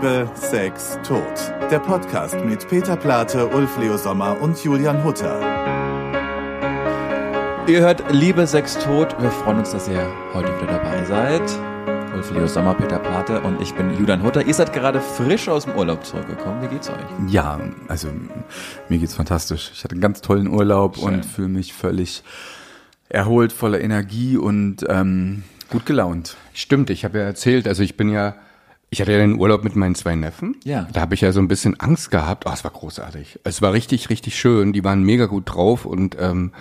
Liebe, 0.00 0.30
Sex, 0.34 0.96
Tod. 1.02 1.24
Der 1.72 1.80
Podcast 1.80 2.36
mit 2.44 2.68
Peter 2.68 2.94
Plate, 2.94 3.48
Ulf 3.48 3.76
Leo 3.78 3.96
Sommer 3.96 4.40
und 4.40 4.62
Julian 4.62 5.02
Hutter. 5.02 5.40
Ihr 7.66 7.80
hört 7.80 8.04
Liebe, 8.12 8.46
Sex, 8.46 8.78
Tod. 8.78 9.20
Wir 9.20 9.32
freuen 9.32 9.58
uns, 9.58 9.72
dass 9.72 9.88
ihr 9.88 10.08
heute 10.34 10.54
wieder 10.62 10.74
dabei 10.74 11.04
seid. 11.04 11.42
Ulf 12.14 12.30
Leo 12.30 12.46
Sommer, 12.46 12.74
Peter 12.74 13.00
Plate 13.00 13.40
und 13.40 13.60
ich 13.60 13.74
bin 13.74 13.98
Julian 13.98 14.22
Hutter. 14.22 14.46
Ihr 14.46 14.54
seid 14.54 14.72
gerade 14.72 15.00
frisch 15.00 15.48
aus 15.48 15.64
dem 15.64 15.74
Urlaub 15.74 16.06
zurückgekommen. 16.06 16.62
Wie 16.62 16.68
geht's 16.68 16.88
euch? 16.88 16.96
Ja, 17.26 17.58
also 17.88 18.06
mir 18.88 18.98
geht's 18.98 19.14
fantastisch. 19.14 19.72
Ich 19.74 19.82
hatte 19.82 19.94
einen 19.94 20.00
ganz 20.00 20.20
tollen 20.20 20.46
Urlaub 20.46 20.94
Schön. 20.96 21.06
und 21.06 21.26
fühle 21.26 21.48
mich 21.48 21.72
völlig 21.72 22.22
erholt, 23.08 23.52
voller 23.52 23.80
Energie 23.80 24.36
und 24.36 24.86
ähm, 24.88 25.42
gut 25.70 25.86
gelaunt. 25.86 26.36
Stimmt, 26.54 26.88
ich 26.88 27.04
habe 27.04 27.18
ja 27.18 27.24
erzählt, 27.24 27.66
also 27.66 27.82
ich 27.82 27.96
bin 27.96 28.10
ja 28.10 28.36
ich 28.90 29.00
hatte 29.00 29.12
ja 29.12 29.18
den 29.18 29.38
Urlaub 29.38 29.64
mit 29.64 29.76
meinen 29.76 29.94
zwei 29.94 30.14
Neffen. 30.14 30.56
Ja. 30.64 30.88
Da 30.92 31.02
habe 31.02 31.14
ich 31.14 31.20
ja 31.20 31.32
so 31.32 31.40
ein 31.40 31.48
bisschen 31.48 31.78
Angst 31.78 32.10
gehabt. 32.10 32.44
Oh, 32.46 32.52
es 32.52 32.64
war 32.64 32.70
großartig. 32.70 33.40
Es 33.44 33.60
war 33.60 33.72
richtig, 33.72 34.08
richtig 34.08 34.38
schön. 34.38 34.72
Die 34.72 34.84
waren 34.84 35.02
mega 35.02 35.26
gut 35.26 35.44
drauf 35.46 35.84
und 35.84 36.16
ähm, 36.18 36.52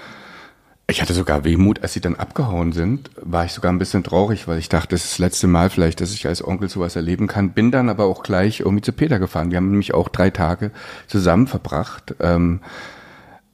ich 0.89 1.01
hatte 1.01 1.13
sogar 1.13 1.43
Wehmut, 1.43 1.83
als 1.83 1.93
sie 1.93 1.99
dann 1.99 2.15
abgehauen 2.15 2.71
sind, 2.71 3.11
war 3.21 3.43
ich 3.43 3.51
sogar 3.51 3.71
ein 3.73 3.77
bisschen 3.77 4.05
traurig, 4.05 4.47
weil 4.47 4.57
ich 4.57 4.69
dachte, 4.69 4.89
das 4.89 5.03
ist 5.03 5.13
das 5.13 5.19
letzte 5.19 5.47
Mal 5.47 5.69
vielleicht, 5.69 5.99
dass 5.99 6.13
ich 6.13 6.27
als 6.27 6.45
Onkel 6.45 6.69
sowas 6.69 6.95
erleben 6.95 7.27
kann. 7.27 7.51
Bin 7.51 7.71
dann 7.71 7.89
aber 7.89 8.05
auch 8.05 8.23
gleich 8.23 8.61
irgendwie 8.61 8.81
zu 8.81 8.93
Peter 8.93 9.19
gefahren. 9.19 9.51
Wir 9.51 9.57
haben 9.57 9.69
nämlich 9.69 9.93
auch 9.93 10.07
drei 10.07 10.29
Tage 10.29 10.71
zusammen 11.07 11.47
verbracht. 11.47 12.15
Ähm, 12.21 12.61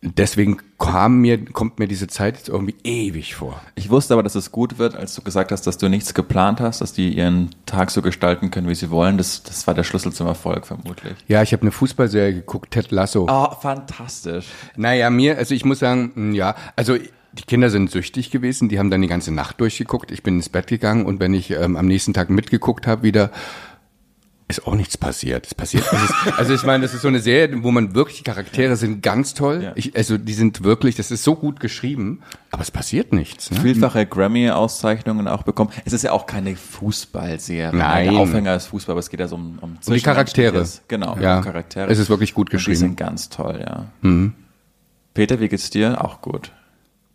deswegen 0.03 0.57
kam 0.77 1.21
mir, 1.21 1.43
kommt 1.45 1.80
mir 1.80 1.88
diese 1.88 2.07
Zeit 2.07 2.38
jetzt 2.38 2.49
irgendwie 2.49 2.75
ewig 2.84 3.35
vor. 3.35 3.61
Ich 3.75 3.89
wusste 3.89 4.13
aber, 4.13 4.23
dass 4.23 4.35
es 4.35 4.52
gut 4.52 4.77
wird, 4.77 4.95
als 4.95 5.16
du 5.16 5.21
gesagt 5.21 5.52
hast, 5.52 5.66
dass 5.66 5.77
du 5.77 5.89
nichts 5.89 6.13
geplant 6.13 6.59
hast, 6.59 6.81
dass 6.81 6.94
die 6.94 7.16
ihren 7.16 7.49
Tag 7.66 7.89
so 7.89 8.02
gestalten 8.02 8.52
können, 8.52 8.67
wie 8.67 8.75
sie 8.75 8.89
wollen. 8.89 9.17
Das, 9.17 9.44
das 9.44 9.66
war 9.66 9.73
der 9.73 9.84
Schlüssel 9.84 10.11
zum 10.11 10.27
Erfolg 10.27 10.67
vermutlich. 10.67 11.13
Ja, 11.27 11.41
ich 11.41 11.53
habe 11.53 11.61
eine 11.61 11.72
Fußballserie 11.72 12.33
geguckt, 12.33 12.72
Ted 12.72 12.91
Lasso. 12.91 13.28
Oh, 13.30 13.55
fantastisch. 13.55 14.47
Naja, 14.75 15.09
mir, 15.09 15.38
also 15.38 15.55
ich 15.55 15.66
muss 15.66 15.80
sagen, 15.80 16.11
hm, 16.13 16.33
ja, 16.33 16.56
also 16.75 16.97
die 17.33 17.44
Kinder 17.44 17.69
sind 17.69 17.89
süchtig 17.89 18.30
gewesen, 18.30 18.69
die 18.69 18.78
haben 18.78 18.91
dann 18.91 19.02
die 19.02 19.08
ganze 19.08 19.33
Nacht 19.33 19.59
durchgeguckt. 19.59 20.11
Ich 20.11 20.22
bin 20.22 20.35
ins 20.35 20.50
Bett 20.50 20.67
gegangen 20.67 21.06
und 21.06 21.19
wenn 21.19 21.33
ich 21.33 21.52
ähm, 21.52 21.75
am 21.78 21.88
nächsten 21.88 22.13
Tag 22.13 22.30
mitgeguckt 22.30 22.85
habe, 22.85 23.03
wieder 23.03 23.31
ist 24.58 24.68
auch 24.68 24.76
nichts 24.76 24.98
passiert. 24.98 25.46
Es 25.46 25.56
passiert. 25.56 25.84
Ist, 25.84 26.38
also 26.38 26.54
ich 26.54 26.64
meine, 26.64 26.84
das 26.84 26.94
ist 26.94 27.02
so 27.02 27.08
eine 27.08 27.20
Serie, 27.20 27.64
wo 27.64 27.72
man 27.72 27.96
wirklich 27.96 28.18
die 28.18 28.23
Charaktere 28.23 28.76
sind 28.76 29.02
ganz 29.02 29.34
toll. 29.34 29.64
Ja. 29.64 29.72
Ich, 29.76 29.96
also 29.96 30.18
die 30.18 30.34
sind 30.34 30.64
wirklich, 30.64 30.96
das 30.96 31.12
ist 31.12 31.23
so 31.23 31.36
gut 31.36 31.59
geschrieben, 31.59 32.22
aber 32.52 32.62
es 32.62 32.72
passiert 32.72 33.14
nichts. 33.14 33.52
Ne? 33.52 33.59
Vielfache 33.59 34.06
Grammy-Auszeichnungen 34.06 35.28
auch 35.28 35.44
bekommen. 35.44 35.72
Es 35.86 35.94
ist 35.94 36.04
ja 36.04 36.12
auch 36.12 36.26
keine 36.26 36.56
Fußballserie. 36.56 37.76
Nein. 37.76 38.12
Der 38.12 38.20
Aufhänger 38.20 38.56
ist 38.56 38.68
Fußball, 38.68 38.94
aber 38.94 39.00
es 39.00 39.09
geht 39.09 39.20
ja 39.20 39.28
so 39.28 39.36
um, 39.36 39.59
um, 39.62 39.78
um 39.86 39.94
die 39.94 40.02
Charaktere. 40.02 40.66
Genau, 40.88 41.18
ja. 41.20 41.38
um 41.38 41.44
Charaktere. 41.44 41.92
Es 41.92 42.00
ist 42.00 42.09
wirklich 42.09 42.34
gut 42.34 42.50
geschrieben. 42.50 42.76
Und 42.76 42.81
die 42.81 42.88
sind 42.88 42.98
ganz 42.98 43.30
toll, 43.30 43.59
ja. 43.66 43.86
Mhm. 44.02 44.34
Peter, 45.14 45.40
wie 45.40 45.48
geht's 45.48 45.70
dir? 45.70 46.04
Auch 46.04 46.22
gut. 46.22 46.52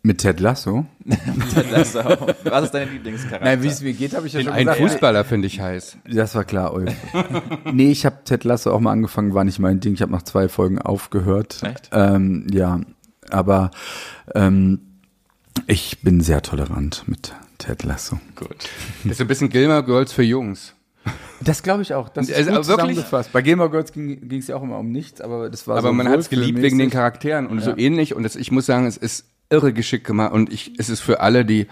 Mit 0.01 0.19
Ted 0.19 0.39
Lasso? 0.39 0.85
Ted 1.53 1.71
Lasso. 1.71 1.99
Was 2.45 2.65
ist 2.65 2.71
dein 2.73 2.89
Lieblingscharakter? 2.91 3.43
Nein, 3.43 3.61
wie 3.63 3.67
es 3.67 3.81
mir 3.81 3.93
geht, 3.93 4.15
habe 4.15 4.27
ich 4.27 4.33
ja 4.33 4.39
Den 4.39 4.45
schon 4.45 4.53
einen 4.53 4.67
gesagt. 4.67 4.81
Fußballer 4.91 5.25
finde 5.25 5.47
ich 5.47 5.59
heiß. 5.59 5.97
Das 6.09 6.35
war 6.35 6.45
klar, 6.45 6.73
Ulf. 6.73 6.93
nee, 7.73 7.91
ich 7.91 8.05
habe 8.05 8.23
Ted 8.23 8.45
Lasso 8.45 8.71
auch 8.71 8.79
mal 8.79 8.91
angefangen, 8.93 9.33
war 9.33 9.43
nicht 9.43 9.59
mein 9.59 9.81
Ding. 9.81 9.93
Ich 9.93 10.01
habe 10.01 10.11
nach 10.13 10.23
zwei 10.23 10.47
Folgen 10.47 10.79
aufgehört. 10.81 11.61
Echt? 11.63 11.89
Ähm, 11.91 12.47
ja, 12.51 12.79
aber 13.29 13.71
ähm, 14.35 14.79
ich 15.67 15.99
bin 16.01 16.21
sehr 16.21 16.41
tolerant 16.41 17.03
mit 17.07 17.33
Ted 17.57 17.83
Lasso. 17.83 18.19
Gut. 18.37 18.55
Das 19.03 19.13
ist 19.13 19.21
ein 19.21 19.27
bisschen 19.27 19.49
Gilmore 19.49 19.83
Girls 19.83 20.13
für 20.13 20.23
Jungs. 20.23 20.75
Das 21.41 21.61
glaube 21.63 21.81
ich 21.81 21.93
auch. 21.93 22.07
Das 22.09 22.29
ist 22.29 22.35
also 22.35 22.49
gut 22.51 22.55
wirklich? 22.55 22.75
zusammengefasst. 22.77 23.31
Bei 23.33 23.41
Gilmore 23.41 23.69
Girls 23.69 23.91
ging 23.91 24.29
es 24.39 24.47
ja 24.47 24.55
auch 24.55 24.63
immer 24.63 24.77
um 24.79 24.91
nichts, 24.91 25.19
aber 25.19 25.49
das 25.49 25.67
war 25.67 25.77
Aber 25.77 25.89
so 25.89 25.93
man 25.93 26.07
hat 26.07 26.19
es 26.19 26.29
geliebt 26.29 26.61
wegen 26.61 26.77
den 26.77 26.89
Charakteren 26.89 27.47
und 27.47 27.59
Ja. 27.59 27.65
so 27.65 27.77
ähnlich. 27.77 28.13
Und 28.15 28.23
das, 28.23 28.35
ich 28.37 28.51
muss 28.51 28.65
sagen, 28.65 28.85
es 28.85 28.95
ist 28.97 29.25
irre 29.49 29.73
geschickt 29.73 30.05
gemacht 30.05 30.31
und 30.33 30.51
ich, 30.53 30.73
es 30.77 30.89
ist 30.89 31.01
für 31.01 31.19
alle, 31.21 31.45
die 31.45 31.67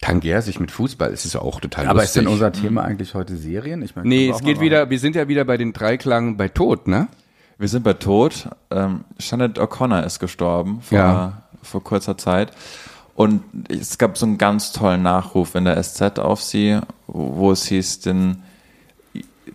tangieren 0.00 0.40
sich 0.42 0.58
mit 0.60 0.70
Fußball, 0.70 1.12
es 1.12 1.24
ist 1.24 1.36
auch 1.36 1.60
total 1.60 1.86
Aber 1.86 2.02
ist 2.02 2.14
lustig. 2.16 2.22
denn 2.22 2.32
unser 2.32 2.52
Thema 2.52 2.84
eigentlich 2.84 3.14
heute 3.14 3.36
Serien? 3.36 3.82
Ich 3.82 3.96
meine, 3.96 4.08
Nee, 4.08 4.28
es 4.30 4.40
geht 4.40 4.60
wieder, 4.60 4.88
wir 4.90 4.98
sind 4.98 5.14
ja 5.16 5.28
wieder 5.28 5.44
bei 5.44 5.56
den 5.56 5.72
Dreiklang 5.72 6.36
bei 6.36 6.48
Tod, 6.48 6.88
ne? 6.88 7.08
Wir 7.58 7.68
sind 7.68 7.82
bei 7.82 7.92
Tod. 7.92 8.48
Ähm, 8.70 9.04
Shannon 9.18 9.52
O'Connor 9.54 10.02
ist 10.04 10.18
gestorben 10.18 10.80
vor, 10.80 10.96
Ja. 10.98 11.42
vor 11.62 11.84
kurzer 11.84 12.16
Zeit. 12.16 12.52
Und 13.14 13.42
es 13.68 13.98
gab 13.98 14.16
so 14.16 14.24
einen 14.24 14.38
ganz 14.38 14.72
tollen 14.72 15.02
Nachruf 15.02 15.54
in 15.54 15.64
der 15.66 15.76
SZ 15.82 16.18
auf 16.18 16.40
sie, 16.42 16.78
wo 17.06 17.36
wo 17.36 17.52
es 17.52 17.66
hieß, 17.66 18.00
den, 18.00 18.42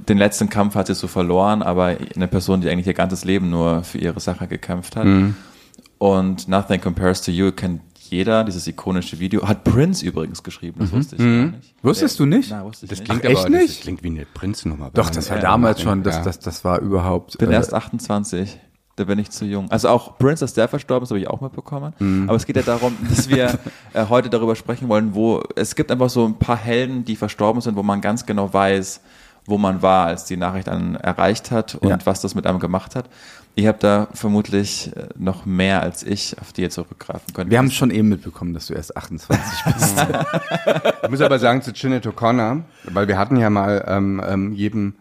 den 0.07 0.19
letzten 0.19 0.49
Kampf 0.49 0.75
hat 0.75 0.85
sie 0.85 0.93
so 0.93 1.07
verloren, 1.07 1.63
aber 1.63 1.95
eine 2.15 2.27
Person, 2.27 2.61
die 2.61 2.69
eigentlich 2.69 2.85
ihr 2.85 2.93
ganzes 2.93 3.25
Leben 3.25 3.49
nur 3.49 3.83
für 3.83 3.97
ihre 3.97 4.19
Sache 4.19 4.45
gekämpft 4.45 4.95
hat. 4.95 5.05
Mhm. 5.05 5.35
Und 5.97 6.47
Nothing 6.47 6.81
Compares 6.81 7.21
to 7.21 7.31
You 7.31 7.51
kennt 7.51 7.81
jeder, 8.09 8.43
dieses 8.43 8.67
ikonische 8.67 9.19
Video. 9.19 9.47
Hat 9.47 9.63
Prince 9.63 10.05
übrigens 10.05 10.43
geschrieben, 10.43 10.79
das 10.79 10.91
wusste 10.91 11.15
ich 11.15 11.21
gar 11.21 11.27
nicht. 11.57 11.73
Wusstest 11.81 12.19
du 12.19 12.25
nicht? 12.25 12.49
Na, 12.51 12.63
wusste 12.63 12.85
ich 12.85 12.89
Das 12.89 12.99
nicht. 12.99 13.09
klingt 13.09 13.25
Ach, 13.25 13.29
echt 13.29 13.39
aber, 13.45 13.49
nicht? 13.49 13.69
das 13.69 13.79
klingt 13.81 14.03
wie 14.03 14.07
eine 14.09 14.25
Prinznummer. 14.25 14.91
Doch, 14.93 15.09
das 15.09 15.29
war 15.31 15.39
damals 15.39 15.81
schon, 15.81 16.03
das, 16.03 16.21
das, 16.21 16.39
das 16.39 16.63
war 16.63 16.79
überhaupt. 16.79 17.37
bin 17.37 17.49
äh, 17.49 17.53
erst 17.53 17.73
28. 17.73 18.59
Da 18.97 19.03
bin 19.03 19.19
ich 19.19 19.29
zu 19.29 19.43
jung. 19.45 19.69
Also 19.71 19.89
auch 19.89 20.17
Prince, 20.17 20.39
dass 20.45 20.53
der 20.53 20.67
verstorben 20.69 21.03
ist, 21.03 21.09
habe 21.09 21.19
ich 21.19 21.27
auch 21.27 21.41
mitbekommen. 21.41 21.93
Mhm. 21.99 22.29
Aber 22.29 22.37
es 22.37 22.45
geht 22.45 22.55
ja 22.55 22.61
darum, 22.61 22.95
dass 23.09 23.27
wir 23.27 23.57
äh, 23.93 24.05
heute 24.07 24.29
darüber 24.29 24.55
sprechen 24.55 24.87
wollen, 24.87 25.15
wo 25.15 25.43
es 25.55 25.75
gibt 25.75 25.91
einfach 25.91 26.09
so 26.09 26.25
ein 26.25 26.35
paar 26.39 26.55
Helden, 26.57 27.03
die 27.03 27.15
verstorben 27.17 27.61
sind, 27.61 27.75
wo 27.75 27.83
man 27.83 27.99
ganz 27.99 28.25
genau 28.25 28.53
weiß, 28.53 29.01
wo 29.47 29.57
man 29.57 29.81
war, 29.81 30.07
als 30.07 30.25
die 30.25 30.37
Nachricht 30.37 30.69
einen 30.69 30.95
erreicht 30.95 31.51
hat 31.51 31.75
und 31.75 31.89
Ja. 31.89 31.97
was 32.05 32.21
das 32.21 32.35
mit 32.35 32.47
einem 32.47 32.59
gemacht 32.59 32.95
hat. 32.95 33.09
Ihr 33.57 33.69
habt 33.69 33.83
da 33.83 34.07
vermutlich 34.13 34.91
äh, 34.95 35.07
noch 35.17 35.45
mehr 35.45 35.81
als 35.81 36.03
ich, 36.03 36.35
auf 36.41 36.51
die 36.51 36.61
ihr 36.63 36.69
zurückgreifen 36.69 37.33
könnt. 37.33 37.49
wir 37.49 37.57
haben 37.57 37.71
schon 37.71 37.89
eben 37.89 38.09
mitbekommen, 38.09 38.53
dass 38.53 38.67
du 38.67 38.73
erst 38.73 38.97
28 38.97 39.41
bist. 39.73 39.95
Ich 41.03 41.09
muss 41.09 41.21
aber 41.21 41.39
sagen 41.39 41.61
zu 41.61 41.71
Sinead 41.73 42.05
O'Connor, 42.05 42.63
weil 42.85 43.07
wir 43.07 43.17
hatten 43.17 43.37
ja 43.37 43.49
mal 43.49 43.85
ähm, 43.87 44.21
ähm, 44.27 44.51
jedem 44.53 44.95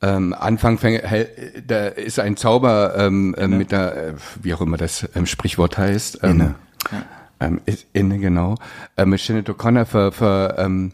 ähm, 0.00 0.32
Anfang, 0.32 0.76
fäng- 0.78 1.02
hell- 1.02 1.28
da 1.66 1.88
ist 1.88 2.20
ein 2.20 2.36
Zauber 2.36 2.94
ähm, 2.96 3.34
ähm, 3.36 3.58
mit 3.58 3.72
der, 3.72 3.96
äh, 3.96 4.14
wie 4.42 4.54
auch 4.54 4.60
immer 4.60 4.76
das 4.76 5.08
ähm, 5.16 5.26
Sprichwort 5.26 5.76
heißt. 5.76 6.20
Ähm, 6.22 6.30
Inne. 6.30 6.54
Ähm, 7.40 7.60
ist 7.66 7.86
inne, 7.92 8.18
genau. 8.18 8.54
Ähm, 8.96 9.10
mit 9.10 9.20
Sinead 9.20 9.48
O'Connor 9.50 9.84
für, 9.86 10.12
für 10.12 10.54
ähm, 10.58 10.92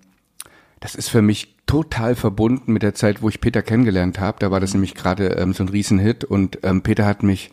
das 0.84 0.94
ist 0.94 1.08
für 1.08 1.22
mich 1.22 1.54
total 1.64 2.14
verbunden 2.14 2.70
mit 2.70 2.82
der 2.82 2.92
Zeit, 2.92 3.22
wo 3.22 3.30
ich 3.30 3.40
Peter 3.40 3.62
kennengelernt 3.62 4.20
habe. 4.20 4.36
Da 4.38 4.50
war 4.50 4.60
das 4.60 4.74
nämlich 4.74 4.94
gerade 4.94 5.28
ähm, 5.28 5.54
so 5.54 5.64
ein 5.64 5.70
Riesenhit. 5.70 6.24
Und 6.24 6.58
ähm, 6.62 6.82
Peter 6.82 7.06
hat 7.06 7.22
mich 7.22 7.52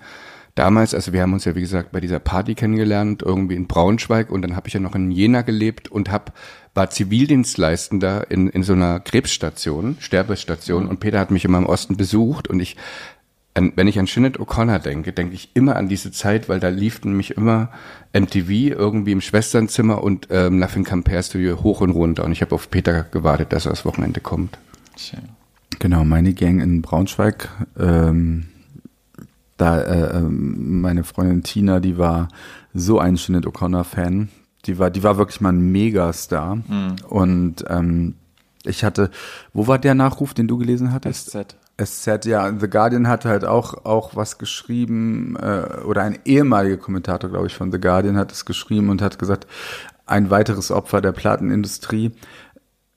damals, 0.56 0.94
also 0.94 1.14
wir 1.14 1.22
haben 1.22 1.31
uns 1.31 1.46
ja 1.46 1.56
wie 1.56 1.62
gesagt 1.62 1.94
bei 1.94 2.02
dieser 2.02 2.19
Party 2.19 2.56
kennengelernt, 2.56 3.22
irgendwie 3.22 3.56
in 3.56 3.68
Braunschweig. 3.68 4.31
Und 4.31 4.42
dann 4.42 4.58
habe 4.58 4.68
ich 4.68 4.74
ja 4.74 4.81
noch 4.81 4.96
in 4.96 5.12
Jena 5.12 5.44
gelebt 5.44 5.88
und 5.90 6.12
hab, 6.12 6.34
war 6.74 6.90
Zivildienstleistender 6.90 8.30
in, 8.30 8.50
in 8.50 8.64
so 8.64 8.74
einer 8.74 9.00
Krebsstation, 9.00 9.96
Sterbestation. 10.02 10.86
Und 10.86 11.00
Peter 11.00 11.18
hat 11.18 11.31
mich 11.31 11.46
immer 11.46 11.59
im 11.59 11.68
Osten 11.68 11.96
besucht. 11.96 12.50
Und 12.50 12.59
ich 12.59 12.75
an, 13.53 13.73
wenn 13.75 13.88
ich 13.88 14.00
an 14.00 14.07
Sinead 14.07 14.39
O'Connor 14.39 14.79
denke, 14.79 15.12
denke 15.12 15.34
ich 15.35 15.50
immer 15.53 15.75
an 15.75 15.89
diese 15.89 16.12
Zeit, 16.12 16.47
weil 16.47 16.59
da 16.59 16.69
lief 16.69 17.03
nämlich 17.03 17.31
immer 17.31 17.69
MTV 18.13 18.50
irgendwie 18.50 19.12
im 19.12 19.22
Schwesternzimmer 19.22 20.03
und 20.03 20.28
ähm, 20.29 20.59
Nothing 20.59 20.85
Compares 20.85 21.29
to 21.29 21.38
You 21.38 21.62
hoch 21.62 21.81
und 21.81 21.91
runter. 21.91 22.23
Und 22.23 22.31
ich 22.31 22.41
habe 22.41 22.56
auf 22.56 22.69
Peter 22.69 23.03
gewartet, 23.03 23.51
dass 23.51 23.66
er 23.66 23.72
das 23.72 23.85
Wochenende 23.85 24.22
kommt. 24.22 24.57
Schön. 24.97 25.22
Genau, 25.79 26.06
meine 26.06 26.34
Gang 26.34 26.62
in 26.62 26.81
Braunschweig. 26.81 27.50
Ähm, 27.78 28.47
da 29.57 29.81
äh, 29.81 30.18
ähm, 30.18 30.81
meine 30.81 31.03
Freundin 31.03 31.44
Tina, 31.44 31.79
die 31.79 31.97
war 31.97 32.29
so 32.73 33.00
ein 33.00 33.16
Sinead 33.18 33.45
O'Connor-Fan. 33.45 34.29
Die 34.66 34.79
war, 34.79 34.89
die 34.91 35.03
war 35.03 35.18
wirklich 35.18 35.41
mal 35.41 35.53
ein 35.53 35.72
Megastar. 35.72 36.59
Und 37.09 37.66
ähm, 37.68 38.16
ich 38.63 38.83
hatte, 38.83 39.09
wo 39.53 39.68
war 39.68 39.79
der 39.79 39.95
Nachruf, 39.95 40.33
den 40.33 40.47
du 40.47 40.57
gelesen 40.57 40.94
hattest? 40.94 41.31
SZ. 41.31 41.56
SZ, 41.79 42.25
ja, 42.25 42.51
The 42.57 42.69
Guardian 42.69 43.07
hatte 43.07 43.29
halt 43.29 43.45
auch, 43.45 43.85
auch 43.85 44.15
was 44.15 44.38
geschrieben, 44.38 45.35
äh, 45.35 45.81
oder 45.83 46.03
ein 46.03 46.19
ehemaliger 46.25 46.77
Kommentator, 46.77 47.29
glaube 47.29 47.47
ich, 47.47 47.56
von 47.56 47.71
The 47.71 47.79
Guardian 47.79 48.18
hat 48.18 48.31
es 48.31 48.45
geschrieben 48.45 48.89
und 48.89 49.01
hat 49.01 49.19
gesagt, 49.19 49.47
ein 50.06 50.29
weiteres 50.29 50.71
Opfer 50.71 51.01
der 51.01 51.13
Plattenindustrie. 51.13 52.12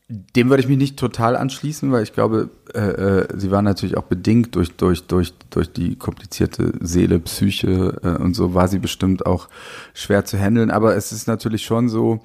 Dem 0.08 0.50
würde 0.50 0.62
ich 0.62 0.68
mich 0.68 0.76
nicht 0.76 0.98
total 0.98 1.34
anschließen, 1.36 1.90
weil 1.90 2.02
ich 2.02 2.12
glaube, 2.12 2.50
äh, 2.74 2.80
äh, 2.80 3.28
sie 3.38 3.50
war 3.50 3.62
natürlich 3.62 3.96
auch 3.96 4.02
bedingt 4.02 4.54
durch, 4.54 4.76
durch, 4.76 5.06
durch, 5.06 5.32
durch 5.48 5.72
die 5.72 5.96
komplizierte 5.96 6.72
Seele, 6.80 7.20
Psyche 7.20 8.00
äh, 8.02 8.22
und 8.22 8.34
so 8.34 8.52
war 8.52 8.68
sie 8.68 8.78
bestimmt 8.78 9.24
auch 9.24 9.48
schwer 9.94 10.24
zu 10.26 10.38
handeln. 10.38 10.70
Aber 10.70 10.94
es 10.94 11.10
ist 11.12 11.26
natürlich 11.26 11.64
schon 11.64 11.88
so, 11.88 12.22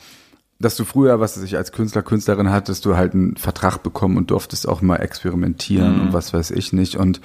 dass 0.60 0.76
du 0.76 0.84
früher, 0.84 1.20
was 1.22 1.38
ich 1.42 1.56
als 1.56 1.72
Künstler, 1.72 2.02
Künstlerin 2.04 2.52
hattest, 2.52 2.86
du 2.86 2.98
halt 2.98 3.14
einen 3.14 3.38
Vertrag 3.38 3.78
bekommen 3.82 4.18
und 4.18 4.30
durftest 4.32 4.68
auch 4.68 4.82
mal 4.82 4.98
experimentieren 4.98 5.96
Mhm. 5.96 6.02
und 6.02 6.14
was 6.14 6.34
weiß 6.34 6.52
ich 6.52 6.74
nicht. 6.74 6.96
Und 6.98 7.22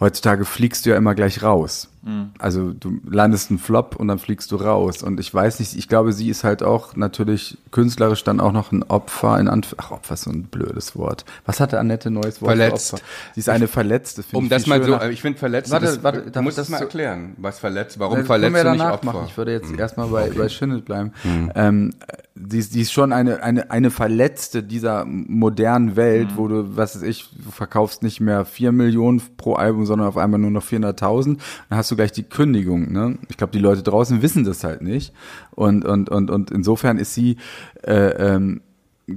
heutzutage 0.00 0.44
fliegst 0.44 0.84
du 0.84 0.90
ja 0.90 0.96
immer 0.96 1.14
gleich 1.14 1.42
raus. 1.44 1.88
Mhm. 2.04 2.30
Also 2.40 2.72
du 2.72 2.98
landest 3.08 3.50
einen 3.50 3.60
Flop 3.60 3.94
und 3.94 4.08
dann 4.08 4.18
fliegst 4.18 4.50
du 4.50 4.56
raus. 4.56 5.04
Und 5.04 5.20
ich 5.20 5.32
weiß 5.32 5.60
nicht, 5.60 5.76
ich 5.76 5.86
glaube, 5.86 6.12
sie 6.12 6.28
ist 6.28 6.42
halt 6.42 6.64
auch 6.64 6.96
natürlich 6.96 7.56
künstlerisch 7.70 8.24
dann 8.24 8.40
auch 8.40 8.50
noch 8.50 8.72
ein 8.72 8.82
Opfer 8.82 9.38
in 9.38 9.46
Anf 9.46 9.76
Ach, 9.78 9.92
Opfer 9.92 10.14
ist 10.14 10.22
so 10.22 10.30
ein 10.30 10.42
blödes 10.44 10.96
Wort. 10.96 11.24
Was 11.46 11.60
hatte 11.60 11.78
Annette 11.78 12.10
neues 12.10 12.42
Wort? 12.42 12.56
Verletzt. 12.56 13.00
Sie 13.34 13.38
ist 13.40 13.48
eine 13.48 13.68
Verletzte, 13.68 14.24
finde 14.24 14.38
Um 14.38 14.44
ich. 14.46 14.50
das 14.50 14.64
viel 14.64 14.70
mal 14.70 14.80
so, 14.82 14.92
schöner. 14.94 15.02
äh, 15.04 15.12
ich 15.12 15.20
finde 15.22 15.38
verletzt, 15.38 15.70
Warte, 15.70 15.86
das, 15.86 16.02
warte, 16.02 16.30
du 16.32 16.42
musst 16.42 16.54
ich 16.54 16.56
das 16.56 16.66
das 16.66 16.70
mal 16.70 16.78
so- 16.78 16.84
erklären, 16.84 17.34
was 17.36 17.60
verletzt, 17.60 17.94
Das 17.94 18.00
warum 18.00 18.14
können 18.16 18.26
verletzt 18.26 18.64
du 18.64 18.70
nicht 18.72 18.82
Opfer? 18.84 19.06
Machen. 19.06 19.20
Ich 19.28 19.36
würde 19.36 19.52
jetzt 19.52 19.70
erstmal 19.72 20.08
bei, 20.08 20.30
bei 20.30 20.48
Schindelt 20.48 20.84
bleiben. 20.84 21.12
Ähm, 21.54 21.94
die, 22.34 22.58
ist- 22.58 22.71
die 22.72 22.80
ist 22.80 22.92
schon 22.92 23.12
eine, 23.12 23.42
eine, 23.42 23.70
eine 23.70 23.90
Verletzte 23.90 24.62
dieser 24.62 25.04
modernen 25.04 25.96
Welt, 25.96 26.30
Hm. 26.30 26.36
wo 26.36 26.48
du, 26.48 26.76
was 26.76 26.96
weiß 26.96 27.02
ich, 27.02 27.28
du 27.44 27.50
verkaufst 27.50 28.02
nicht 28.02 28.20
mehr 28.20 28.44
vier 28.44 28.72
Millionen 28.72 29.22
pro 29.36 29.54
Album, 29.54 29.86
sondern 29.86 30.08
auf 30.08 30.16
einmal 30.16 30.40
nur 30.40 30.50
noch 30.50 30.64
400.000. 30.64 31.38
Dann 31.68 31.78
hast 31.78 31.90
du 31.90 31.96
gleich 31.96 32.12
die 32.12 32.22
Kündigung. 32.22 32.92
Ne? 32.92 33.18
Ich 33.28 33.36
glaube, 33.36 33.52
die 33.52 33.58
Leute 33.58 33.82
draußen 33.82 34.22
wissen 34.22 34.44
das 34.44 34.64
halt 34.64 34.82
nicht. 34.82 35.12
Und, 35.50 35.84
und, 35.84 36.08
und, 36.08 36.30
und 36.30 36.50
insofern 36.50 36.98
ist 36.98 37.14
sie, 37.14 37.36
äh, 37.82 38.34
ähm, 38.34 38.62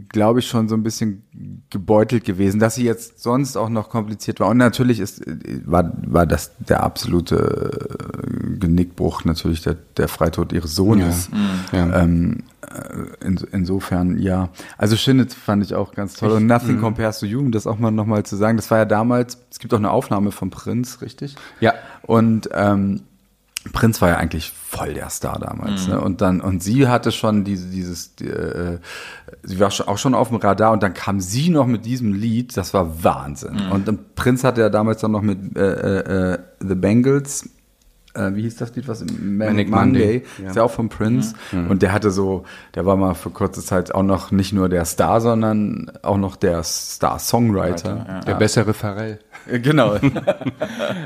glaube 0.09 0.39
ich, 0.39 0.47
schon 0.47 0.67
so 0.67 0.75
ein 0.75 0.83
bisschen 0.83 1.23
gebeutelt 1.69 2.25
gewesen, 2.25 2.59
dass 2.59 2.75
sie 2.75 2.83
jetzt 2.83 3.21
sonst 3.21 3.57
auch 3.57 3.69
noch 3.69 3.89
kompliziert 3.89 4.39
war. 4.39 4.49
Und 4.49 4.57
natürlich 4.57 4.99
ist, 4.99 5.21
war, 5.65 5.91
war 6.05 6.25
das 6.25 6.51
der 6.59 6.83
absolute 6.83 7.99
äh, 8.23 8.57
Genickbruch 8.57 9.25
natürlich 9.25 9.61
der, 9.61 9.75
der 9.97 10.07
Freitod 10.07 10.53
ihres 10.53 10.75
Sohnes. 10.75 11.29
Ja. 11.71 12.01
Ähm, 12.01 12.43
äh, 12.61 13.25
in, 13.25 13.39
insofern, 13.51 14.19
ja. 14.19 14.49
Also 14.77 14.95
Shinnet 14.95 15.33
fand 15.33 15.63
ich 15.63 15.75
auch 15.75 15.93
ganz 15.93 16.15
toll. 16.15 16.31
Und 16.31 16.45
Nothing 16.45 16.79
Compares 16.79 17.19
to 17.19 17.25
You, 17.25 17.39
um 17.39 17.51
das 17.51 17.67
auch 17.67 17.79
mal 17.79 17.91
nochmal 17.91 18.23
zu 18.23 18.35
sagen, 18.35 18.57
das 18.57 18.71
war 18.71 18.79
ja 18.79 18.85
damals, 18.85 19.37
es 19.51 19.59
gibt 19.59 19.73
auch 19.73 19.79
eine 19.79 19.91
Aufnahme 19.91 20.31
von 20.31 20.49
Prinz, 20.49 21.01
richtig? 21.01 21.35
Ja. 21.59 21.73
Und 22.03 22.49
ähm, 22.53 23.01
Prinz 23.73 24.01
war 24.01 24.09
ja 24.09 24.17
eigentlich 24.17 24.51
voll 24.51 24.93
der 24.93 25.09
Star 25.09 25.39
damals, 25.39 25.87
ne? 25.87 25.99
Und 25.99 26.21
dann 26.21 26.41
und 26.41 26.61
sie 26.61 26.87
hatte 26.87 27.11
schon 27.11 27.43
diese 27.43 27.67
dieses 27.67 28.15
die, 28.15 28.27
äh, 28.27 28.79
sie 29.43 29.59
war 29.59 29.71
schon, 29.71 29.87
auch 29.87 29.97
schon 29.97 30.13
auf 30.13 30.29
dem 30.29 30.37
Radar 30.37 30.71
und 30.71 30.83
dann 30.83 30.93
kam 30.93 31.19
sie 31.19 31.49
noch 31.49 31.65
mit 31.65 31.85
diesem 31.85 32.13
Lied, 32.13 32.55
das 32.57 32.73
war 32.73 33.03
Wahnsinn. 33.03 33.69
Und 33.71 33.87
dann 33.87 33.99
Prinz 34.15 34.43
hatte 34.43 34.61
ja 34.61 34.69
damals 34.69 35.01
dann 35.01 35.11
noch 35.11 35.21
mit 35.21 35.57
äh, 35.57 36.33
äh, 36.33 36.39
The 36.59 36.75
Bengals 36.75 37.49
äh, 38.15 38.35
wie 38.35 38.41
hieß 38.41 38.55
das 38.57 38.75
Lied, 38.75 38.87
was 38.87 39.01
im 39.01 39.37
Man 39.37 39.49
Manic 39.49 39.69
Monday, 39.69 39.99
Monday, 39.99 40.23
ja. 40.41 40.49
ist 40.49 40.55
ja 40.55 40.63
auch 40.63 40.71
von 40.71 40.89
Prince 40.89 41.35
und 41.69 41.81
der 41.81 41.91
hatte 41.91 42.11
so, 42.11 42.43
der 42.73 42.85
war 42.85 42.95
mal 42.95 43.13
für 43.13 43.29
kurze 43.29 43.63
Zeit 43.63 43.93
auch 43.93 44.03
noch 44.03 44.31
nicht 44.31 44.53
nur 44.53 44.69
der 44.69 44.85
Star, 44.85 45.21
sondern 45.21 45.91
auch 46.01 46.17
noch 46.17 46.35
der 46.35 46.63
Star-Songwriter. 46.63 48.21
Der 48.25 48.35
bessere 48.35 48.73
Pharrell. 48.73 49.19
Ja. 49.51 49.57
Genau. 49.57 49.97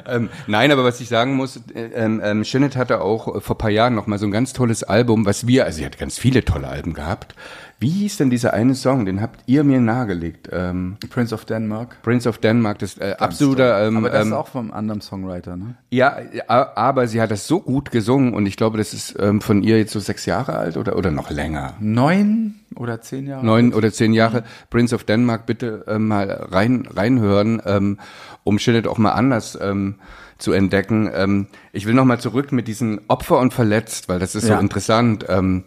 Ähm, 0.08 0.30
nein, 0.48 0.72
aber 0.72 0.84
was 0.84 1.00
ich 1.02 1.10
sagen 1.10 1.36
muss, 1.36 1.58
äh, 1.76 1.90
ähm, 1.94 2.22
ähm, 2.24 2.44
Shinnet 2.44 2.76
hatte 2.76 3.02
auch 3.02 3.36
äh, 3.36 3.42
vor 3.42 3.58
paar 3.58 3.70
Jahren 3.70 3.96
noch 3.96 4.08
mal 4.08 4.18
so 4.18 4.26
ein 4.26 4.32
ganz 4.32 4.54
tolles 4.54 4.84
Album, 4.84 5.26
was 5.26 5.46
wir, 5.46 5.66
also 5.66 5.78
sie 5.78 5.86
hat 5.86 5.98
ganz 5.98 6.18
viele 6.18 6.44
tolle 6.44 6.68
Alben 6.68 6.94
gehabt. 6.94 7.36
Wie 7.82 7.88
hieß 7.90 8.18
denn 8.18 8.30
dieser 8.30 8.54
eine 8.54 8.76
Song? 8.76 9.06
Den 9.06 9.22
habt 9.22 9.40
ihr 9.46 9.64
mir 9.64 9.80
nahegelegt. 9.80 10.50
Ähm, 10.52 10.98
Prince 11.10 11.34
of 11.34 11.46
Denmark. 11.46 11.98
Prince 12.02 12.28
of 12.28 12.38
Denmark, 12.38 12.80
das 12.80 12.98
äh, 12.98 13.16
absoluter. 13.18 13.88
Ähm, 13.88 13.98
Aber 13.98 14.10
das 14.10 14.22
ähm, 14.24 14.28
ist 14.28 14.34
auch 14.38 14.48
vom 14.50 14.72
anderen 14.72 15.00
Songwriter, 15.00 15.56
ne? 15.56 15.76
Ja, 15.90 16.18
aber 16.48 17.08
sie 17.08 17.22
hat 17.22 17.32
das 17.32 17.48
so 17.48 17.62
gut 17.62 17.92
gesungen 17.92 18.34
und 18.34 18.46
ich 18.48 18.58
glaube, 18.58 18.78
das 18.78 18.94
ist 18.94 19.16
ähm, 19.20 19.40
von 19.40 19.64
ihr 19.64 19.78
jetzt 19.78 19.94
so 19.94 20.00
sechs 20.02 20.26
Jahre 20.26 20.58
alt 20.58 20.76
oder 20.76 20.98
oder 20.98 21.10
noch 21.12 21.30
länger. 21.30 21.76
Neun 21.80 22.56
oder 22.76 23.00
zehn 23.00 23.26
Jahre? 23.28 23.46
Neun 23.46 23.74
oder 23.74 23.94
zehn 23.94 24.12
Jahre. 24.12 24.44
Prince 24.70 24.94
of 24.94 25.06
Denmark, 25.06 25.46
bitte 25.46 25.86
ähm, 25.88 26.08
mal 26.10 26.30
rein 26.52 26.86
reinhören, 26.94 27.62
ähm, 27.66 27.98
um 28.44 28.60
Shinnet 28.60 28.88
auch 28.88 28.98
mal 28.98 29.12
anders 29.14 29.58
ähm, 29.62 29.96
zu 30.38 30.52
entdecken. 30.52 31.10
Ähm, 31.14 31.48
ich 31.72 31.86
will 31.86 31.94
noch 31.94 32.06
mal 32.06 32.20
zurück 32.20 32.52
mit 32.52 32.68
diesen 32.68 33.00
Opfer 33.08 33.40
und 33.40 33.54
Verletzt, 33.54 34.10
weil 34.10 34.20
das 34.20 34.36
ist 34.36 34.48
Ja. 34.50 34.56
so 34.56 34.62
interessant. 34.62 35.26
Ähm, 35.30 35.64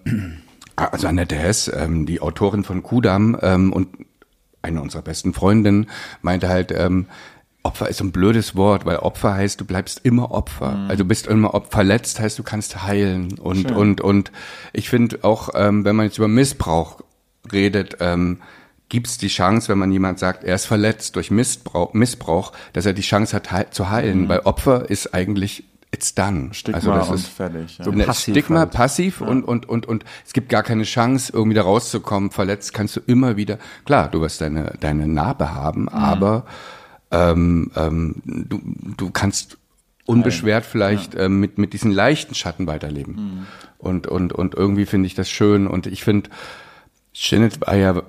also 0.77 1.07
Annette 1.09 1.37
Hess, 1.37 1.71
ähm, 1.75 2.07
die 2.07 2.21
Autorin 2.21 2.65
von 2.65 2.83
Kudam 2.83 3.37
ähm, 3.43 3.73
und 3.73 3.89
eine 4.63 4.81
unserer 4.81 5.03
besten 5.03 5.35
Freundinnen 5.35 5.89
meinte 6.23 6.49
halt, 6.49 6.73
ähm, 6.73 7.07
Opfer 7.65 7.89
ist 7.89 8.01
ein 8.01 8.11
blödes 8.11 8.57
Wort, 8.57 8.87
weil 8.87 8.97
Opfer 8.97 9.35
heißt, 9.35 9.61
du 9.61 9.65
bleibst 9.65 10.01
immer 10.03 10.33
Opfer. 10.33 10.77
Also 10.89 11.05
du 11.05 11.09
bist 11.09 11.29
immer 11.29 11.55
Opfer. 11.55 11.71
Verletzt 11.71 12.19
heißt, 12.19 12.37
du 12.39 12.43
kannst 12.43 12.83
heilen. 12.85 13.39
Und, 13.39 13.71
und, 13.71 14.01
und 14.01 14.33
ich 14.73 14.89
finde 14.89 15.21
auch, 15.23 15.51
ähm, 15.55 15.85
wenn 15.85 15.95
man 15.95 16.07
jetzt 16.07 16.19
über 16.19 16.27
Missbrauch 16.27 17.03
redet, 17.53 17.99
ähm, 18.01 18.41
gibt 18.89 19.07
es 19.07 19.17
die 19.17 19.29
Chance, 19.29 19.69
wenn 19.69 19.79
man 19.79 19.93
jemand 19.93 20.19
sagt, 20.19 20.43
er 20.43 20.57
ist 20.57 20.67
verletzt 20.67 21.15
durch 21.15 21.31
Missbrauch, 21.31 21.93
Missbrauch, 21.95 22.53
dass 22.73 22.85
er 22.85 22.95
die 22.95 23.03
Chance 23.03 23.35
hat 23.37 23.53
heil- 23.53 23.71
zu 23.71 23.91
heilen. 23.91 24.29
Weil 24.29 24.41
Opfer 24.41 24.91
ist 24.91 25.15
eigentlich, 25.15 25.65
it's 26.03 26.15
done. 26.15 26.53
Stigma 26.53 26.77
also 26.77 26.93
das 27.13 27.21
ist, 27.21 27.29
fertig. 27.29 27.79
Ja. 27.79 27.85
So 27.85 27.93
Ne, 27.93 28.05
passiv 28.05 28.35
Stigma, 28.35 28.59
halt. 28.61 28.73
passiv 28.73 29.21
und, 29.21 29.45
und, 29.45 29.69
und, 29.69 29.87
und 29.87 30.05
es 30.27 30.33
gibt 30.33 30.49
gar 30.49 30.63
keine 30.63 30.83
Chance, 30.83 31.33
irgendwie 31.33 31.55
da 31.55 31.63
rauszukommen. 31.63 32.31
Verletzt 32.31 32.75
kannst 32.75 32.97
du 32.97 33.01
immer 33.07 33.37
wieder, 33.37 33.59
klar, 33.85 34.09
du 34.09 34.21
wirst 34.21 34.41
deine, 34.41 34.75
deine 34.81 35.07
Narbe 35.07 35.55
haben, 35.55 35.89
aber 35.89 36.45
ähm, 37.13 37.71
ähm, 37.77 38.17
du, 38.25 38.61
du 38.97 39.11
kannst 39.11 39.59
unbeschwert 40.05 40.67
vielleicht 40.67 41.15
ähm, 41.15 41.39
mit, 41.39 41.59
mit 41.59 41.73
diesen 41.73 41.93
leichten 41.93 42.35
Schatten 42.35 42.67
weiterleben. 42.67 43.47
Und, 43.79 44.09
und, 44.09 44.33
und 44.33 44.55
irgendwie 44.55 44.87
finde 44.87 45.07
ich 45.07 45.15
das 45.15 45.31
schön 45.31 45.67
und 45.69 45.87
ich 45.87 46.03
finde, 46.03 46.31
Janet 47.15 47.61
war 47.61 47.77
ja, 47.77 48.03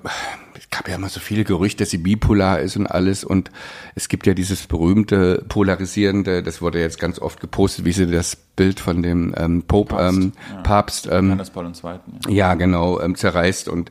es 0.56 0.70
gab 0.70 0.88
ja 0.88 0.94
immer 0.94 1.08
so 1.08 1.20
viele 1.20 1.44
Gerüchte, 1.44 1.84
dass 1.84 1.90
sie 1.90 1.98
bipolar 1.98 2.60
ist 2.60 2.76
und 2.76 2.86
alles 2.86 3.22
und 3.22 3.50
es 3.94 4.08
gibt 4.08 4.26
ja 4.26 4.34
dieses 4.34 4.66
berühmte 4.66 5.44
polarisierende, 5.48 6.42
das 6.42 6.62
wurde 6.62 6.80
jetzt 6.80 6.98
ganz 6.98 7.18
oft 7.18 7.40
gepostet, 7.40 7.84
wie 7.84 7.92
sie 7.92 8.06
das 8.06 8.36
Bild 8.36 8.80
von 8.80 9.02
dem 9.02 9.34
ähm, 9.36 9.62
Pope, 9.62 9.94
Papst, 9.94 10.16
ähm, 10.16 10.32
ja. 10.50 10.60
Papst 10.62 11.08
ähm, 11.10 11.26
Johannes 11.26 11.50
Paul 11.50 11.66
II. 11.66 11.72
Ja. 11.82 12.30
ja, 12.30 12.54
genau, 12.54 13.00
ähm, 13.00 13.14
zerreißt. 13.14 13.68
Und 13.68 13.90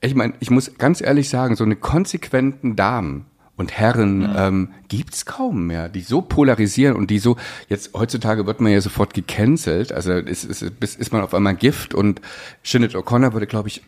ich 0.00 0.14
meine, 0.14 0.34
ich 0.40 0.50
muss 0.50 0.76
ganz 0.76 1.00
ehrlich 1.00 1.28
sagen, 1.30 1.56
so 1.56 1.64
eine 1.64 1.76
konsequenten 1.76 2.76
Damen 2.76 3.26
und 3.56 3.72
Herren 3.72 4.34
ähm, 4.36 4.68
gibt's 4.88 5.24
kaum 5.24 5.66
mehr, 5.66 5.88
die 5.88 6.00
so 6.00 6.20
polarisieren 6.20 6.96
und 6.96 7.10
die 7.10 7.18
so, 7.18 7.36
jetzt 7.68 7.94
heutzutage 7.94 8.46
wird 8.46 8.60
man 8.60 8.72
ja 8.72 8.80
sofort 8.80 9.14
gecancelt, 9.14 9.92
also 9.92 10.12
ist, 10.12 10.44
ist, 10.44 10.62
ist, 10.62 11.00
ist 11.00 11.12
man 11.12 11.22
auf 11.22 11.32
einmal 11.32 11.54
Gift 11.54 11.94
und 11.94 12.20
Sinead 12.62 12.94
O'Connor 12.94 13.32
wurde, 13.32 13.46
glaube 13.46 13.68
ich, 13.68 13.82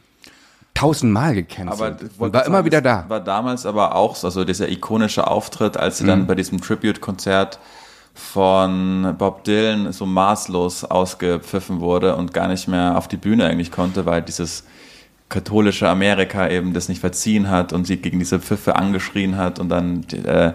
tausendmal 0.75 1.35
gecancelt 1.35 1.81
Aber 1.81 1.97
und 2.19 2.33
war 2.33 2.41
sagen, 2.41 2.47
immer 2.53 2.65
wieder 2.65 2.81
da. 2.83 3.05
War 3.09 3.21
damals 3.21 3.65
aber 3.65 3.95
auch 3.95 4.17
so, 4.17 4.27
also 4.27 4.45
dieser 4.45 4.69
ikonische 4.69 5.27
Auftritt, 5.27 5.77
als 5.77 5.99
sie 5.99 6.05
Mhm. 6.05 6.09
dann 6.09 6.27
bei 6.27 6.35
diesem 6.35 6.61
Tribute-Konzert 6.61 7.59
von 8.15 9.15
Bob 9.19 9.45
Dylan 9.45 9.93
so 9.93 10.07
maßlos 10.07 10.85
ausgepfiffen 10.85 11.81
wurde 11.81 12.17
und 12.17 12.33
gar 12.33 12.49
nicht 12.49 12.69
mehr 12.69 12.97
auf 12.97 13.09
die 13.09 13.17
Bühne 13.17 13.47
eigentlich 13.47 13.73
konnte, 13.73 14.07
weil 14.07 14.23
dieses 14.23 14.65
katholische 15.29 15.89
Amerika 15.89 16.49
eben 16.49 16.75
das 16.75 16.89
nicht 16.89 17.01
verziehen 17.01 17.51
hat 17.51 17.73
und 17.73 17.87
sie 17.87 17.97
gegen 17.97 18.19
diese 18.21 18.39
Pfiffe 18.39 18.77
angeschrien 18.77 19.37
hat 19.37 19.59
und 19.59 19.69
dann 19.69 20.05
äh, 20.11 20.53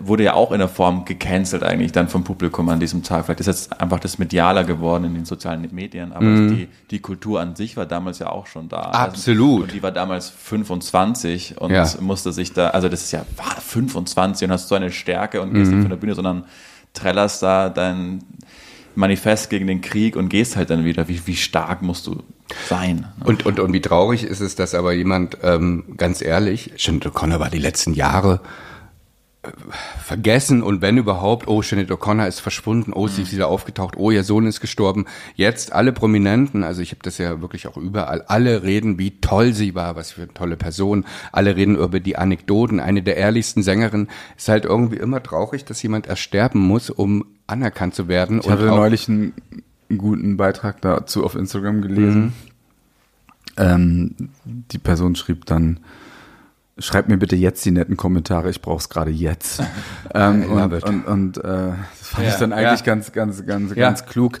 wurde 0.00 0.24
ja 0.24 0.34
auch 0.34 0.50
in 0.52 0.58
der 0.58 0.68
Form 0.68 1.04
gecancelt 1.04 1.62
eigentlich 1.62 1.92
dann 1.92 2.08
vom 2.08 2.24
Publikum 2.24 2.68
an 2.68 2.80
diesem 2.80 3.02
Tag. 3.04 3.24
Vielleicht 3.26 3.40
ist 3.40 3.46
jetzt 3.46 3.80
einfach 3.80 4.00
das 4.00 4.18
medialer 4.18 4.64
geworden 4.64 5.04
in 5.04 5.14
den 5.14 5.24
sozialen 5.24 5.66
Medien, 5.72 6.12
aber 6.12 6.26
die, 6.26 6.68
die 6.90 6.98
Kultur 6.98 7.40
an 7.40 7.54
sich 7.54 7.76
war 7.76 7.86
damals 7.86 8.18
ja 8.18 8.28
auch 8.28 8.46
schon 8.46 8.68
da. 8.68 8.88
Mhm. 8.88 8.92
Absolut. 8.94 9.62
Und 9.62 9.72
die 9.72 9.82
war 9.82 9.92
damals 9.92 10.30
25 10.30 11.60
und 11.60 11.70
Ja. 11.70 11.86
musste 12.00 12.32
sich 12.32 12.52
da, 12.52 12.70
also 12.70 12.88
das 12.88 13.02
ist 13.04 13.12
ja 13.12 13.24
war 13.36 13.46
25 13.60 14.46
und 14.48 14.52
hast 14.52 14.68
so 14.68 14.74
eine 14.74 14.90
Stärke 14.90 15.40
und 15.40 15.54
gehst 15.54 15.70
nicht 15.70 15.80
von 15.82 15.90
der 15.90 15.96
Bühne, 15.96 16.14
sondern 16.14 16.44
trällerst 16.92 17.42
da 17.42 17.68
dein 17.70 18.24
Manifest 18.96 19.48
gegen 19.48 19.68
den 19.68 19.80
Krieg 19.80 20.16
und 20.16 20.28
gehst 20.28 20.56
halt 20.56 20.70
dann 20.70 20.84
wieder. 20.84 21.06
Wie, 21.06 21.24
wie 21.26 21.36
stark 21.36 21.82
musst 21.82 22.08
du 22.08 22.24
sein? 22.68 23.06
ne? 23.18 23.24
Und, 23.26 23.46
und, 23.46 23.60
und 23.60 23.72
wie 23.72 23.80
traurig 23.80 24.24
ist 24.24 24.40
es, 24.40 24.56
dass 24.56 24.74
aber 24.74 24.92
jemand, 24.92 25.38
ähm, 25.44 25.84
ganz 25.96 26.20
ehrlich, 26.20 26.72
Sinead 26.76 27.06
O'Connor 27.06 27.38
war 27.38 27.48
die 27.48 27.58
letzten 27.58 27.94
Jahre 27.94 28.40
äh, 28.42 28.67
vergessen 30.02 30.62
und 30.62 30.82
wenn 30.82 30.96
überhaupt, 30.96 31.48
oh, 31.48 31.62
Sinead 31.62 31.90
O'Connor 31.90 32.26
ist 32.26 32.40
verschwunden, 32.40 32.92
oh, 32.92 33.08
sie 33.08 33.22
ist 33.22 33.32
wieder 33.32 33.48
aufgetaucht, 33.48 33.96
oh, 33.96 34.10
ihr 34.10 34.24
Sohn 34.24 34.46
ist 34.46 34.60
gestorben. 34.60 35.06
Jetzt 35.34 35.72
alle 35.72 35.92
Prominenten, 35.92 36.64
also 36.64 36.82
ich 36.82 36.90
habe 36.90 37.00
das 37.02 37.18
ja 37.18 37.40
wirklich 37.40 37.66
auch 37.66 37.76
überall, 37.76 38.22
alle 38.22 38.62
reden, 38.62 38.98
wie 38.98 39.20
toll 39.20 39.52
sie 39.52 39.74
war, 39.74 39.96
was 39.96 40.12
für 40.12 40.22
eine 40.22 40.34
tolle 40.34 40.56
Person. 40.56 41.04
Alle 41.32 41.56
reden 41.56 41.76
über 41.76 42.00
die 42.00 42.16
Anekdoten. 42.16 42.80
Eine 42.80 43.02
der 43.02 43.16
ehrlichsten 43.16 43.62
Sängerinnen 43.62 44.08
ist 44.36 44.48
halt 44.48 44.64
irgendwie 44.64 44.96
immer 44.96 45.22
traurig, 45.22 45.64
dass 45.64 45.82
jemand 45.82 46.06
erst 46.06 46.22
sterben 46.22 46.60
muss, 46.60 46.90
um 46.90 47.24
anerkannt 47.46 47.94
zu 47.94 48.08
werden. 48.08 48.40
Ich 48.40 48.50
hatte 48.50 48.66
neulich 48.66 49.08
einen, 49.08 49.32
einen 49.88 49.98
guten 49.98 50.36
Beitrag 50.36 50.80
dazu 50.80 51.24
auf 51.24 51.34
Instagram 51.34 51.82
gelesen. 51.82 52.22
Mhm. 52.22 52.32
Ähm, 53.56 54.14
die 54.44 54.78
Person 54.78 55.16
schrieb 55.16 55.46
dann, 55.46 55.80
schreib 56.78 57.08
mir 57.08 57.16
bitte 57.18 57.36
jetzt 57.36 57.64
die 57.64 57.70
netten 57.70 57.96
Kommentare, 57.96 58.50
ich 58.50 58.62
brauche 58.62 58.78
es 58.78 58.88
gerade 58.88 59.10
jetzt. 59.10 59.62
ähm, 60.14 60.50
und 60.50 60.84
und, 60.84 61.06
und 61.06 61.38
äh, 61.38 61.42
das 61.42 62.08
fand 62.08 62.26
Ja, 62.26 62.32
ich 62.32 62.38
dann 62.38 62.52
eigentlich 62.52 62.80
ja. 62.80 62.86
ganz, 62.86 63.12
ganz, 63.12 63.44
ganz, 63.46 63.70
Ja. 63.70 63.88
ganz 63.88 64.06
klug. 64.06 64.40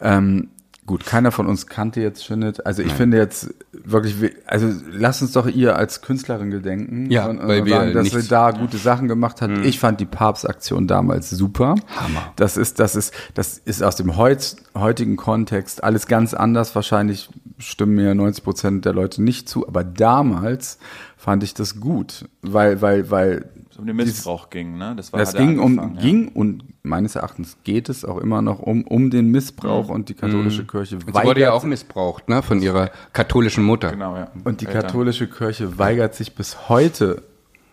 Ähm, 0.00 0.48
Gut, 0.86 1.04
keiner 1.04 1.32
von 1.32 1.46
uns 1.48 1.66
kannte 1.66 2.00
jetzt 2.00 2.24
Schönit. 2.24 2.64
Also 2.64 2.82
ich 2.82 2.94
finde 2.94 3.18
jetzt 3.18 3.52
wirklich, 3.72 4.14
also 4.46 4.72
lass 4.90 5.20
uns 5.20 5.32
doch 5.32 5.46
ihr 5.46 5.76
als 5.76 6.00
Künstlerin 6.00 6.50
gedenken. 6.50 7.10
Ja, 7.10 7.26
und, 7.26 7.40
und 7.40 7.46
weil 7.46 7.66
wir 7.66 7.74
sagen, 7.74 7.92
dass 7.92 8.04
nichts- 8.04 8.22
sie 8.22 8.28
da 8.28 8.52
gute 8.52 8.78
Sachen 8.78 9.06
gemacht 9.06 9.42
hat. 9.42 9.50
Ich 9.66 9.78
fand 9.78 10.00
die 10.00 10.06
Papstaktion 10.06 10.86
damals 10.86 11.28
super. 11.28 11.74
Hammer. 11.94 12.32
Das 12.36 12.56
ist, 12.56 12.78
das 12.80 12.96
ist, 12.96 13.12
das 13.34 13.58
ist 13.58 13.82
aus 13.82 13.96
dem 13.96 14.16
heut, 14.16 14.56
heutigen 14.74 15.16
Kontext 15.18 15.84
alles 15.84 16.06
ganz 16.06 16.32
anders. 16.32 16.74
Wahrscheinlich 16.74 17.28
stimmen 17.58 17.94
mir 17.94 18.14
90 18.14 18.44
Prozent 18.44 18.84
der 18.84 18.92
Leute 18.92 19.22
nicht 19.22 19.48
zu, 19.48 19.66
aber 19.66 19.84
damals 19.84 20.78
fand 21.16 21.42
ich 21.42 21.54
das 21.54 21.80
gut, 21.80 22.28
weil, 22.42 22.80
weil, 22.80 23.10
weil 23.10 23.50
um 23.78 23.86
den 23.86 23.94
Missbrauch 23.94 24.50
ging, 24.50 24.76
ne? 24.76 24.94
Das 24.96 25.12
war 25.12 25.20
er 25.20 25.32
ging 25.32 25.60
um 25.60 25.76
ja. 25.76 25.86
ging 26.00 26.28
und 26.28 26.64
meines 26.82 27.14
Erachtens 27.14 27.58
geht 27.62 27.88
es 27.88 28.04
auch 28.04 28.18
immer 28.18 28.42
noch 28.42 28.58
um 28.58 28.82
um 28.82 29.10
den 29.10 29.30
Missbrauch 29.30 29.88
und 29.88 30.08
die 30.08 30.14
katholische 30.14 30.66
Kirche 30.66 30.96
Und 30.96 31.06
sie 31.06 31.12
wurde 31.12 31.40
ja 31.40 31.48
weigert 31.48 31.52
auch 31.52 31.64
missbraucht, 31.64 32.28
ne, 32.28 32.42
von 32.42 32.60
ihrer 32.60 32.90
katholischen 33.12 33.62
Mutter. 33.62 33.92
Genau, 33.92 34.16
ja. 34.16 34.32
und 34.42 34.62
die 34.62 34.66
Eltern. 34.66 34.82
katholische 34.82 35.28
Kirche 35.28 35.78
weigert 35.78 36.16
sich 36.16 36.34
bis 36.34 36.68
heute 36.68 37.22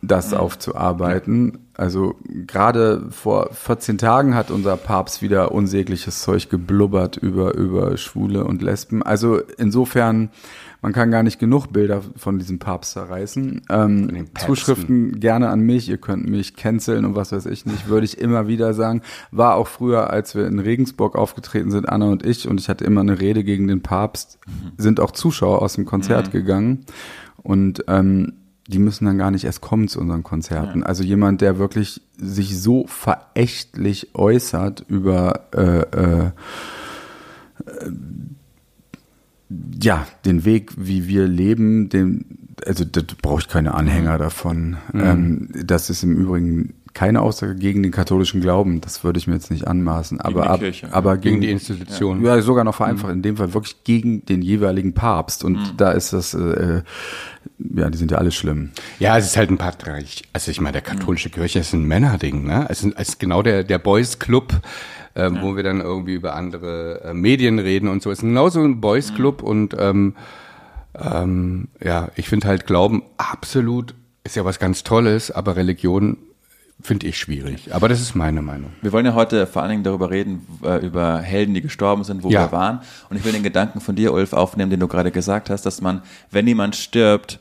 das 0.07 0.33
aufzuarbeiten. 0.33 1.59
Also 1.73 2.15
gerade 2.47 3.07
vor 3.09 3.49
14 3.51 3.97
Tagen 3.97 4.33
hat 4.33 4.49
unser 4.49 4.77
Papst 4.77 5.21
wieder 5.21 5.51
unsägliches 5.51 6.21
Zeug 6.21 6.49
geblubbert 6.49 7.17
über 7.17 7.53
über 7.55 7.97
Schwule 7.97 8.45
und 8.45 8.61
Lesben. 8.61 9.03
Also 9.03 9.41
insofern 9.57 10.29
man 10.85 10.93
kann 10.93 11.09
gar 11.09 11.23
nicht 11.23 11.39
genug 11.39 11.73
Bilder 11.73 12.03
von 12.15 12.37
diesem 12.37 12.59
Papst 12.59 12.91
zerreißen. 12.91 13.63
Ähm. 13.69 14.27
Zuschriften 14.37 15.19
gerne 15.19 15.49
an 15.49 15.61
mich, 15.61 15.89
ihr 15.89 15.97
könnt 15.97 16.29
mich 16.29 16.55
canceln 16.55 17.05
und 17.05 17.15
was 17.15 17.31
weiß 17.31 17.47
ich 17.47 17.65
nicht, 17.65 17.87
würde 17.89 18.05
ich 18.05 18.19
immer 18.19 18.47
wieder 18.47 18.75
sagen. 18.75 19.01
War 19.31 19.55
auch 19.55 19.67
früher, 19.67 20.11
als 20.11 20.35
wir 20.35 20.45
in 20.45 20.59
Regensburg 20.59 21.15
aufgetreten 21.15 21.71
sind, 21.71 21.89
Anna 21.89 22.05
und 22.05 22.23
ich, 22.23 22.47
und 22.47 22.59
ich 22.59 22.69
hatte 22.69 22.85
immer 22.85 23.01
eine 23.01 23.19
Rede 23.19 23.43
gegen 23.43 23.67
den 23.67 23.81
Papst, 23.81 24.37
sind 24.77 24.99
auch 24.99 25.09
Zuschauer 25.09 25.63
aus 25.63 25.73
dem 25.73 25.85
Konzert 25.85 26.31
gegangen. 26.31 26.85
Und 27.41 27.83
ähm, 27.87 28.33
die 28.67 28.79
müssen 28.79 29.05
dann 29.05 29.17
gar 29.17 29.31
nicht 29.31 29.43
erst 29.43 29.61
kommen 29.61 29.87
zu 29.87 29.99
unseren 29.99 30.23
Konzerten. 30.23 30.83
Also 30.83 31.03
jemand, 31.03 31.41
der 31.41 31.59
wirklich 31.59 32.01
sich 32.17 32.59
so 32.59 32.87
verächtlich 32.87 34.15
äußert 34.15 34.85
über 34.87 35.47
äh, 35.53 35.81
äh, 35.81 36.31
ja, 39.81 40.07
den 40.25 40.45
Weg, 40.45 40.71
wie 40.77 41.07
wir 41.07 41.27
leben, 41.27 41.89
den, 41.89 42.25
also 42.65 42.85
da 42.85 43.01
brauche 43.21 43.41
ich 43.41 43.47
keine 43.47 43.73
Anhänger 43.73 44.17
davon. 44.17 44.77
Ähm, 44.93 45.49
das 45.53 45.89
ist 45.89 46.03
im 46.03 46.17
Übrigen 46.17 46.74
keine 46.95 47.21
Aussage 47.21 47.55
gegen 47.55 47.83
den 47.83 47.91
katholischen 47.91 48.41
Glauben, 48.41 48.81
das 48.81 49.03
würde 49.03 49.19
ich 49.19 49.27
mir 49.27 49.33
jetzt 49.33 49.51
nicht 49.51 49.67
anmaßen. 49.67 50.21
Aber, 50.21 50.41
die 50.41 50.47
ab, 50.47 50.59
Kirche, 50.61 50.87
aber 50.91 51.17
Gegen 51.17 51.35
gegen, 51.35 51.41
die 51.41 51.51
Institution. 51.51 52.25
ja, 52.25 52.41
sogar 52.41 52.63
noch 52.63 52.73
vereinfacht, 52.73 53.11
in 53.11 53.21
dem 53.21 53.37
Fall 53.37 53.53
wirklich 53.53 53.83
gegen 53.83 54.25
den 54.25 54.41
jeweiligen 54.41 54.93
Papst. 54.93 55.43
Und 55.43 55.75
da 55.77 55.91
ist 55.91 56.13
das, 56.13 56.33
äh, 56.33 56.81
ja, 57.59 57.89
die 57.89 57.97
sind 57.97 58.11
ja 58.11 58.17
alle 58.17 58.31
schlimm. 58.31 58.71
Ja, 58.97 59.17
es 59.17 59.25
ist 59.25 59.37
halt 59.37 59.51
ein 59.51 59.57
Patriarch. 59.57 60.23
Also 60.31 60.49
ich 60.49 60.61
meine, 60.61 60.71
der 60.71 60.81
katholische 60.81 61.29
Kirche 61.29 61.59
ist 61.59 61.73
ein 61.73 61.83
Männerding, 61.83 62.45
ne? 62.45 62.65
Es 62.69 62.81
ist, 62.81 62.95
es 62.97 63.09
ist 63.09 63.19
genau 63.19 63.43
der, 63.43 63.65
der 63.65 63.77
Boys 63.77 64.17
Club, 64.17 64.53
äh, 65.15 65.29
wo 65.41 65.57
wir 65.57 65.63
dann 65.63 65.81
irgendwie 65.81 66.13
über 66.13 66.33
andere 66.35 67.03
äh, 67.03 67.13
Medien 67.13 67.59
reden 67.59 67.89
und 67.89 68.01
so. 68.01 68.09
Es 68.09 68.19
ist 68.19 68.23
genauso 68.23 68.61
ein 68.61 68.79
Boys 68.79 69.13
Club 69.13 69.43
und 69.43 69.75
ähm, 69.77 70.15
ähm, 70.97 71.67
ja, 71.83 72.09
ich 72.15 72.29
finde 72.29 72.47
halt 72.47 72.65
Glauben 72.65 73.03
absolut 73.17 73.93
ist 74.25 74.35
ja 74.35 74.43
was 74.43 74.59
ganz 74.59 74.83
Tolles, 74.83 75.29
aber 75.29 75.55
Religion 75.55 76.17
finde 76.81 77.07
ich 77.07 77.17
schwierig. 77.17 77.73
Aber 77.73 77.87
das 77.89 78.01
ist 78.01 78.15
meine 78.15 78.41
Meinung. 78.41 78.71
Wir 78.81 78.91
wollen 78.91 79.05
ja 79.05 79.13
heute 79.13 79.47
vor 79.47 79.61
allen 79.61 79.71
Dingen 79.71 79.83
darüber 79.83 80.09
reden, 80.11 80.45
äh, 80.63 80.85
über 80.85 81.19
Helden, 81.19 81.53
die 81.53 81.61
gestorben 81.61 82.03
sind, 82.03 82.23
wo 82.23 82.29
Ja. 82.29 82.41
wir 82.47 82.51
waren. 82.51 82.81
Und 83.09 83.17
ich 83.17 83.23
will 83.25 83.31
den 83.31 83.43
Gedanken 83.43 83.79
von 83.81 83.95
dir, 83.95 84.13
Ulf, 84.13 84.33
aufnehmen, 84.33 84.69
den 84.69 84.79
du 84.79 84.87
gerade 84.87 85.11
gesagt 85.11 85.49
hast, 85.49 85.65
dass 85.65 85.81
man, 85.81 86.01
wenn 86.31 86.45
jemand 86.47 86.75
stirbt, 86.75 87.39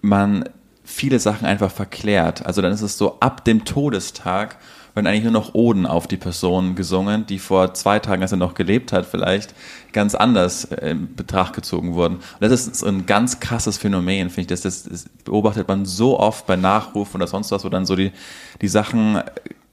man 0.00 0.44
viele 0.84 1.18
Sachen 1.18 1.46
einfach 1.46 1.70
verklärt. 1.70 2.44
Also 2.46 2.60
dann 2.62 2.72
ist 2.72 2.82
es 2.82 2.98
so, 2.98 3.18
ab 3.20 3.44
dem 3.44 3.64
Todestag 3.64 4.58
werden 4.94 5.06
eigentlich 5.06 5.24
nur 5.24 5.32
noch 5.32 5.54
Oden 5.54 5.86
auf 5.86 6.06
die 6.06 6.16
Person 6.16 6.74
gesungen, 6.76 7.26
die 7.26 7.38
vor 7.38 7.74
zwei 7.74 7.98
Tagen, 7.98 8.22
als 8.22 8.32
er 8.32 8.38
noch 8.38 8.54
gelebt 8.54 8.92
hat, 8.92 9.06
vielleicht 9.06 9.54
ganz 9.92 10.14
anders 10.14 10.66
äh, 10.66 10.90
in 10.90 11.14
Betracht 11.14 11.54
gezogen 11.54 11.94
wurden. 11.94 12.16
Und 12.16 12.40
das 12.40 12.52
ist 12.52 12.76
so 12.76 12.86
ein 12.86 13.06
ganz 13.06 13.40
krasses 13.40 13.76
Phänomen, 13.76 14.30
finde 14.30 14.40
ich. 14.42 14.46
Das, 14.46 14.60
das, 14.62 14.84
das 14.84 15.08
beobachtet 15.24 15.68
man 15.68 15.84
so 15.84 16.18
oft 16.18 16.46
bei 16.46 16.56
Nachrufen 16.56 17.20
oder 17.20 17.26
sonst 17.26 17.50
was, 17.50 17.64
wo 17.64 17.68
dann 17.68 17.86
so 17.86 17.96
die, 17.96 18.12
die 18.60 18.68
Sachen 18.68 19.20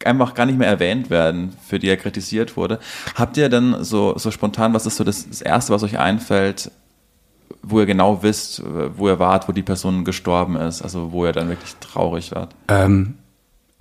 einfach 0.04 0.34
gar 0.34 0.48
nicht 0.48 0.58
mehr 0.58 0.68
erwähnt 0.68 1.12
werden, 1.12 1.54
für 1.68 1.78
die 1.78 1.88
er 1.88 1.98
kritisiert 1.98 2.58
wurde. 2.58 2.80
Habt 3.16 3.38
ihr 3.38 3.50
dann 3.50 3.84
so, 3.84 4.18
so 4.18 4.32
spontan, 4.32 4.74
was 4.74 4.88
ist 4.88 4.98
so 4.98 5.04
das, 5.04 5.28
das 5.28 5.42
Erste, 5.42 5.72
was 5.72 5.84
euch 5.84 6.00
einfällt, 6.00 6.72
wo 7.62 7.80
ihr 7.80 7.86
genau 7.86 8.24
wisst, 8.24 8.64
wo 8.98 9.08
ihr 9.08 9.20
wart, 9.20 9.48
wo 9.48 9.52
die 9.52 9.62
Person 9.62 10.04
gestorben 10.04 10.56
ist, 10.56 10.82
also 10.82 11.12
wo 11.12 11.26
ihr 11.26 11.32
dann 11.32 11.50
wirklich 11.50 11.76
traurig 11.80 12.32
wart? 12.34 12.56
Ähm, 12.68 13.16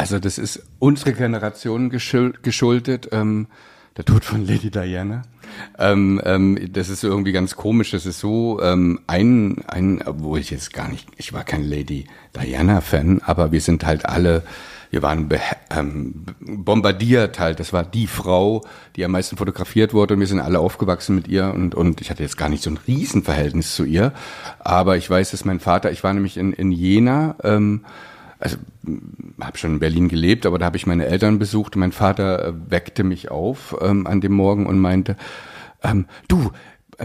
also 0.01 0.19
das 0.19 0.39
ist 0.39 0.63
unsere 0.79 1.13
Generation 1.13 1.91
geschul 1.91 2.33
geschuldet, 2.41 3.11
ähm, 3.13 3.49
der 3.99 4.07
Tod 4.07 4.25
von 4.25 4.47
Lady 4.47 4.71
Diana. 4.71 5.21
Ähm, 5.79 6.19
ähm, 6.25 6.59
das 6.73 6.89
ist 6.89 7.05
irgendwie 7.05 7.33
ganz 7.33 7.55
komisch. 7.55 7.91
Das 7.91 8.07
ist 8.07 8.19
so 8.19 8.63
ähm, 8.63 9.01
ein, 9.07 9.63
ein, 9.67 10.03
wo 10.07 10.39
ich 10.39 10.49
jetzt 10.49 10.73
gar 10.73 10.89
nicht, 10.89 11.07
ich 11.19 11.35
war 11.35 11.45
kein 11.45 11.69
Lady 11.69 12.07
Diana-Fan, 12.35 13.21
aber 13.27 13.53
wir 13.53 13.61
sind 13.61 13.85
halt 13.85 14.07
alle, 14.07 14.43
wir 14.89 15.03
waren 15.03 15.29
ähm, 15.69 16.25
bombardiert 16.41 17.39
halt. 17.39 17.61
Das 17.61 17.75
war 17.75 17.85
die 17.85 18.07
Frau, 18.07 18.65
die 18.97 19.05
am 19.05 19.11
meisten 19.11 19.37
fotografiert 19.37 19.93
wurde 19.93 20.15
und 20.15 20.21
wir 20.21 20.27
sind 20.27 20.41
alle 20.41 20.61
aufgewachsen 20.61 21.15
mit 21.15 21.29
ihr 21.29 21.53
und, 21.53 21.75
und 21.75 22.01
ich 22.01 22.09
hatte 22.09 22.23
jetzt 22.23 22.39
gar 22.39 22.49
nicht 22.49 22.63
so 22.63 22.71
ein 22.71 22.79
Riesenverhältnis 22.87 23.75
zu 23.75 23.85
ihr. 23.85 24.15
Aber 24.61 24.97
ich 24.97 25.11
weiß, 25.11 25.33
dass 25.33 25.45
mein 25.45 25.61
Vater, 25.61 25.93
ich 25.93 26.03
war 26.03 26.15
nämlich 26.15 26.39
in, 26.39 26.55
in 26.55 26.73
Jena, 26.73 27.37
ähm, 27.45 27.85
also 28.41 28.57
habe 29.41 29.59
schon 29.59 29.75
in 29.75 29.81
Berlin 29.81 30.09
gelebt, 30.09 30.47
aber 30.47 30.59
da 30.59 30.67
habe 30.67 30.77
ich 30.77 30.87
meine 30.87 31.07
Eltern 31.07 31.39
besucht. 31.39 31.77
Mein 31.77 31.93
Vater 31.93 32.49
äh, 32.49 32.53
weckte 32.71 33.05
mich 33.05 33.31
auf 33.31 33.77
ähm, 33.81 34.07
an 34.07 34.21
dem 34.21 34.33
Morgen 34.33 34.67
und 34.67 34.79
meinte, 34.79 35.17
ähm, 35.83 36.07
du, 36.29 36.51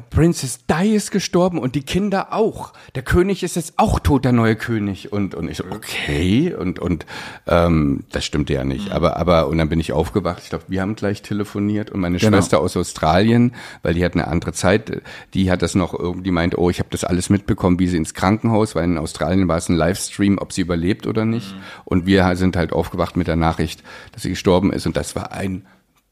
Princess 0.09 0.65
Di 0.67 0.95
ist 0.95 1.11
gestorben 1.11 1.57
und 1.59 1.75
die 1.75 1.83
Kinder 1.83 2.33
auch. 2.33 2.73
Der 2.95 3.03
König 3.03 3.43
ist 3.43 3.55
jetzt 3.55 3.73
auch 3.77 3.99
tot, 3.99 4.25
der 4.25 4.31
neue 4.31 4.55
König. 4.55 5.11
Und, 5.13 5.35
und 5.35 5.49
ich 5.49 5.57
so, 5.57 5.63
okay. 5.71 6.53
Und, 6.53 6.79
und 6.79 7.05
ähm, 7.47 8.03
das 8.11 8.25
stimmte 8.25 8.53
ja 8.53 8.63
nicht. 8.63 8.91
Aber, 8.91 9.17
aber, 9.17 9.47
und 9.47 9.57
dann 9.57 9.69
bin 9.69 9.79
ich 9.79 9.93
aufgewacht. 9.93 10.41
Ich 10.43 10.49
glaube, 10.49 10.65
wir 10.67 10.81
haben 10.81 10.95
gleich 10.95 11.21
telefoniert 11.21 11.91
und 11.91 11.99
meine 12.01 12.17
Genau. 12.17 12.37
Schwester 12.37 12.59
aus 12.59 12.75
Australien, 12.75 13.53
weil 13.83 13.93
die 13.93 14.03
hat 14.03 14.13
eine 14.13 14.27
andere 14.27 14.53
Zeit, 14.53 15.01
die 15.33 15.49
hat 15.51 15.61
das 15.61 15.75
noch 15.75 15.93
irgendwie 15.97 16.31
meint, 16.31 16.57
oh, 16.57 16.69
ich 16.69 16.79
habe 16.79 16.89
das 16.91 17.03
alles 17.03 17.29
mitbekommen, 17.29 17.79
wie 17.79 17.87
sie 17.87 17.97
ins 17.97 18.13
Krankenhaus, 18.13 18.75
weil 18.75 18.85
in 18.85 18.97
Australien 18.97 19.47
war 19.47 19.57
es 19.57 19.69
ein 19.69 19.75
Livestream, 19.75 20.37
ob 20.39 20.53
sie 20.53 20.61
überlebt 20.61 21.07
oder 21.07 21.25
nicht. 21.25 21.55
Und 21.85 22.05
wir 22.05 22.35
sind 22.35 22.55
halt 22.57 22.73
aufgewacht 22.73 23.15
mit 23.17 23.27
der 23.27 23.35
Nachricht, 23.35 23.83
dass 24.11 24.23
sie 24.23 24.29
gestorben 24.29 24.73
ist. 24.73 24.85
Und 24.85 24.97
das 24.97 25.15
war 25.15 25.31
ein 25.31 25.65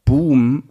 Boom. 0.04 0.64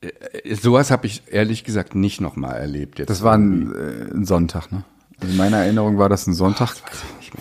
Äh, 0.00 0.54
Sowas 0.54 0.90
habe 0.90 1.06
ich 1.06 1.22
ehrlich 1.30 1.64
gesagt 1.64 1.94
nicht 1.94 2.20
nochmal 2.20 2.56
erlebt. 2.56 2.98
Jetzt 2.98 3.08
Das 3.10 3.22
war 3.22 3.34
ein, 3.34 3.72
äh, 3.74 4.14
ein 4.14 4.24
Sonntag, 4.24 4.70
ne? 4.72 4.84
Also 5.20 5.32
in 5.32 5.36
meiner 5.36 5.58
Erinnerung 5.58 5.98
war 5.98 6.08
das 6.08 6.26
ein 6.26 6.32
Sonntag. 6.34 6.74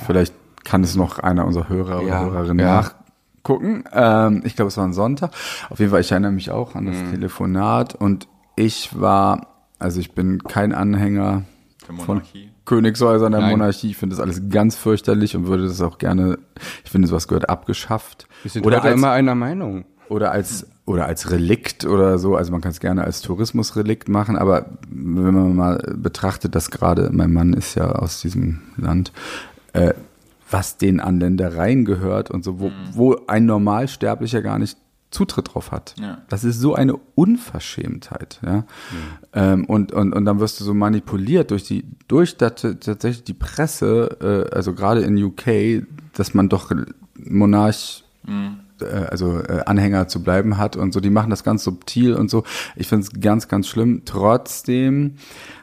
Vielleicht 0.06 0.34
kann 0.66 0.84
es 0.84 0.96
noch 0.96 1.20
einer 1.20 1.46
unserer 1.46 1.70
Hörer 1.70 2.02
Ja, 2.04 2.22
oder 2.26 2.32
Hörerinnen 2.34 2.60
ja. 2.66 2.82
nachgucken. 2.82 3.84
Ähm, 3.94 4.42
ich 4.44 4.56
glaube, 4.58 4.68
es 4.68 4.78
war 4.78 4.84
ein 4.86 4.94
Sonntag. 4.94 5.32
Auf 5.70 5.80
jeden 5.80 5.92
Fall, 5.92 6.02
ich 6.02 6.12
erinnere 6.12 6.32
mich 6.34 6.52
auch 6.52 6.76
an 6.76 6.86
das 6.88 6.98
Mhm. 6.98 7.12
Telefonat 7.12 7.96
und 7.96 8.28
ich 8.58 9.00
war, 9.00 9.48
also 9.80 10.02
ich 10.02 10.12
bin 10.12 10.44
kein 10.44 10.74
Anhänger 10.74 11.44
Der 11.88 11.96
von 11.96 12.16
Monarchie. 12.18 12.52
Königshäusern 12.66 13.32
der 13.32 13.42
Nein. 13.42 13.52
Monarchie. 13.52 13.92
Ich 13.92 13.98
finde 13.98 14.16
das 14.18 14.22
alles 14.22 14.50
ganz 14.50 14.76
fürchterlich 14.76 15.36
und 15.38 15.48
würde 15.48 15.66
das 15.68 15.80
auch 15.82 15.98
gerne, 15.98 16.38
ich 16.84 16.92
finde, 16.92 17.08
sowas 17.08 17.30
gehört 17.30 17.50
abgeschafft. 17.50 18.28
Wir 18.44 18.52
sind 18.52 18.66
oder 18.66 18.78
heute 18.78 18.90
als, 18.90 18.98
immer 18.98 19.12
einer 19.12 19.36
Meinung. 19.36 19.86
oder 20.10 20.32
als 20.34 20.68
oder 20.90 21.06
als 21.06 21.30
Relikt 21.30 21.86
oder 21.86 22.18
so. 22.18 22.36
Also 22.36 22.52
man 22.52 22.62
kann 22.62 22.72
es 22.72 22.80
gerne 22.80 23.04
als 23.04 23.22
Tourismusrelikt 23.22 24.10
machen, 24.10 24.36
aber 24.36 24.66
wenn 24.90 25.36
man 25.36 25.56
mal 25.56 25.78
betrachtet, 25.96 26.56
dass 26.56 26.72
gerade 26.72 27.12
mein 27.14 27.32
Mann 27.32 27.54
ist 27.54 27.76
ja 27.76 27.92
aus 27.92 28.22
diesem 28.22 28.62
Land, 28.76 29.14
äh, 29.74 29.94
was 30.50 30.78
den 30.78 31.00
an 31.00 31.20
Ländereien 31.20 31.86
gehört 31.86 32.32
und 32.32 32.44
so, 32.44 32.60
wo, 32.60 32.72
wo 32.94 33.18
ein 33.28 33.46
Normalsterblicher 33.46 34.42
gar 34.42 34.58
nicht 34.58 34.78
Zutritt 35.12 35.54
drauf 35.54 35.72
hat. 35.72 35.94
Ja. 36.00 36.24
Das 36.28 36.44
ist 36.44 36.60
so 36.60 36.74
eine 36.74 36.96
Unverschämtheit, 37.14 38.40
ja. 38.44 38.64
Ähm, 39.34 39.66
und, 39.66 39.92
und, 39.92 40.14
und 40.14 40.26
dann 40.26 40.40
wirst 40.40 40.60
du 40.60 40.64
so 40.64 40.74
manipuliert 40.74 41.52
durch 41.52 41.64
die, 41.64 41.84
durch 42.08 42.38
tatsächlich 42.38 43.24
die 43.24 43.34
Presse, 43.34 44.48
äh, 44.52 44.56
also 44.56 44.74
gerade 44.74 45.02
in 45.02 45.24
UK, 45.24 45.84
dass 46.14 46.34
man 46.34 46.50
doch 46.50 46.72
Monarch 47.16 48.04
äh, 48.28 48.32
also 48.84 49.40
äh, 49.40 49.64
Anhänger 49.66 50.08
zu 50.08 50.22
bleiben 50.22 50.58
hat 50.58 50.76
und 50.76 50.94
so, 50.94 51.00
die 51.00 51.10
machen 51.10 51.30
das 51.30 51.44
ganz 51.44 51.64
subtil 51.64 52.14
und 52.14 52.30
so. 52.30 52.44
Ich 52.76 52.88
finde 52.88 53.04
es 53.04 53.22
ganz, 53.22 53.48
ganz 53.48 53.68
schlimm. 53.68 54.04
Trotzdem 54.06 55.16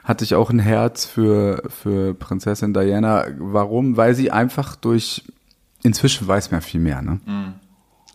hatte 0.05 0.25
ich 0.25 0.35
auch 0.35 0.51
ein 0.51 0.59
Herz 0.59 1.05
für, 1.05 1.63
für 1.69 2.15
Prinzessin 2.15 2.73
Diana. 2.73 3.27
Warum? 3.39 3.97
Weil 3.97 4.15
sie 4.15 4.31
einfach 4.31 4.77
durch, 4.77 5.25
inzwischen 5.83 6.27
weiß 6.27 6.51
man 6.51 6.61
viel 6.61 6.81
mehr, 6.81 7.03
ne? 7.03 7.21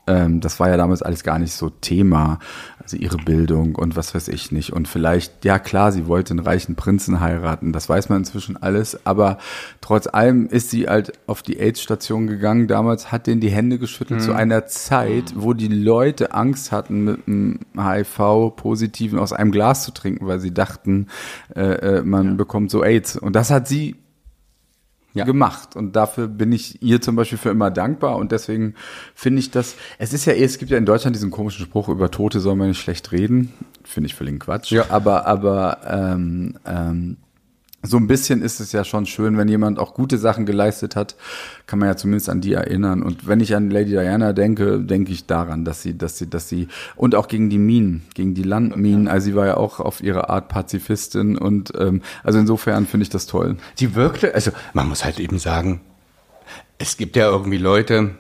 Ähm, 0.07 0.41
das 0.41 0.59
war 0.59 0.69
ja 0.69 0.77
damals 0.77 1.01
alles 1.01 1.23
gar 1.23 1.39
nicht 1.39 1.53
so 1.53 1.69
Thema. 1.69 2.39
Also 2.81 2.97
ihre 2.97 3.17
Bildung 3.17 3.75
und 3.75 3.95
was 3.95 4.15
weiß 4.15 4.27
ich 4.27 4.51
nicht. 4.51 4.73
Und 4.73 4.87
vielleicht, 4.87 5.45
ja 5.45 5.59
klar, 5.59 5.91
sie 5.91 6.07
wollte 6.07 6.31
einen 6.31 6.39
reichen 6.39 6.75
Prinzen 6.75 7.19
heiraten. 7.19 7.73
Das 7.73 7.87
weiß 7.87 8.09
man 8.09 8.19
inzwischen 8.19 8.57
alles. 8.57 9.05
Aber 9.05 9.37
trotz 9.81 10.07
allem 10.07 10.47
ist 10.47 10.71
sie 10.71 10.87
halt 10.87 11.13
auf 11.27 11.43
die 11.43 11.59
AIDS-Station 11.59 12.27
gegangen. 12.27 12.67
Damals 12.67 13.11
hat 13.11 13.27
denen 13.27 13.39
die 13.39 13.51
Hände 13.51 13.77
geschüttelt 13.77 14.21
zu 14.21 14.33
einer 14.33 14.65
Zeit, 14.65 15.33
wo 15.35 15.53
die 15.53 15.67
Leute 15.67 16.33
Angst 16.33 16.71
hatten, 16.71 17.03
mit 17.03 17.27
einem 17.27 17.59
HIV-Positiven 17.77 19.19
aus 19.19 19.33
einem 19.33 19.51
Glas 19.51 19.83
zu 19.83 19.91
trinken, 19.91 20.27
weil 20.27 20.39
sie 20.39 20.53
dachten, 20.53 21.07
äh, 21.55 21.99
äh, 21.99 22.03
man 22.03 22.35
bekommt 22.35 22.71
so 22.71 22.83
AIDS. 22.83 23.15
Und 23.15 23.35
das 23.35 23.51
hat 23.51 23.67
sie 23.67 23.95
Ja. 25.13 25.25
gemacht. 25.25 25.75
Und 25.75 25.95
dafür 25.95 26.27
bin 26.27 26.51
ich 26.51 26.81
ihr 26.81 27.01
zum 27.01 27.15
Beispiel 27.15 27.37
für 27.37 27.49
immer 27.49 27.69
dankbar. 27.69 28.15
Und 28.15 28.31
deswegen 28.31 28.75
finde 29.13 29.39
ich 29.39 29.51
das, 29.51 29.75
es 29.97 30.13
ist 30.13 30.25
ja 30.25 30.33
eh, 30.33 30.43
es 30.43 30.57
gibt 30.57 30.71
ja 30.71 30.77
in 30.77 30.85
Deutschland 30.85 31.15
diesen 31.15 31.31
komischen 31.31 31.65
Spruch, 31.65 31.89
über 31.89 32.09
Tote 32.11 32.39
soll 32.39 32.55
man 32.55 32.69
nicht 32.69 32.79
schlecht 32.79 33.11
reden. 33.11 33.51
Finde 33.83 34.07
ich 34.07 34.15
völlig 34.15 34.39
Quatsch. 34.39 34.71
Ja. 34.71 34.85
Aber, 34.89 35.27
aber 35.27 35.79
ähm, 35.85 36.57
ähm, 36.65 37.17
so 37.83 37.97
ein 37.97 38.07
bisschen 38.07 38.41
ist 38.41 38.59
es 38.59 38.71
ja 38.71 38.83
schon 38.83 39.05
schön, 39.05 39.37
wenn 39.37 39.47
jemand 39.47 39.79
auch 39.79 39.93
gute 39.93 40.17
Sachen 40.17 40.45
geleistet 40.45 40.95
hat, 40.95 41.15
kann 41.65 41.79
man 41.79 41.87
ja 41.87 41.97
zumindest 41.97 42.29
an 42.29 42.41
die 42.41 42.53
erinnern. 42.53 43.01
Und 43.01 43.27
wenn 43.27 43.39
ich 43.39 43.55
an 43.55 43.71
Lady 43.71 43.91
Diana 43.91 44.33
denke, 44.33 44.79
denke 44.79 45.11
ich 45.11 45.25
daran, 45.25 45.65
dass 45.65 45.81
sie, 45.81 45.97
dass 45.97 46.17
sie, 46.17 46.29
dass 46.29 46.47
sie 46.47 46.67
und 46.95 47.15
auch 47.15 47.27
gegen 47.27 47.49
die 47.49 47.57
Minen, 47.57 48.03
gegen 48.13 48.35
die 48.35 48.43
Landminen. 48.43 49.07
Also 49.07 49.25
sie 49.25 49.35
war 49.35 49.47
ja 49.47 49.57
auch 49.57 49.79
auf 49.79 50.01
ihre 50.01 50.29
Art 50.29 50.47
Pazifistin 50.47 51.37
und 51.37 51.73
ähm, 51.77 52.01
also 52.23 52.37
insofern 52.37 52.85
finde 52.85 53.03
ich 53.03 53.09
das 53.09 53.25
toll. 53.25 53.57
Sie 53.75 53.95
wirkte, 53.95 54.35
also 54.35 54.51
man 54.73 54.87
muss 54.87 55.03
halt 55.03 55.19
eben 55.19 55.39
sagen, 55.39 55.81
es 56.77 56.97
gibt 56.97 57.15
ja 57.15 57.29
irgendwie 57.29 57.57
Leute, 57.57 58.11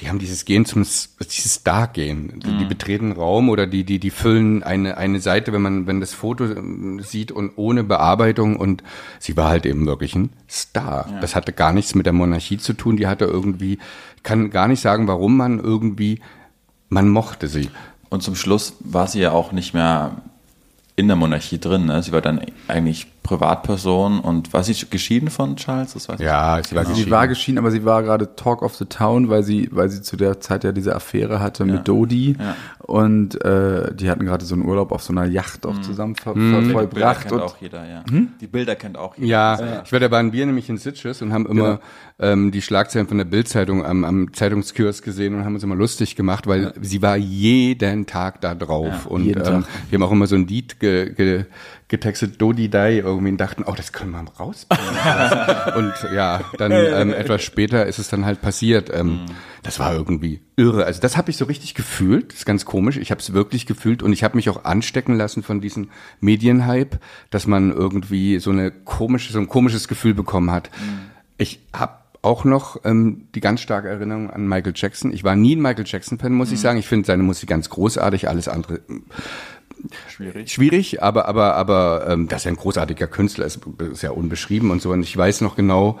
die 0.00 0.08
haben 0.08 0.20
dieses 0.20 0.44
Gehen 0.44 0.64
zum, 0.64 0.82
dieses 0.82 1.54
Star-Gehen. 1.54 2.38
Die, 2.38 2.56
die 2.58 2.64
betreten 2.64 3.06
einen 3.06 3.20
Raum 3.20 3.48
oder 3.48 3.66
die, 3.66 3.82
die, 3.82 3.98
die 3.98 4.10
füllen 4.10 4.62
eine, 4.62 4.96
eine 4.96 5.18
Seite, 5.18 5.52
wenn 5.52 5.62
man, 5.62 5.86
wenn 5.88 5.98
das 6.00 6.14
Foto 6.14 6.44
ähm, 6.44 7.00
sieht 7.02 7.32
und 7.32 7.52
ohne 7.56 7.82
Bearbeitung 7.82 8.56
und 8.56 8.84
sie 9.18 9.36
war 9.36 9.48
halt 9.48 9.66
eben 9.66 9.86
wirklich 9.86 10.14
ein 10.14 10.30
Star. 10.48 11.12
Das 11.20 11.34
hatte 11.34 11.52
gar 11.52 11.72
nichts 11.72 11.96
mit 11.96 12.06
der 12.06 12.12
Monarchie 12.12 12.58
zu 12.58 12.74
tun. 12.74 12.96
Die 12.96 13.08
hatte 13.08 13.24
irgendwie, 13.24 13.78
kann 14.22 14.50
gar 14.50 14.68
nicht 14.68 14.80
sagen, 14.80 15.08
warum 15.08 15.36
man 15.36 15.58
irgendwie, 15.58 16.20
man 16.88 17.08
mochte 17.08 17.48
sie. 17.48 17.70
Und 18.08 18.22
zum 18.22 18.36
Schluss 18.36 18.74
war 18.78 19.08
sie 19.08 19.20
ja 19.20 19.32
auch 19.32 19.50
nicht 19.50 19.74
mehr 19.74 20.22
in 20.94 21.08
der 21.08 21.16
Monarchie 21.16 21.58
drin. 21.58 21.86
Ne? 21.86 22.04
Sie 22.04 22.12
war 22.12 22.20
dann 22.20 22.40
eigentlich 22.68 23.08
Privatperson 23.28 24.20
und 24.20 24.52
war 24.52 24.62
sie 24.64 24.74
geschieden 24.88 25.28
von 25.30 25.56
Charles? 25.56 25.92
Das 25.92 26.08
weiß 26.08 26.20
ich 26.20 26.26
Ja, 26.26 26.60
sie 26.66 26.74
war 26.74 26.80
Also 26.86 26.94
sie 26.94 27.10
war 27.10 27.28
geschieden, 27.28 27.58
aber 27.58 27.70
sie 27.70 27.84
war 27.84 28.02
gerade 28.02 28.34
Talk 28.36 28.62
of 28.62 28.74
the 28.76 28.86
Town, 28.86 29.28
weil 29.28 29.42
sie, 29.42 29.68
weil 29.70 29.90
sie 29.90 30.00
zu 30.02 30.16
der 30.16 30.40
Zeit 30.40 30.64
ja 30.64 30.72
diese 30.72 30.94
Affäre 30.94 31.40
hatte 31.40 31.64
mit 31.66 31.86
Dodi 31.86 32.36
Ja. 32.38 32.56
und 32.78 33.42
äh, 33.44 33.94
die 33.94 34.08
hatten 34.10 34.24
gerade 34.24 34.44
so 34.46 34.54
einen 34.54 34.64
Urlaub 34.64 34.92
auf 34.92 35.02
so 35.02 35.12
einer 35.12 35.26
Yacht 35.26 35.66
auch 35.66 35.78
zusammen 35.82 36.16
ver 36.16 36.32
ver 36.32 36.40
Die 36.40 36.40
Bilder 36.40 36.72
vollbracht. 36.72 37.20
kennt 37.28 37.32
Und 37.32 37.42
auch 37.42 37.56
jeder, 37.60 37.86
ja. 37.86 38.02
Die 38.40 38.46
Bilder 38.46 38.74
kennt 38.76 38.96
auch 38.96 39.16
jeder. 39.16 39.28
Ja, 39.28 39.82
ich 39.84 39.92
war 39.92 40.00
da 40.00 40.10
waren 40.10 40.32
wir 40.32 40.46
nämlich 40.46 40.68
in 40.70 40.78
Sitges 40.78 41.20
und 41.20 41.32
haben 41.32 41.46
immer 41.46 41.80
ähm, 42.18 42.50
die 42.50 42.62
Schlagzeilen 42.62 43.06
von 43.08 43.18
der 43.18 43.26
Bildzeitung 43.26 43.84
am, 43.84 44.04
am 44.04 44.32
Zeitungskiosk 44.32 45.04
gesehen 45.04 45.34
und 45.34 45.44
haben 45.44 45.54
uns 45.54 45.62
immer 45.62 45.76
lustig 45.76 46.16
gemacht, 46.16 46.46
weil 46.46 46.72
sie 46.80 47.02
war 47.02 47.16
jeden 47.16 48.06
Tag 48.06 48.40
da 48.40 48.54
drauf 48.54 49.06
und 49.06 49.24
jeden 49.24 49.40
ähm, 49.40 49.44
Tag. 49.62 49.64
wir 49.90 49.98
haben 49.98 50.02
auch 50.02 50.12
immer 50.12 50.26
so 50.26 50.34
ein 50.34 50.46
Lied 50.46 50.80
ge, 50.80 51.12
ge, 51.12 51.44
getextet, 51.88 52.40
Dodi 52.40 52.68
Dai 52.68 52.98
irgendwie 52.98 53.17
und 53.26 53.36
dachten, 53.36 53.64
oh, 53.66 53.74
das 53.76 53.92
können 53.92 54.12
wir 54.12 54.22
mal 54.22 54.30
rausbringen. 54.38 54.84
und 55.76 55.92
ja, 56.14 56.40
dann 56.56 56.72
ähm, 56.72 57.12
etwas 57.12 57.42
später 57.42 57.86
ist 57.86 57.98
es 57.98 58.08
dann 58.08 58.24
halt 58.24 58.40
passiert. 58.40 58.90
Ähm, 58.92 59.26
Das 59.62 59.78
war 59.78 59.92
irgendwie 59.92 60.40
irre. 60.56 60.84
Also 60.84 61.00
das 61.00 61.16
habe 61.16 61.30
ich 61.30 61.36
so 61.36 61.44
richtig 61.44 61.74
gefühlt. 61.74 62.30
Das 62.32 62.38
ist 62.40 62.46
ganz 62.46 62.64
komisch. 62.64 62.96
Ich 62.96 63.10
habe 63.10 63.20
es 63.20 63.32
wirklich 63.32 63.66
gefühlt 63.66 64.02
und 64.02 64.12
ich 64.12 64.24
habe 64.24 64.36
mich 64.36 64.48
auch 64.48 64.64
anstecken 64.64 65.16
lassen 65.16 65.42
von 65.42 65.60
diesem 65.60 65.90
Medienhype, 66.20 66.98
dass 67.30 67.46
man 67.46 67.72
irgendwie 67.72 68.38
so 68.38 68.50
eine 68.50 68.70
komische, 68.70 69.32
so 69.32 69.38
ein 69.38 69.48
komisches 69.48 69.88
Gefühl 69.88 70.14
bekommen 70.14 70.50
hat. 70.50 70.70
Ich 71.36 71.60
habe 71.72 71.94
auch 72.22 72.44
noch 72.44 72.84
ähm, 72.84 73.28
die 73.34 73.40
ganz 73.40 73.60
starke 73.60 73.88
Erinnerung 73.88 74.30
an 74.30 74.48
Michael 74.48 74.72
Jackson. 74.74 75.12
Ich 75.12 75.22
war 75.22 75.36
nie 75.36 75.54
ein 75.54 75.62
Michael 75.62 75.84
Jackson-Fan, 75.86 76.32
muss 76.32 76.50
ich 76.50 76.60
sagen. 76.60 76.78
Ich 76.78 76.86
finde 76.88 77.06
seine 77.06 77.22
Musik 77.22 77.48
ganz 77.48 77.70
großartig, 77.70 78.28
alles 78.28 78.48
andere 78.48 78.80
Schwierig. 80.08 80.50
schwierig, 80.50 81.02
aber 81.02 81.28
aber 81.28 81.54
aber 81.54 82.06
ähm, 82.08 82.28
dass 82.28 82.44
er 82.44 82.52
ein 82.52 82.56
großartiger 82.56 83.06
Künstler 83.06 83.46
ist, 83.46 83.60
ist 83.92 84.02
ja 84.02 84.10
unbeschrieben 84.10 84.70
und 84.70 84.82
so. 84.82 84.90
Und 84.92 85.02
ich 85.02 85.16
weiß 85.16 85.40
noch 85.40 85.56
genau, 85.56 85.98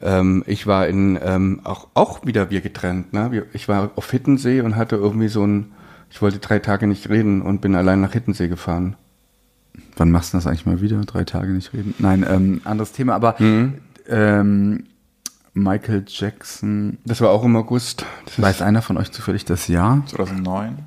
ähm, 0.00 0.44
ich 0.46 0.66
war 0.66 0.88
in 0.88 1.18
ähm, 1.22 1.60
auch 1.64 1.88
auch 1.94 2.26
wieder 2.26 2.50
wir 2.50 2.60
getrennt. 2.60 3.12
Ne? 3.12 3.46
Ich 3.52 3.68
war 3.68 3.90
auf 3.96 4.10
Hittensee 4.10 4.60
und 4.60 4.76
hatte 4.76 4.96
irgendwie 4.96 5.28
so 5.28 5.46
ein, 5.46 5.72
ich 6.10 6.20
wollte 6.22 6.38
drei 6.38 6.58
Tage 6.58 6.86
nicht 6.86 7.08
reden 7.08 7.42
und 7.42 7.60
bin 7.60 7.74
allein 7.74 8.00
nach 8.00 8.12
Hittensee 8.12 8.48
gefahren. 8.48 8.96
wann 9.96 10.10
machst 10.10 10.32
du 10.32 10.38
das 10.38 10.46
eigentlich 10.46 10.66
mal 10.66 10.80
wieder? 10.80 11.00
Drei 11.02 11.24
Tage 11.24 11.52
nicht 11.52 11.72
reden? 11.72 11.94
Nein, 11.98 12.24
ähm, 12.28 12.60
anderes 12.64 12.92
Thema, 12.92 13.14
aber 13.14 13.36
ähm, 14.08 14.84
Michael 15.52 16.04
Jackson, 16.06 16.98
Das 17.04 17.20
war 17.20 17.30
auch 17.30 17.44
im 17.44 17.56
August. 17.56 18.04
Das 18.24 18.40
weiß 18.40 18.62
einer 18.62 18.82
von 18.82 18.96
euch 18.96 19.10
zufällig 19.10 19.44
das 19.44 19.68
Jahr? 19.68 20.02
2009. 20.06 20.78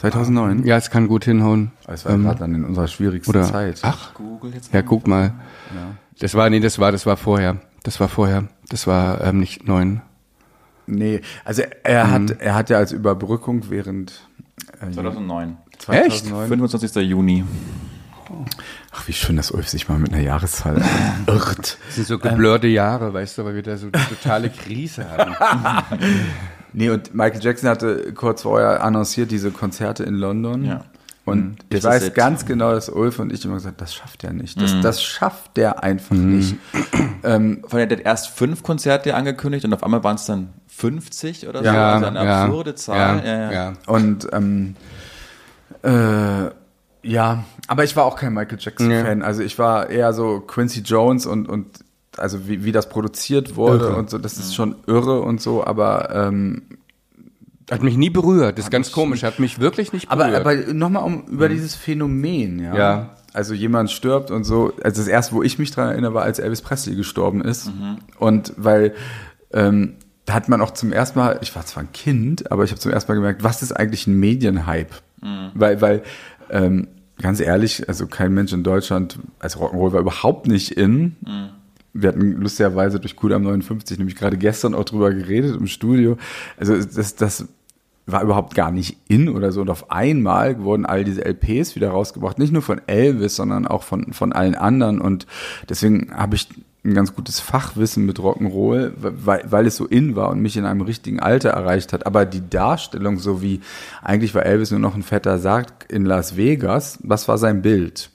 2009? 0.00 0.64
ja, 0.66 0.76
es 0.76 0.90
kann 0.90 1.08
gut 1.08 1.24
hinhauen. 1.24 1.72
Es 1.86 2.04
war 2.04 2.16
gerade 2.16 2.40
dann 2.40 2.54
in 2.54 2.64
unserer 2.64 2.88
schwierigsten 2.88 3.30
Oder 3.30 3.44
Zeit. 3.44 3.80
ach, 3.82 4.14
Google 4.14 4.54
jetzt 4.54 4.72
ja, 4.72 4.82
guck 4.82 5.06
mal. 5.06 5.34
Das 6.18 6.34
war 6.34 6.48
nee, 6.50 6.60
das 6.60 6.78
war 6.78 6.92
das 6.92 7.06
war 7.06 7.16
vorher. 7.16 7.58
Das 7.82 8.00
war 8.00 8.08
vorher. 8.08 8.48
Das 8.68 8.86
war 8.86 9.22
ähm, 9.22 9.40
nicht 9.40 9.66
neun. 9.66 10.02
Nee, 10.86 11.20
also 11.44 11.62
er 11.84 12.10
hat, 12.10 12.30
er 12.40 12.54
hat 12.54 12.70
ja 12.70 12.78
als 12.78 12.92
Überbrückung 12.92 13.70
während 13.70 14.26
äh, 14.80 14.90
2009. 14.90 15.56
2009 15.78 16.48
25. 16.48 16.94
Juni. 17.08 17.44
Ach, 18.92 19.08
wie 19.08 19.12
schön, 19.12 19.36
dass 19.36 19.50
Ulf 19.50 19.68
sich 19.68 19.88
mal 19.88 19.98
mit 19.98 20.12
einer 20.12 20.22
Jahreszahl 20.22 20.82
irrt. 21.26 21.78
Das 21.86 21.94
sind 21.94 22.06
so 22.06 22.18
geblurrte 22.18 22.66
Jahre, 22.66 23.12
weißt 23.12 23.38
du, 23.38 23.44
weil 23.44 23.54
wir 23.54 23.62
da 23.62 23.76
so 23.76 23.88
eine 23.92 24.08
totale 24.08 24.50
Krise 24.50 25.08
hatten. 25.08 25.34
Nee, 26.72 26.90
und 26.90 27.14
Michael 27.14 27.42
Jackson 27.42 27.68
hatte 27.68 28.12
kurz 28.14 28.42
vorher 28.42 28.82
annonciert 28.82 29.30
diese 29.30 29.50
Konzerte 29.50 30.04
in 30.04 30.14
London. 30.14 30.64
Ja. 30.64 30.84
Und 31.24 31.58
ich 31.64 31.68
This 31.68 31.78
is 31.80 31.84
weiß 31.84 32.06
it. 32.08 32.14
ganz 32.14 32.46
genau, 32.46 32.72
dass 32.72 32.88
Ulf 32.88 33.18
und 33.18 33.32
ich 33.32 33.44
immer 33.44 33.54
gesagt 33.54 33.80
das 33.80 33.94
schafft 33.94 34.24
er 34.24 34.32
nicht. 34.32 34.60
Das, 34.60 34.80
das 34.80 35.02
schafft 35.02 35.56
der 35.56 35.82
einfach 35.82 36.16
nicht. 36.16 36.56
Ähm, 37.22 37.62
Von 37.68 37.78
der 37.78 37.98
hat 37.98 38.04
erst 38.04 38.28
fünf 38.28 38.62
Konzerte 38.62 39.14
angekündigt 39.14 39.64
und 39.66 39.74
auf 39.74 39.84
einmal 39.84 40.02
waren 40.02 40.16
es 40.16 40.24
dann 40.24 40.54
50 40.68 41.46
oder 41.48 41.58
so. 41.58 41.66
Ja, 41.66 41.94
also 41.94 42.06
eine 42.06 42.24
ja, 42.24 42.44
absurde 42.44 42.74
Zahl. 42.74 43.22
Ja, 43.24 43.52
ja. 43.52 43.72
Und 43.86 44.26
ähm, 44.32 44.74
äh, 45.82 46.50
ja, 47.02 47.44
aber 47.66 47.84
ich 47.84 47.96
war 47.96 48.04
auch 48.04 48.16
kein 48.16 48.32
Michael 48.32 48.58
Jackson-Fan. 48.58 49.22
Also 49.22 49.42
ich 49.42 49.58
war 49.58 49.90
eher 49.90 50.12
so 50.12 50.40
Quincy 50.40 50.80
Jones 50.80 51.26
und, 51.26 51.48
und 51.48 51.80
also 52.20 52.48
wie, 52.48 52.64
wie 52.64 52.72
das 52.72 52.88
produziert 52.88 53.56
wurde 53.56 53.86
Irre. 53.86 53.96
und 53.96 54.10
so, 54.10 54.18
das 54.18 54.38
ist 54.38 54.54
schon 54.54 54.76
irre 54.86 55.20
und 55.22 55.40
so, 55.40 55.64
aber 55.64 56.14
ähm, 56.14 56.62
Hat 57.70 57.82
mich 57.82 57.96
nie 57.96 58.10
berührt. 58.10 58.58
Das 58.58 58.66
ist 58.66 58.70
ganz 58.70 58.92
komisch. 58.92 59.22
Hat 59.22 59.38
mich 59.38 59.58
wirklich 59.58 59.92
nicht 59.92 60.10
aber, 60.10 60.26
berührt. 60.26 60.40
aber 60.40 60.74
nochmal 60.74 61.04
um 61.04 61.24
über 61.28 61.48
dieses 61.48 61.74
Phänomen, 61.74 62.58
ja. 62.60 62.76
Ja. 62.76 63.10
Also 63.32 63.54
jemand 63.54 63.92
stirbt 63.92 64.32
und 64.32 64.42
so. 64.42 64.72
Also 64.82 65.00
das 65.00 65.06
erste, 65.06 65.36
wo 65.36 65.42
ich 65.42 65.58
mich 65.58 65.70
dran 65.70 65.90
erinnere, 65.90 66.14
war, 66.14 66.24
als 66.24 66.40
Elvis 66.40 66.62
Presley 66.62 66.96
gestorben 66.96 67.42
ist. 67.42 67.70
Und 68.18 68.52
weil 68.56 68.92
ähm, 69.52 69.94
da 70.26 70.34
hat 70.34 70.48
man 70.48 70.60
auch 70.60 70.72
zum 70.72 70.92
ersten 70.92 71.18
Mal, 71.18 71.38
ich 71.40 71.54
war 71.54 71.64
zwar 71.64 71.84
ein 71.84 71.92
Kind, 71.92 72.50
aber 72.50 72.64
ich 72.64 72.70
habe 72.72 72.80
zum 72.80 72.90
ersten 72.92 73.10
Mal 73.10 73.16
gemerkt, 73.16 73.44
was 73.44 73.62
ist 73.62 73.72
eigentlich 73.72 74.06
ein 74.08 74.18
Medienhype? 74.18 74.94
Weil, 75.54 75.80
weil 75.80 76.02
ähm, 76.50 76.88
ganz 77.20 77.40
ehrlich, 77.40 77.88
also 77.88 78.06
kein 78.06 78.32
Mensch 78.34 78.52
in 78.52 78.62
Deutschland, 78.64 79.18
also 79.38 79.60
Rock'n'Roll 79.60 79.92
war 79.92 80.00
überhaupt 80.00 80.46
nicht 80.48 80.72
in. 80.72 81.16
Wir 81.92 82.10
hatten 82.10 82.32
lustigerweise 82.32 83.00
durch 83.00 83.16
Kudam 83.16 83.42
59 83.42 83.98
nämlich 83.98 84.16
gerade 84.16 84.36
gestern 84.36 84.74
auch 84.74 84.84
drüber 84.84 85.12
geredet 85.12 85.56
im 85.56 85.66
Studio. 85.66 86.16
Also 86.56 86.76
das, 86.76 87.16
das 87.16 87.48
war 88.06 88.22
überhaupt 88.22 88.54
gar 88.54 88.70
nicht 88.70 88.96
in 89.08 89.28
oder 89.28 89.52
so. 89.52 89.60
Und 89.60 89.70
auf 89.70 89.90
einmal 89.90 90.62
wurden 90.62 90.86
all 90.86 91.04
diese 91.04 91.24
LPs 91.24 91.76
wieder 91.76 91.90
rausgebracht. 91.90 92.38
Nicht 92.38 92.52
nur 92.52 92.62
von 92.62 92.80
Elvis, 92.86 93.36
sondern 93.36 93.66
auch 93.66 93.82
von, 93.82 94.12
von 94.12 94.32
allen 94.32 94.54
anderen. 94.54 95.00
Und 95.00 95.26
deswegen 95.68 96.12
habe 96.14 96.36
ich 96.36 96.48
ein 96.82 96.94
ganz 96.94 97.14
gutes 97.14 97.40
Fachwissen 97.40 98.06
mit 98.06 98.18
Rock'n'Roll, 98.18 98.92
weil, 98.96 99.44
weil 99.44 99.66
es 99.66 99.76
so 99.76 99.84
in 99.84 100.16
war 100.16 100.30
und 100.30 100.40
mich 100.40 100.56
in 100.56 100.64
einem 100.64 100.80
richtigen 100.80 101.20
Alter 101.20 101.50
erreicht 101.50 101.92
hat. 101.92 102.06
Aber 102.06 102.24
die 102.24 102.48
Darstellung, 102.48 103.18
so 103.18 103.42
wie 103.42 103.60
eigentlich 104.02 104.34
war 104.34 104.46
Elvis 104.46 104.70
nur 104.70 104.80
noch 104.80 104.94
ein 104.94 105.02
fetter 105.02 105.38
Sarg 105.38 105.68
in 105.88 106.06
Las 106.06 106.36
Vegas, 106.36 106.98
was 107.02 107.28
war 107.28 107.36
sein 107.36 107.60
Bild, 107.60 108.10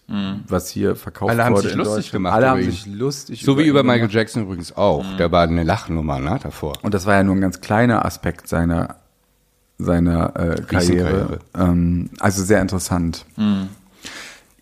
was 0.48 0.70
hier 0.70 0.96
verkauft 0.96 1.32
Alle 1.32 1.46
haben 1.46 1.56
wurde 1.56 1.70
sich 1.70 1.74
in 1.74 1.84
lustig 1.84 2.12
gemacht 2.12 2.34
Alle 2.34 2.50
haben 2.50 2.64
sich 2.64 2.88
lustig 2.88 3.44
so 3.44 3.58
wie 3.60 3.68
über 3.68 3.84
Michael 3.84 4.00
gemacht. 4.00 4.14
Jackson 4.16 4.44
übrigens 4.44 4.76
auch. 4.76 5.06
Der 5.18 5.32
war 5.32 5.44
eine 5.44 5.64
Lachnummer 5.64 6.20
ne, 6.20 6.40
davor. 6.42 6.74
Und 6.82 6.96
das 6.96 7.06
war 7.06 7.14
ja 7.14 7.24
nur 7.24 7.36
ein 7.36 7.42
ganz 7.42 7.62
kleiner 7.62 8.04
Aspekt 8.04 8.48
seiner, 8.48 8.96
seiner 9.78 10.36
äh, 10.40 10.62
Karriere. 10.62 11.40
Ähm, 11.56 12.10
also 12.20 12.44
sehr 12.44 12.62
interessant. 12.62 13.26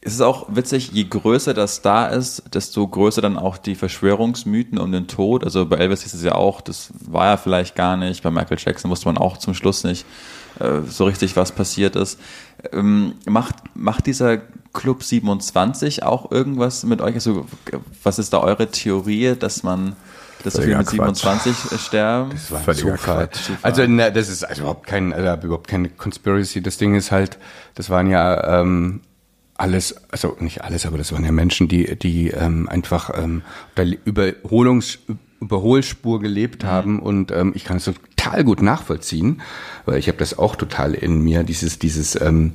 Es 0.05 0.13
ist 0.13 0.21
auch 0.21 0.47
witzig, 0.49 0.91
je 0.91 1.05
größer 1.05 1.53
das 1.53 1.81
da 1.81 2.07
ist, 2.07 2.43
desto 2.53 2.85
größer 2.85 3.21
dann 3.21 3.37
auch 3.37 3.57
die 3.57 3.75
Verschwörungsmythen 3.75 4.77
um 4.77 4.91
den 4.91 5.07
Tod. 5.07 5.43
Also 5.45 5.65
bei 5.65 5.77
Elvis 5.77 6.03
hieß 6.03 6.13
es 6.13 6.23
ja 6.23 6.35
auch, 6.35 6.59
das 6.59 6.89
war 6.99 7.25
ja 7.27 7.37
vielleicht 7.37 7.75
gar 7.75 7.95
nicht. 7.95 8.21
Bei 8.21 8.29
Michael 8.29 8.57
Jackson 8.59 8.91
wusste 8.91 9.07
man 9.07 9.17
auch 9.17 9.37
zum 9.37 9.53
Schluss 9.53 9.85
nicht 9.85 10.05
äh, 10.59 10.81
so 10.87 11.05
richtig, 11.05 11.37
was 11.37 11.53
passiert 11.53 11.95
ist. 11.95 12.19
Ähm, 12.73 13.13
macht, 13.25 13.55
macht 13.75 14.05
dieser 14.05 14.39
Club 14.73 15.03
27 15.03 16.03
auch 16.03 16.31
irgendwas 16.31 16.83
mit 16.83 17.01
euch? 17.01 17.15
Also, 17.15 17.45
was 18.03 18.19
ist 18.19 18.33
da 18.33 18.39
eure 18.39 18.69
Theorie, 18.69 19.35
dass 19.37 19.63
man 19.63 19.95
dass 20.43 20.61
wir 20.61 20.77
mit 20.77 20.89
27 20.89 21.55
sterben? 21.79 22.31
Das 22.31 22.51
war 22.51 22.59
Völliger 22.59 22.97
Zufall. 22.97 23.29
Zufall. 23.29 23.57
Also 23.61 23.85
na, 23.87 24.09
das 24.09 24.27
ist 24.27 24.43
also 24.43 24.63
überhaupt 24.63 24.85
kein, 24.85 25.13
also 25.13 25.47
überhaupt 25.47 25.69
keine 25.69 25.87
Conspiracy. 25.87 26.61
Das 26.61 26.77
Ding 26.77 26.95
ist 26.95 27.11
halt, 27.11 27.37
das 27.75 27.89
waren 27.89 28.09
ja 28.09 28.61
ähm, 28.61 28.99
alles, 29.55 29.95
also 30.09 30.35
nicht 30.39 30.63
alles, 30.63 30.85
aber 30.85 30.97
das 30.97 31.11
waren 31.11 31.23
ja 31.23 31.31
Menschen, 31.31 31.67
die, 31.67 31.97
die 31.97 32.29
ähm, 32.29 32.67
einfach 32.67 33.11
ähm, 33.15 33.43
der 33.77 33.87
Überholungs, 34.05 34.99
Überholspur 35.39 36.19
gelebt 36.19 36.63
mhm. 36.63 36.67
haben 36.67 36.99
und 36.99 37.31
ähm, 37.31 37.51
ich 37.55 37.63
kann 37.63 37.77
es 37.77 37.85
total 37.85 38.43
gut 38.43 38.61
nachvollziehen, 38.61 39.41
weil 39.85 39.99
ich 39.99 40.07
habe 40.07 40.17
das 40.17 40.37
auch 40.37 40.55
total 40.55 40.93
in 40.93 41.21
mir, 41.21 41.43
dieses, 41.43 41.79
dieses 41.79 42.19
ähm, 42.19 42.53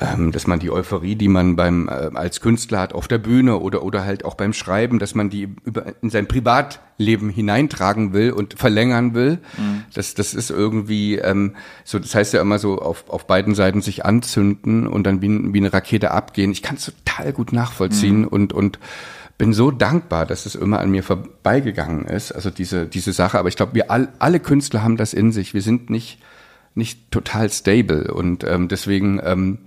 ähm, 0.00 0.32
dass 0.32 0.46
man 0.46 0.58
die 0.58 0.70
Euphorie, 0.70 1.14
die 1.14 1.28
man 1.28 1.56
beim 1.56 1.88
äh, 1.88 2.10
als 2.14 2.40
Künstler 2.40 2.80
hat 2.80 2.94
auf 2.94 3.06
der 3.06 3.18
Bühne 3.18 3.58
oder 3.58 3.82
oder 3.82 4.04
halt 4.04 4.24
auch 4.24 4.34
beim 4.34 4.54
Schreiben, 4.54 4.98
dass 4.98 5.14
man 5.14 5.28
die 5.28 5.54
über, 5.64 5.84
in 6.00 6.08
sein 6.08 6.26
Privatleben 6.26 7.28
hineintragen 7.28 8.14
will 8.14 8.32
und 8.32 8.58
verlängern 8.58 9.12
will. 9.14 9.38
Mhm. 9.58 9.84
Das 9.92 10.14
das 10.14 10.32
ist 10.32 10.50
irgendwie 10.50 11.16
ähm, 11.16 11.54
so. 11.84 11.98
Das 11.98 12.14
heißt 12.14 12.32
ja 12.32 12.40
immer 12.40 12.58
so 12.58 12.78
auf 12.78 13.04
auf 13.08 13.26
beiden 13.26 13.54
Seiten 13.54 13.82
sich 13.82 14.06
anzünden 14.06 14.86
und 14.86 15.04
dann 15.04 15.20
wie, 15.20 15.52
wie 15.52 15.58
eine 15.58 15.72
Rakete 15.72 16.12
abgehen. 16.12 16.50
Ich 16.50 16.62
kann 16.62 16.76
es 16.76 16.86
total 16.86 17.32
gut 17.34 17.52
nachvollziehen 17.52 18.22
mhm. 18.22 18.28
und 18.28 18.52
und 18.54 18.78
bin 19.36 19.52
so 19.52 19.70
dankbar, 19.70 20.24
dass 20.24 20.46
es 20.46 20.54
immer 20.54 20.80
an 20.80 20.90
mir 20.90 21.02
vorbeigegangen 21.02 22.06
ist. 22.06 22.32
Also 22.32 22.48
diese 22.48 22.86
diese 22.86 23.12
Sache. 23.12 23.38
Aber 23.38 23.48
ich 23.48 23.56
glaube, 23.56 23.74
wir 23.74 23.90
all, 23.90 24.08
alle 24.18 24.40
Künstler 24.40 24.82
haben 24.82 24.96
das 24.96 25.12
in 25.12 25.30
sich. 25.32 25.52
Wir 25.52 25.62
sind 25.62 25.90
nicht 25.90 26.20
nicht 26.74 27.10
total 27.10 27.50
stable 27.50 28.14
und 28.14 28.44
ähm, 28.44 28.68
deswegen 28.68 29.20
ähm, 29.24 29.58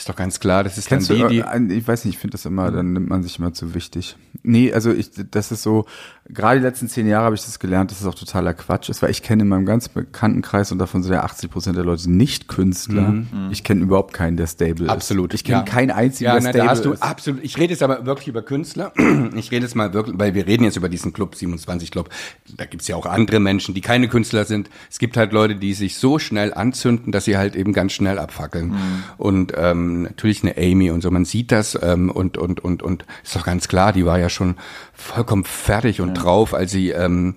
ist 0.00 0.08
doch 0.08 0.16
ganz 0.16 0.40
klar, 0.40 0.64
das 0.64 0.78
ist 0.78 0.88
Kennst 0.88 1.10
dann 1.10 1.28
die, 1.28 1.42
die 1.68 1.74
ich 1.74 1.86
weiß 1.86 2.06
nicht, 2.06 2.14
ich 2.14 2.20
finde 2.20 2.32
das 2.32 2.46
immer, 2.46 2.70
dann 2.70 2.94
nimmt 2.94 3.10
man 3.10 3.22
sich 3.22 3.38
immer 3.38 3.52
zu 3.52 3.74
wichtig. 3.74 4.16
Nee, 4.42 4.72
also 4.72 4.92
ich, 4.92 5.10
das 5.30 5.52
ist 5.52 5.62
so, 5.62 5.84
gerade 6.26 6.58
die 6.58 6.64
letzten 6.64 6.88
zehn 6.88 7.06
Jahre 7.06 7.26
habe 7.26 7.34
ich 7.34 7.42
das 7.42 7.58
gelernt, 7.58 7.90
dass 7.90 8.00
es 8.00 8.06
auch 8.06 8.14
totaler 8.14 8.54
Quatsch 8.54 8.88
ist, 8.88 9.02
weil 9.02 9.10
ich 9.10 9.22
kenne 9.22 9.42
in 9.42 9.48
meinem 9.48 9.66
ganz 9.66 9.90
Bekanntenkreis 9.90 10.72
und 10.72 10.78
davon 10.78 11.02
sind 11.02 11.12
ja 11.12 11.22
80 11.22 11.50
Prozent 11.50 11.76
der 11.76 11.84
Leute 11.84 12.10
nicht 12.10 12.48
Künstler. 12.48 13.08
Mhm. 13.08 13.50
Ich 13.50 13.62
kenne 13.62 13.82
überhaupt 13.82 14.14
keinen, 14.14 14.38
der 14.38 14.46
stable 14.46 14.86
ist. 14.86 14.90
Absolut. 14.90 15.34
Ich 15.34 15.44
kenne 15.44 15.58
ja. 15.58 15.64
keinen 15.64 15.90
einzigen, 15.90 16.24
ja, 16.24 16.32
der 16.32 16.42
na, 16.44 16.48
stable 16.50 16.64
da 16.64 16.70
hast 16.70 16.84
du 16.86 16.92
ist. 16.92 17.02
Absolut. 17.02 17.44
Ich 17.44 17.58
rede 17.58 17.72
jetzt 17.72 17.82
aber 17.82 18.06
wirklich 18.06 18.28
über 18.28 18.42
Künstler. 18.42 18.92
Ich 19.34 19.50
rede 19.50 19.64
jetzt 19.64 19.76
mal 19.76 19.92
wirklich, 19.92 20.18
weil 20.18 20.34
wir 20.34 20.46
reden 20.46 20.64
jetzt 20.64 20.76
über 20.76 20.88
diesen 20.88 21.12
Club 21.12 21.34
27 21.34 21.90
Club. 21.90 22.08
Da 22.56 22.64
gibt's 22.64 22.88
ja 22.88 22.96
auch 22.96 23.06
andere 23.06 23.38
Menschen, 23.38 23.74
die 23.74 23.80
keine 23.80 24.08
Künstler 24.08 24.44
sind. 24.44 24.70
Es 24.90 24.98
gibt 24.98 25.16
halt 25.16 25.32
Leute, 25.32 25.56
die 25.56 25.72
sich 25.74 25.96
so 25.96 26.18
schnell 26.18 26.52
anzünden, 26.52 27.12
dass 27.12 27.24
sie 27.26 27.36
halt 27.36 27.54
eben 27.54 27.72
ganz 27.72 27.92
schnell 27.92 28.18
abfackeln. 28.18 28.68
Mhm. 28.68 29.02
Und 29.18 29.52
ähm, 29.56 29.89
natürlich 29.90 30.42
eine 30.42 30.56
Amy 30.56 30.90
und 30.90 31.02
so. 31.02 31.10
Man 31.10 31.24
sieht 31.24 31.52
das 31.52 31.78
ähm, 31.80 32.10
und 32.10 32.38
und 32.38 32.60
und 32.60 32.82
und 32.82 33.04
ist 33.22 33.36
doch 33.36 33.44
ganz 33.44 33.68
klar. 33.68 33.92
Die 33.92 34.06
war 34.06 34.18
ja 34.18 34.28
schon 34.28 34.56
vollkommen 34.92 35.44
fertig 35.44 36.00
und 36.00 36.08
ja. 36.08 36.14
drauf, 36.14 36.54
als 36.54 36.70
sie 36.70 36.90
ähm, 36.90 37.36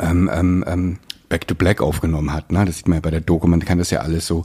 ähm, 0.00 0.30
ähm, 0.32 0.64
ähm, 0.66 0.98
Back 1.28 1.46
to 1.48 1.54
Black 1.54 1.80
aufgenommen 1.80 2.32
hat. 2.32 2.52
Ne? 2.52 2.64
Das 2.64 2.76
sieht 2.76 2.88
man 2.88 2.96
ja 2.96 3.00
bei 3.00 3.10
der 3.10 3.20
Doku, 3.20 3.46
man 3.46 3.64
kann 3.64 3.78
das 3.78 3.90
ja 3.90 4.00
alles 4.00 4.26
so. 4.26 4.44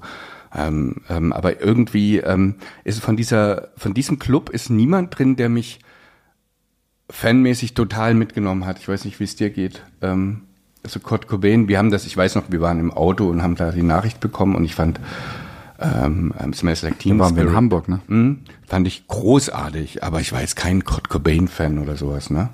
Ähm, 0.55 1.01
ähm, 1.09 1.33
aber 1.33 1.61
irgendwie 1.61 2.17
ähm, 2.17 2.55
ist 2.83 3.01
von 3.01 3.17
dieser, 3.17 3.69
von 3.75 3.93
diesem 3.93 4.19
Club 4.19 4.49
ist 4.49 4.69
niemand 4.69 5.17
drin, 5.17 5.35
der 5.35 5.49
mich 5.49 5.79
fanmäßig 7.09 7.73
total 7.73 8.13
mitgenommen 8.13 8.65
hat. 8.65 8.79
Ich 8.79 8.87
weiß 8.87 9.05
nicht, 9.05 9.19
wie 9.19 9.25
es 9.25 9.35
dir 9.35 9.49
geht. 9.49 9.83
Ähm, 10.01 10.43
also 10.83 10.99
Kurt 10.99 11.27
Cobain, 11.27 11.67
wir 11.67 11.77
haben 11.77 11.91
das, 11.91 12.05
ich 12.05 12.15
weiß 12.15 12.35
noch, 12.35 12.45
wir 12.49 12.61
waren 12.61 12.79
im 12.79 12.91
Auto 12.91 13.27
und 13.27 13.43
haben 13.43 13.55
da 13.55 13.71
die 13.71 13.83
Nachricht 13.83 14.19
bekommen 14.19 14.55
und 14.55 14.63
ich 14.63 14.75
fand 14.75 14.99
ähm, 15.79 16.33
Smells 16.53 16.81
Like 16.81 16.99
Teen 16.99 17.17
da 17.17 17.25
waren 17.25 17.35
wir 17.35 17.43
in 17.43 17.55
Hamburg, 17.55 17.87
ne? 17.89 17.99
Mhm, 18.07 18.39
fand 18.65 18.87
ich 18.87 19.07
großartig, 19.07 20.03
aber 20.03 20.19
ich 20.19 20.31
war 20.31 20.41
jetzt 20.41 20.55
kein 20.55 20.83
Kurt 20.83 21.09
Cobain-Fan 21.09 21.79
oder 21.79 21.95
sowas, 21.95 22.29
ne? 22.29 22.49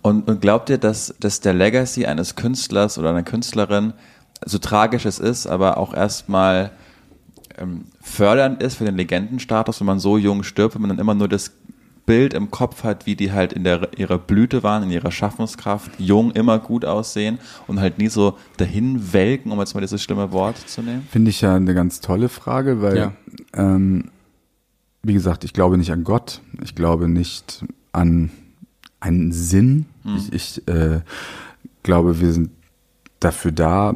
Und, 0.00 0.28
und 0.28 0.40
glaubt 0.40 0.68
ihr, 0.70 0.78
dass, 0.78 1.14
dass 1.20 1.40
der 1.40 1.54
Legacy 1.54 2.06
eines 2.06 2.34
Künstlers 2.34 2.98
oder 2.98 3.10
einer 3.10 3.22
Künstlerin, 3.22 3.92
so 4.44 4.58
tragisch 4.58 5.04
es 5.04 5.20
ist, 5.20 5.46
aber 5.46 5.76
auch 5.76 5.94
erstmal 5.94 6.72
ähm, 7.58 7.84
fördernd 8.00 8.62
ist 8.62 8.76
für 8.76 8.84
den 8.84 8.96
Legendenstatus, 8.96 9.80
wenn 9.80 9.86
man 9.86 10.00
so 10.00 10.18
jung 10.18 10.42
stirbt, 10.42 10.74
wenn 10.74 10.82
man 10.82 10.90
dann 10.90 10.98
immer 10.98 11.14
nur 11.14 11.28
das 11.28 11.52
Bild 12.06 12.34
im 12.34 12.50
Kopf 12.50 12.82
hat, 12.82 13.06
wie 13.06 13.14
die 13.14 13.32
halt 13.32 13.52
in 13.52 13.64
der, 13.64 13.96
ihrer 13.96 14.18
Blüte 14.18 14.62
waren, 14.62 14.82
in 14.82 14.90
ihrer 14.90 15.12
Schaffenskraft, 15.12 15.92
jung, 15.98 16.32
immer 16.32 16.58
gut 16.58 16.84
aussehen 16.84 17.38
und 17.66 17.80
halt 17.80 17.98
nie 17.98 18.08
so 18.08 18.36
dahin 18.56 19.12
welken, 19.12 19.52
um 19.52 19.58
jetzt 19.60 19.74
mal 19.74 19.80
dieses 19.80 20.02
schlimme 20.02 20.32
Wort 20.32 20.58
zu 20.58 20.82
nehmen? 20.82 21.06
Finde 21.10 21.30
ich 21.30 21.40
ja 21.40 21.54
eine 21.54 21.74
ganz 21.74 22.00
tolle 22.00 22.28
Frage, 22.28 22.82
weil, 22.82 22.96
ja. 22.96 23.12
ähm, 23.54 24.10
wie 25.02 25.14
gesagt, 25.14 25.44
ich 25.44 25.52
glaube 25.52 25.78
nicht 25.78 25.92
an 25.92 26.04
Gott, 26.04 26.40
ich 26.62 26.74
glaube 26.74 27.08
nicht 27.08 27.64
an 27.92 28.30
einen 29.00 29.32
Sinn. 29.32 29.86
Hm. 30.02 30.16
Ich, 30.16 30.32
ich 30.32 30.68
äh, 30.68 31.00
glaube, 31.82 32.20
wir 32.20 32.32
sind 32.32 32.50
dafür 33.20 33.52
da, 33.52 33.94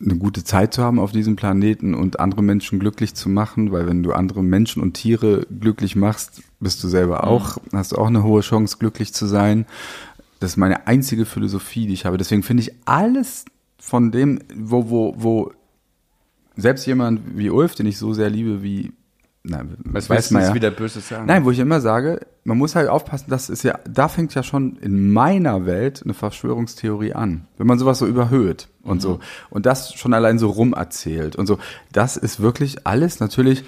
eine 0.00 0.16
gute 0.16 0.44
Zeit 0.44 0.74
zu 0.74 0.82
haben 0.82 1.00
auf 1.00 1.12
diesem 1.12 1.36
Planeten 1.36 1.94
und 1.94 2.20
andere 2.20 2.42
Menschen 2.42 2.78
glücklich 2.78 3.14
zu 3.14 3.28
machen, 3.28 3.72
weil 3.72 3.86
wenn 3.86 4.02
du 4.02 4.12
andere 4.12 4.42
Menschen 4.42 4.80
und 4.80 4.94
Tiere 4.94 5.46
glücklich 5.60 5.96
machst, 5.96 6.42
bist 6.60 6.82
du 6.82 6.88
selber 6.88 7.22
hm. 7.22 7.28
auch, 7.28 7.56
mhm. 7.56 7.78
hast 7.78 7.92
du 7.92 7.96
auch 7.96 8.08
eine 8.08 8.22
hohe 8.22 8.40
Chance, 8.40 8.76
glücklich 8.78 9.14
zu 9.14 9.26
sein. 9.26 9.66
Das 10.40 10.52
ist 10.52 10.56
meine 10.56 10.86
einzige 10.86 11.24
Philosophie, 11.24 11.86
die 11.86 11.94
ich 11.94 12.04
habe. 12.04 12.18
Deswegen 12.18 12.42
finde 12.42 12.62
ich 12.62 12.72
alles 12.84 13.44
von 13.78 14.10
dem, 14.12 14.40
wo, 14.54 14.90
wo, 14.90 15.14
wo 15.16 15.52
selbst 16.56 16.86
jemand 16.86 17.36
wie 17.36 17.50
Ulf, 17.50 17.74
den 17.74 17.86
ich 17.86 17.98
so 17.98 18.12
sehr 18.12 18.30
liebe 18.30 18.62
wie 18.62 18.92
Nein, 19.44 19.76
was 19.84 20.10
weiß 20.10 20.32
man 20.32 20.42
ja. 20.42 20.54
wieder 20.54 20.70
Böses 20.70 21.08
sagen? 21.08 21.26
Nein, 21.26 21.44
wo 21.44 21.50
ich 21.50 21.58
immer 21.58 21.80
sage, 21.80 22.20
man 22.44 22.58
muss 22.58 22.74
halt 22.74 22.88
aufpassen, 22.88 23.26
das 23.28 23.48
ist 23.48 23.62
ja, 23.62 23.78
da 23.88 24.08
fängt 24.08 24.34
ja 24.34 24.42
schon 24.42 24.76
in 24.76 25.12
meiner 25.12 25.64
Welt 25.64 26.02
eine 26.04 26.12
Verschwörungstheorie 26.12 27.14
an. 27.14 27.46
Wenn 27.56 27.66
man 27.66 27.78
sowas 27.78 27.98
so 27.98 28.06
überhöht 28.06 28.68
und 28.82 28.96
mhm. 28.96 29.00
so. 29.00 29.20
Und 29.48 29.64
das 29.64 29.94
schon 29.94 30.12
allein 30.12 30.38
so 30.38 30.50
rumerzählt 30.50 31.36
und 31.36 31.46
so. 31.46 31.58
Das 31.92 32.16
ist 32.16 32.40
wirklich 32.40 32.86
alles 32.86 33.20
natürlich 33.20 33.64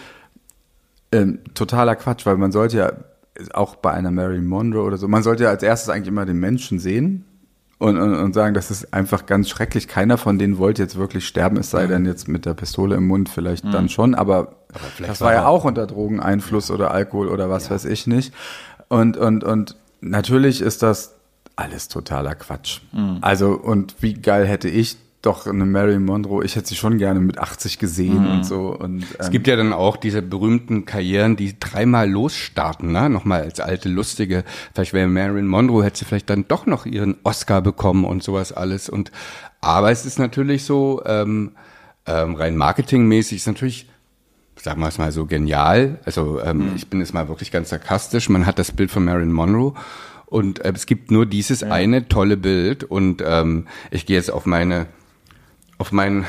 ähm, 1.12 1.40
totaler 1.54 1.96
Quatsch, 1.96 2.26
weil 2.26 2.36
man 2.36 2.52
sollte 2.52 2.76
ja 2.78 2.92
auch 3.54 3.76
bei 3.76 3.92
einer 3.92 4.10
Mary 4.10 4.40
Monroe 4.40 4.82
oder 4.82 4.96
so, 4.96 5.08
man 5.08 5.22
sollte 5.22 5.44
ja 5.44 5.50
als 5.50 5.62
erstes 5.62 5.88
eigentlich 5.88 6.08
immer 6.08 6.26
den 6.26 6.38
Menschen 6.38 6.78
sehen 6.78 7.24
und, 7.78 7.96
und, 7.96 8.14
und 8.14 8.34
sagen, 8.34 8.54
das 8.54 8.70
ist 8.70 8.92
einfach 8.92 9.26
ganz 9.26 9.48
schrecklich. 9.48 9.88
Keiner 9.88 10.18
von 10.18 10.38
denen 10.38 10.58
wollte 10.58 10.82
jetzt 10.82 10.96
wirklich 10.96 11.26
sterben, 11.26 11.56
es 11.56 11.70
sei 11.70 11.86
denn 11.86 12.04
jetzt 12.04 12.28
mit 12.28 12.44
der 12.44 12.54
Pistole 12.54 12.96
im 12.96 13.06
Mund 13.06 13.28
vielleicht 13.28 13.64
mhm. 13.64 13.72
dann 13.72 13.88
schon, 13.88 14.14
aber, 14.14 14.56
aber 14.72 15.06
das 15.06 15.20
war 15.20 15.32
ja 15.32 15.46
auch 15.46 15.64
unter 15.64 15.86
Drogeneinfluss 15.86 16.68
ja. 16.68 16.74
oder 16.74 16.90
Alkohol 16.90 17.28
oder 17.28 17.48
was 17.48 17.68
ja. 17.68 17.70
weiß 17.74 17.86
ich 17.86 18.06
nicht. 18.06 18.34
Und, 18.88 19.16
und, 19.16 19.44
und 19.44 19.76
natürlich 20.00 20.60
ist 20.60 20.82
das 20.82 21.16
alles 21.56 21.88
totaler 21.88 22.34
Quatsch. 22.34 22.80
Mhm. 22.92 23.18
Also, 23.20 23.52
und 23.52 23.96
wie 24.00 24.14
geil 24.14 24.46
hätte 24.46 24.68
ich 24.68 24.98
doch 25.22 25.46
eine 25.46 25.66
Mary 25.66 25.98
Monroe, 25.98 26.44
ich 26.44 26.56
hätte 26.56 26.68
sie 26.68 26.76
schon 26.76 26.96
gerne 26.96 27.20
mit 27.20 27.38
80 27.38 27.78
gesehen 27.78 28.24
mhm. 28.24 28.30
und 28.30 28.46
so. 28.46 28.74
Und, 28.74 29.02
ähm, 29.02 29.08
es 29.18 29.30
gibt 29.30 29.46
ja 29.46 29.56
dann 29.56 29.72
auch 29.72 29.96
diese 29.96 30.22
berühmten 30.22 30.86
Karrieren, 30.86 31.36
die 31.36 31.58
dreimal 31.60 32.08
losstarten, 32.08 32.92
ne? 32.92 33.10
Nochmal 33.10 33.42
als 33.42 33.60
alte 33.60 33.88
Lustige. 33.88 34.44
Vielleicht 34.74 34.94
wäre 34.94 35.08
Mary 35.08 35.42
Monroe, 35.42 35.84
hätte 35.84 35.98
sie 35.98 36.04
vielleicht 36.06 36.30
dann 36.30 36.48
doch 36.48 36.64
noch 36.64 36.86
ihren 36.86 37.16
Oscar 37.22 37.60
bekommen 37.60 38.04
und 38.04 38.22
sowas 38.22 38.52
alles. 38.52 38.88
Und 38.88 39.12
aber 39.60 39.90
es 39.90 40.06
ist 40.06 40.18
natürlich 40.18 40.64
so, 40.64 41.02
ähm, 41.04 41.52
ähm, 42.06 42.34
rein 42.34 42.56
marketingmäßig 42.56 43.38
ist 43.38 43.46
natürlich 43.46 43.86
sagen 44.62 44.80
wir 44.80 44.88
es 44.88 44.98
mal 44.98 45.12
so 45.12 45.26
genial. 45.26 45.98
Also 46.04 46.40
ähm, 46.42 46.70
mhm. 46.70 46.76
ich 46.76 46.88
bin 46.88 47.00
jetzt 47.00 47.14
mal 47.14 47.28
wirklich 47.28 47.50
ganz 47.50 47.70
sarkastisch. 47.70 48.28
Man 48.28 48.46
hat 48.46 48.58
das 48.58 48.72
Bild 48.72 48.90
von 48.90 49.04
Marilyn 49.04 49.32
Monroe 49.32 49.74
und 50.26 50.64
äh, 50.64 50.72
es 50.74 50.86
gibt 50.86 51.10
nur 51.10 51.26
dieses 51.26 51.60
ja. 51.60 51.68
eine 51.68 52.08
tolle 52.08 52.36
Bild 52.36 52.84
und 52.84 53.22
ähm, 53.24 53.66
ich 53.90 54.06
gehe 54.06 54.16
jetzt 54.16 54.30
auf 54.30 54.46
meine 54.46 54.86
auf 55.80 55.92
meinen 55.92 56.26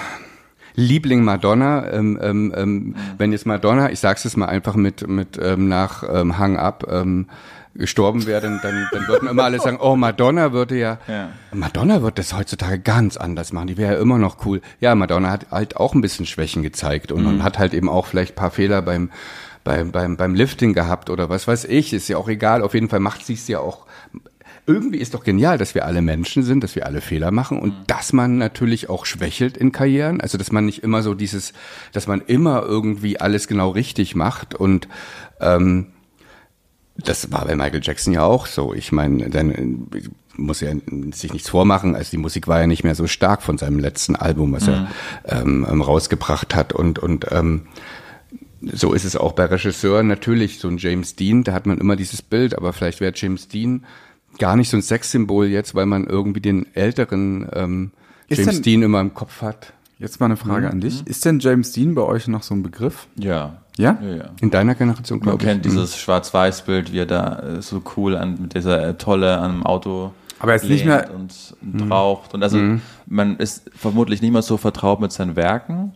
Liebling 0.76 1.26
Madonna, 1.26 1.92
ähm, 1.92 2.18
ähm, 2.22 2.54
ähm, 2.56 2.96
wenn 3.18 3.34
jetzt 3.34 3.46
Madonna, 3.46 3.92
ich 3.92 4.00
sag's 4.00 4.24
jetzt 4.24 4.38
mal 4.38 4.46
einfach 4.46 4.76
mit 4.76 5.08
mit 5.10 5.38
ähm, 5.38 5.68
nach 5.68 6.04
ähm, 6.10 6.38
Hang 6.38 6.56
Up 6.56 6.88
ähm, 6.90 7.28
gestorben 7.76 8.26
wäre, 8.26 8.42
dann, 8.42 8.60
dann, 8.64 8.88
dann 8.92 9.08
würden 9.08 9.28
immer 9.28 9.44
alle 9.44 9.60
sagen, 9.60 9.78
oh, 9.82 9.98
Madonna 9.98 10.54
würde 10.54 10.78
ja, 10.78 11.00
ja, 11.08 11.30
Madonna 11.52 12.02
wird 12.02 12.18
das 12.18 12.34
heutzutage 12.34 12.80
ganz 12.80 13.18
anders 13.18 13.52
machen, 13.52 13.68
die 13.68 13.78
wäre 13.78 13.96
ja 13.96 14.00
immer 14.00 14.18
noch 14.18 14.46
cool. 14.46 14.62
Ja, 14.80 14.96
Madonna 14.96 15.30
hat 15.30 15.52
halt 15.52 15.76
auch 15.76 15.94
ein 15.94 16.02
bisschen 16.02 16.26
Schwächen 16.26 16.64
gezeigt 16.64 17.12
und, 17.12 17.24
mhm. 17.24 17.28
und 17.28 17.44
hat 17.44 17.60
halt 17.60 17.74
eben 17.74 17.90
auch 17.90 18.06
vielleicht 18.06 18.36
paar 18.36 18.52
Fehler 18.52 18.82
beim, 18.82 19.10
beim, 19.66 19.92
beim, 19.92 20.16
beim 20.16 20.34
Lifting 20.34 20.74
gehabt 20.74 21.10
oder 21.10 21.30
was 21.30 21.48
weiß 21.48 21.66
ich, 21.66 21.92
ist 21.92 22.08
ja 22.08 22.16
auch 22.16 22.30
egal, 22.30 22.62
auf 22.62 22.74
jeden 22.74 22.88
Fall 22.88 23.02
macht 23.02 23.26
sie 23.26 23.34
es 23.34 23.48
ja 23.50 23.60
auch 23.60 23.86
irgendwie 24.72 25.00
ist 25.00 25.14
doch 25.14 25.24
genial, 25.24 25.58
dass 25.58 25.76
wir 25.76 25.86
alle 25.86 26.02
Menschen 26.02 26.44
sind, 26.44 26.64
dass 26.64 26.76
wir 26.76 26.86
alle 26.86 27.02
Fehler 27.02 27.32
machen 27.32 27.60
und 27.60 27.70
mhm. 27.70 27.84
dass 27.88 28.14
man 28.14 28.38
natürlich 28.38 28.90
auch 28.90 29.06
schwächelt 29.06 29.58
in 29.58 29.72
Karrieren. 29.72 30.22
Also 30.22 30.38
dass 30.38 30.52
man 30.52 30.66
nicht 30.66 30.84
immer 30.84 31.04
so 31.04 31.14
dieses, 31.14 31.54
dass 31.92 32.08
man 32.08 32.22
immer 32.22 32.64
irgendwie 32.64 33.20
alles 33.20 33.48
genau 33.48 33.70
richtig 33.70 34.16
macht 34.16 34.56
und 34.56 34.88
ähm, 35.40 35.88
das 36.98 37.32
war 37.32 37.46
bei 37.46 37.56
Michael 37.56 37.82
Jackson 37.84 38.14
ja 38.14 38.24
auch 38.24 38.46
so. 38.46 38.74
Ich 38.74 38.92
meine, 38.92 39.30
dann 39.30 39.88
muss 40.36 40.62
er 40.62 40.76
sich 41.14 41.34
nichts 41.34 41.50
vormachen. 41.50 41.96
Also 41.96 42.12
die 42.12 42.18
Musik 42.18 42.48
war 42.48 42.60
ja 42.60 42.68
nicht 42.68 42.84
mehr 42.84 42.96
so 42.96 43.08
stark 43.08 43.42
von 43.42 43.58
seinem 43.58 43.80
letzten 43.80 44.16
Album, 44.16 44.54
was 44.54 44.68
mhm. 44.68 44.88
er 45.24 45.42
ähm, 45.42 45.68
ähm, 45.70 45.82
rausgebracht 45.82 46.54
hat. 46.56 46.74
Und, 46.74 47.00
und 47.00 47.28
ähm, 47.32 47.64
so 48.62 48.94
ist 48.94 49.06
es 49.06 49.16
auch 49.16 49.32
bei 49.34 49.46
Regisseuren. 49.46 50.08
Natürlich, 50.08 50.60
so 50.60 50.68
ein 50.68 50.78
James 50.78 51.16
Dean, 51.16 51.44
da 51.44 51.54
hat 51.54 51.66
man 51.66 51.80
immer 51.80 51.96
dieses 51.96 52.22
Bild, 52.22 52.56
aber 52.56 52.74
vielleicht 52.74 53.00
wäre 53.00 53.14
James 53.16 53.48
Dean 53.48 53.86
gar 54.41 54.56
nicht 54.56 54.69
so 54.69 54.77
ein 54.77 54.82
Sexsymbol 54.82 55.45
jetzt, 55.45 55.75
weil 55.75 55.86
man 55.86 56.06
irgendwie 56.06 56.41
den 56.41 56.65
älteren 56.75 57.47
ähm, 57.54 57.91
James 58.27 58.62
Dean 58.62 58.82
immer 58.82 58.99
im 58.99 59.13
Kopf 59.13 59.41
hat. 59.41 59.73
Jetzt 59.99 60.19
mal 60.19 60.25
eine 60.25 60.36
Frage 60.36 60.65
mhm. 60.65 60.71
an 60.71 60.82
dich. 60.82 61.06
Ist 61.06 61.23
denn 61.25 61.39
James 61.39 61.73
Dean 61.73 61.93
bei 61.93 62.01
euch 62.01 62.27
noch 62.27 62.41
so 62.41 62.56
ein 62.56 62.63
Begriff? 62.63 63.08
Ja. 63.15 63.58
Ja? 63.77 63.99
ja, 64.01 64.15
ja. 64.15 64.30
In 64.41 64.49
deiner 64.49 64.73
Generation, 64.73 65.19
glaube 65.19 65.38
ich. 65.38 65.45
Man 65.45 65.54
kennt 65.54 65.65
dieses 65.65 65.95
Schwarz-Weiß-Bild, 65.97 66.91
wie 66.91 66.99
er 66.99 67.06
da 67.06 67.39
äh, 67.39 67.62
so 67.62 67.84
cool 67.95 68.15
an, 68.15 68.41
mit 68.41 68.56
dieser 68.56 68.89
äh, 68.89 68.93
Tolle 68.95 69.38
an 69.38 69.51
einem 69.51 69.63
Auto 69.63 70.12
aber 70.39 70.54
jetzt 70.54 70.65
nicht 70.65 70.86
mehr 70.86 71.12
und, 71.13 71.56
und 71.62 71.86
mhm. 71.86 71.91
raucht. 71.91 72.34
Und 72.34 72.41
also 72.41 72.58
mhm. 72.58 72.82
man 73.06 73.38
ist 73.38 73.69
vermutlich 73.75 74.23
nicht 74.23 74.32
mehr 74.32 74.41
so 74.41 74.58
vertraut 74.58 74.99
mit 74.99 75.12
seinen 75.12 75.36
Werken. 75.36 75.93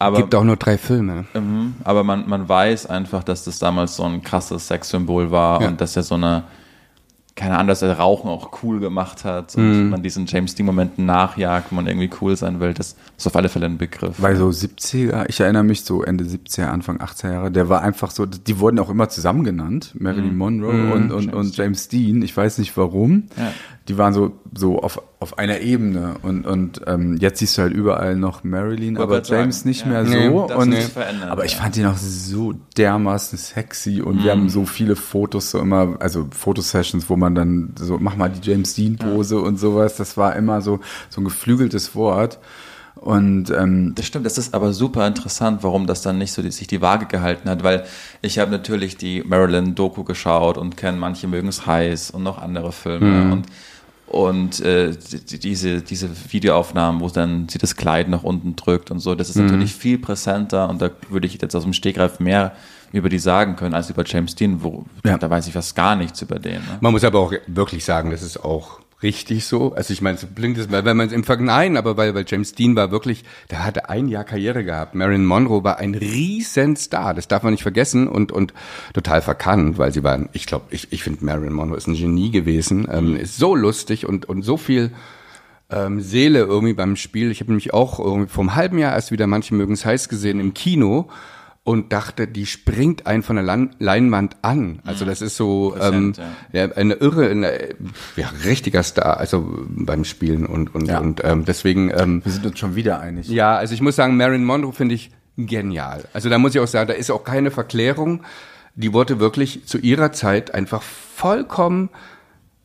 Aber, 0.00 0.16
gibt 0.16 0.34
auch 0.34 0.42
nur 0.42 0.56
drei 0.56 0.78
Filme. 0.78 1.26
Mhm, 1.32 1.76
aber 1.84 2.02
man, 2.02 2.28
man 2.28 2.48
weiß 2.48 2.86
einfach, 2.86 3.22
dass 3.22 3.44
das 3.44 3.60
damals 3.60 3.94
so 3.94 4.02
ein 4.02 4.20
krasses 4.24 4.66
Sexsymbol 4.66 5.30
war 5.30 5.62
ja. 5.62 5.68
und 5.68 5.80
dass 5.80 5.94
er 5.94 6.02
so 6.02 6.16
eine 6.16 6.42
keine 7.34 7.56
Ahnung, 7.56 7.68
dass 7.68 7.80
er 7.80 7.96
Rauchen 7.98 8.28
auch 8.28 8.62
cool 8.62 8.78
gemacht 8.78 9.24
hat 9.24 9.56
und 9.56 9.88
mm. 9.88 9.90
man 9.90 10.02
diesen 10.02 10.26
James 10.26 10.54
Dean-Momenten 10.54 11.06
nachjagt, 11.06 11.68
wo 11.70 11.76
man 11.76 11.86
irgendwie 11.86 12.10
cool 12.20 12.36
sein 12.36 12.60
will, 12.60 12.74
das 12.74 12.94
ist 13.16 13.26
auf 13.26 13.34
alle 13.36 13.48
Fälle 13.48 13.66
ein 13.66 13.78
Begriff. 13.78 14.16
Weil 14.18 14.36
so 14.36 14.48
70er, 14.48 15.24
ich 15.28 15.40
erinnere 15.40 15.64
mich 15.64 15.82
so 15.82 16.02
Ende 16.02 16.24
70er, 16.24 16.66
Anfang 16.66 16.98
80er 16.98 17.32
Jahre, 17.32 17.50
der 17.50 17.70
war 17.70 17.82
einfach 17.82 18.10
so, 18.10 18.26
die 18.26 18.58
wurden 18.58 18.78
auch 18.78 18.90
immer 18.90 19.08
zusammen 19.08 19.44
genannt, 19.44 19.94
Marilyn 19.98 20.34
mm. 20.34 20.38
Monroe 20.38 20.72
mm. 20.72 20.92
Und, 20.92 21.12
und, 21.12 21.24
James 21.24 21.34
und 21.34 21.56
James 21.56 21.88
Dean, 21.88 22.22
ich 22.22 22.36
weiß 22.36 22.58
nicht 22.58 22.76
warum. 22.76 23.24
Ja 23.38 23.52
die 23.88 23.98
waren 23.98 24.12
so, 24.12 24.32
so 24.54 24.80
auf, 24.80 25.02
auf 25.18 25.38
einer 25.38 25.60
Ebene 25.60 26.14
und, 26.22 26.46
und 26.46 26.82
ähm, 26.86 27.16
jetzt 27.16 27.40
siehst 27.40 27.58
du 27.58 27.62
halt 27.62 27.72
überall 27.72 28.14
noch 28.14 28.44
Marilyn, 28.44 28.96
aber 28.96 29.22
James 29.22 29.58
sagen. 29.58 29.68
nicht 29.68 29.80
ja. 29.82 29.88
mehr 29.88 30.02
nee, 30.04 30.28
so. 30.28 30.54
und, 30.54 30.76
aber 31.28 31.44
ich 31.44 31.56
fand 31.56 31.76
ihn 31.76 31.86
auch 31.86 31.96
so 31.96 32.54
dermaßen 32.76 33.36
sexy 33.36 34.00
und 34.00 34.18
mhm. 34.18 34.24
wir 34.24 34.30
haben 34.30 34.48
so 34.48 34.66
viele 34.66 34.94
Fotos 34.94 35.50
so 35.50 35.58
immer, 35.58 35.96
also 35.98 36.28
Fotosessions, 36.30 37.10
wo 37.10 37.16
man 37.16 37.21
dann 37.30 37.74
so, 37.78 37.98
mach 37.98 38.16
mal 38.16 38.28
die 38.30 38.48
James 38.48 38.74
Dean 38.74 38.96
Pose 38.96 39.36
ja. 39.36 39.40
und 39.42 39.58
sowas, 39.58 39.96
das 39.96 40.16
war 40.16 40.36
immer 40.36 40.62
so, 40.62 40.80
so 41.10 41.20
ein 41.20 41.24
geflügeltes 41.24 41.94
Wort. 41.94 42.38
Und 42.94 43.50
ähm, 43.50 43.94
das 43.96 44.06
stimmt, 44.06 44.26
das 44.26 44.38
ist 44.38 44.54
aber 44.54 44.72
super 44.72 45.06
interessant, 45.08 45.64
warum 45.64 45.86
das 45.86 46.02
dann 46.02 46.18
nicht 46.18 46.32
so 46.32 46.40
die, 46.40 46.52
sich 46.52 46.68
die 46.68 46.80
Waage 46.80 47.06
gehalten 47.06 47.48
hat, 47.48 47.64
weil 47.64 47.84
ich 48.20 48.38
habe 48.38 48.52
natürlich 48.52 48.96
die 48.96 49.24
Marilyn-Doku 49.24 50.04
geschaut 50.04 50.56
und 50.56 50.76
kenne 50.76 50.98
manche 50.98 51.26
mögen 51.26 51.48
es 51.48 51.66
heiß 51.66 52.12
und 52.12 52.22
noch 52.22 52.38
andere 52.38 52.70
Filme 52.70 53.24
mhm. 53.24 53.32
und 53.32 53.46
und 54.12 54.60
äh, 54.60 54.94
diese, 55.42 55.80
diese 55.80 56.10
Videoaufnahmen, 56.30 57.00
wo 57.00 57.08
dann 57.08 57.48
sie 57.48 57.58
das 57.58 57.76
Kleid 57.76 58.08
nach 58.08 58.22
unten 58.22 58.56
drückt 58.56 58.90
und 58.90 58.98
so, 58.98 59.14
das 59.14 59.30
ist 59.30 59.36
mhm. 59.36 59.46
natürlich 59.46 59.74
viel 59.74 59.98
präsenter 59.98 60.68
und 60.68 60.82
da 60.82 60.90
würde 61.08 61.26
ich 61.26 61.40
jetzt 61.40 61.56
aus 61.56 61.62
dem 61.62 61.72
Stegreif 61.72 62.20
mehr 62.20 62.52
über 62.92 63.08
die 63.08 63.18
sagen 63.18 63.56
können 63.56 63.74
als 63.74 63.88
über 63.88 64.04
James 64.04 64.34
Dean, 64.34 64.62
wo 64.62 64.84
ja. 65.02 65.16
da 65.16 65.30
weiß 65.30 65.46
ich 65.46 65.54
fast 65.54 65.74
gar 65.74 65.96
nichts 65.96 66.20
über 66.20 66.38
den. 66.38 66.56
Ne? 66.56 66.78
Man 66.80 66.92
muss 66.92 67.04
aber 67.04 67.20
auch 67.20 67.32
wirklich 67.46 67.86
sagen, 67.86 68.10
das 68.10 68.22
ist 68.22 68.44
auch 68.44 68.81
richtig 69.02 69.44
so. 69.44 69.74
Also 69.74 69.92
ich 69.92 70.02
meine, 70.02 70.18
so 70.18 70.26
blinkt 70.26 70.58
es, 70.58 70.70
wenn 70.70 70.96
man 70.96 71.06
es 71.06 71.12
im 71.12 71.24
Vergleich, 71.24 71.76
aber 71.76 71.96
weil, 71.96 72.14
weil 72.14 72.24
James 72.26 72.54
Dean 72.54 72.76
war 72.76 72.90
wirklich, 72.90 73.24
der 73.50 73.64
hatte 73.64 73.88
ein 73.88 74.08
Jahr 74.08 74.24
Karriere 74.24 74.64
gehabt. 74.64 74.94
Marilyn 74.94 75.24
Monroe 75.24 75.64
war 75.64 75.78
ein 75.78 75.94
Riesenstar, 75.94 77.14
das 77.14 77.28
darf 77.28 77.42
man 77.42 77.52
nicht 77.52 77.62
vergessen 77.62 78.08
und, 78.08 78.32
und 78.32 78.54
total 78.94 79.22
verkannt, 79.22 79.78
weil 79.78 79.92
sie 79.92 80.04
waren, 80.04 80.28
ich 80.32 80.46
glaube, 80.46 80.66
ich, 80.70 80.92
ich 80.92 81.02
finde 81.02 81.24
Marilyn 81.24 81.52
Monroe 81.52 81.76
ist 81.76 81.86
ein 81.86 81.94
Genie 81.94 82.30
gewesen, 82.30 82.86
ähm, 82.90 83.16
ist 83.16 83.36
so 83.36 83.54
lustig 83.54 84.06
und, 84.06 84.26
und 84.28 84.42
so 84.42 84.56
viel 84.56 84.92
ähm, 85.70 86.00
Seele 86.00 86.40
irgendwie 86.40 86.74
beim 86.74 86.96
Spiel. 86.96 87.30
Ich 87.30 87.40
habe 87.40 87.50
nämlich 87.50 87.72
auch 87.72 87.98
irgendwie 87.98 88.28
vom 88.28 88.54
halben 88.54 88.78
Jahr 88.78 88.92
erst 88.92 89.10
wieder, 89.10 89.26
manche 89.26 89.54
mögen 89.54 89.72
es 89.74 89.84
heiß 89.84 90.08
gesehen, 90.08 90.38
im 90.38 90.54
Kino 90.54 91.08
und 91.64 91.92
dachte, 91.92 92.26
die 92.26 92.46
springt 92.46 93.06
einen 93.06 93.22
von 93.22 93.36
der 93.36 93.44
Lan 93.44 93.76
Leinwand 93.78 94.36
an. 94.42 94.80
Also 94.84 95.04
das 95.04 95.22
ist 95.22 95.36
so 95.36 95.76
ähm, 95.80 96.12
ja. 96.52 96.72
eine 96.72 96.94
irre, 96.94 97.30
eine, 97.30 97.68
ja, 98.16 98.32
richtiger 98.44 98.82
Star, 98.82 99.18
also 99.18 99.64
beim 99.68 100.04
Spielen 100.04 100.44
und 100.44 100.74
und 100.74 100.88
ja. 100.88 100.98
und 100.98 101.22
ähm, 101.24 101.44
deswegen. 101.44 101.92
Ähm, 101.94 102.22
Wir 102.24 102.32
sind 102.32 102.46
uns 102.46 102.58
schon 102.58 102.74
wieder 102.74 103.00
einig. 103.00 103.28
Ja, 103.28 103.56
also 103.56 103.74
ich 103.74 103.80
muss 103.80 103.94
sagen, 103.94 104.16
Marilyn 104.16 104.44
Monroe 104.44 104.72
finde 104.72 104.96
ich 104.96 105.12
genial. 105.36 106.04
Also 106.12 106.28
da 106.28 106.38
muss 106.38 106.54
ich 106.54 106.60
auch 106.60 106.66
sagen, 106.66 106.88
da 106.88 106.94
ist 106.94 107.10
auch 107.10 107.22
keine 107.22 107.52
Verklärung. 107.52 108.24
Die 108.74 108.92
wurde 108.92 109.20
wirklich 109.20 109.64
zu 109.66 109.78
ihrer 109.78 110.12
Zeit 110.12 110.54
einfach 110.54 110.82
vollkommen 110.82 111.90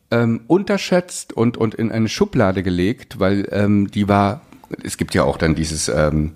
ähm, 0.10 0.41
unterschätzt 0.47 1.33
und 1.33 1.57
und 1.57 1.75
in 1.75 1.91
eine 1.91 2.10
Schublade 2.10 2.63
gelegt, 2.63 3.19
weil 3.19 3.47
ähm, 3.51 3.91
die 3.91 4.07
war. 4.07 4.41
Es 4.83 4.97
gibt 4.97 5.13
ja 5.13 5.23
auch 5.23 5.38
dann 5.38 5.55
dieses 5.55 5.88
ähm, 5.88 6.33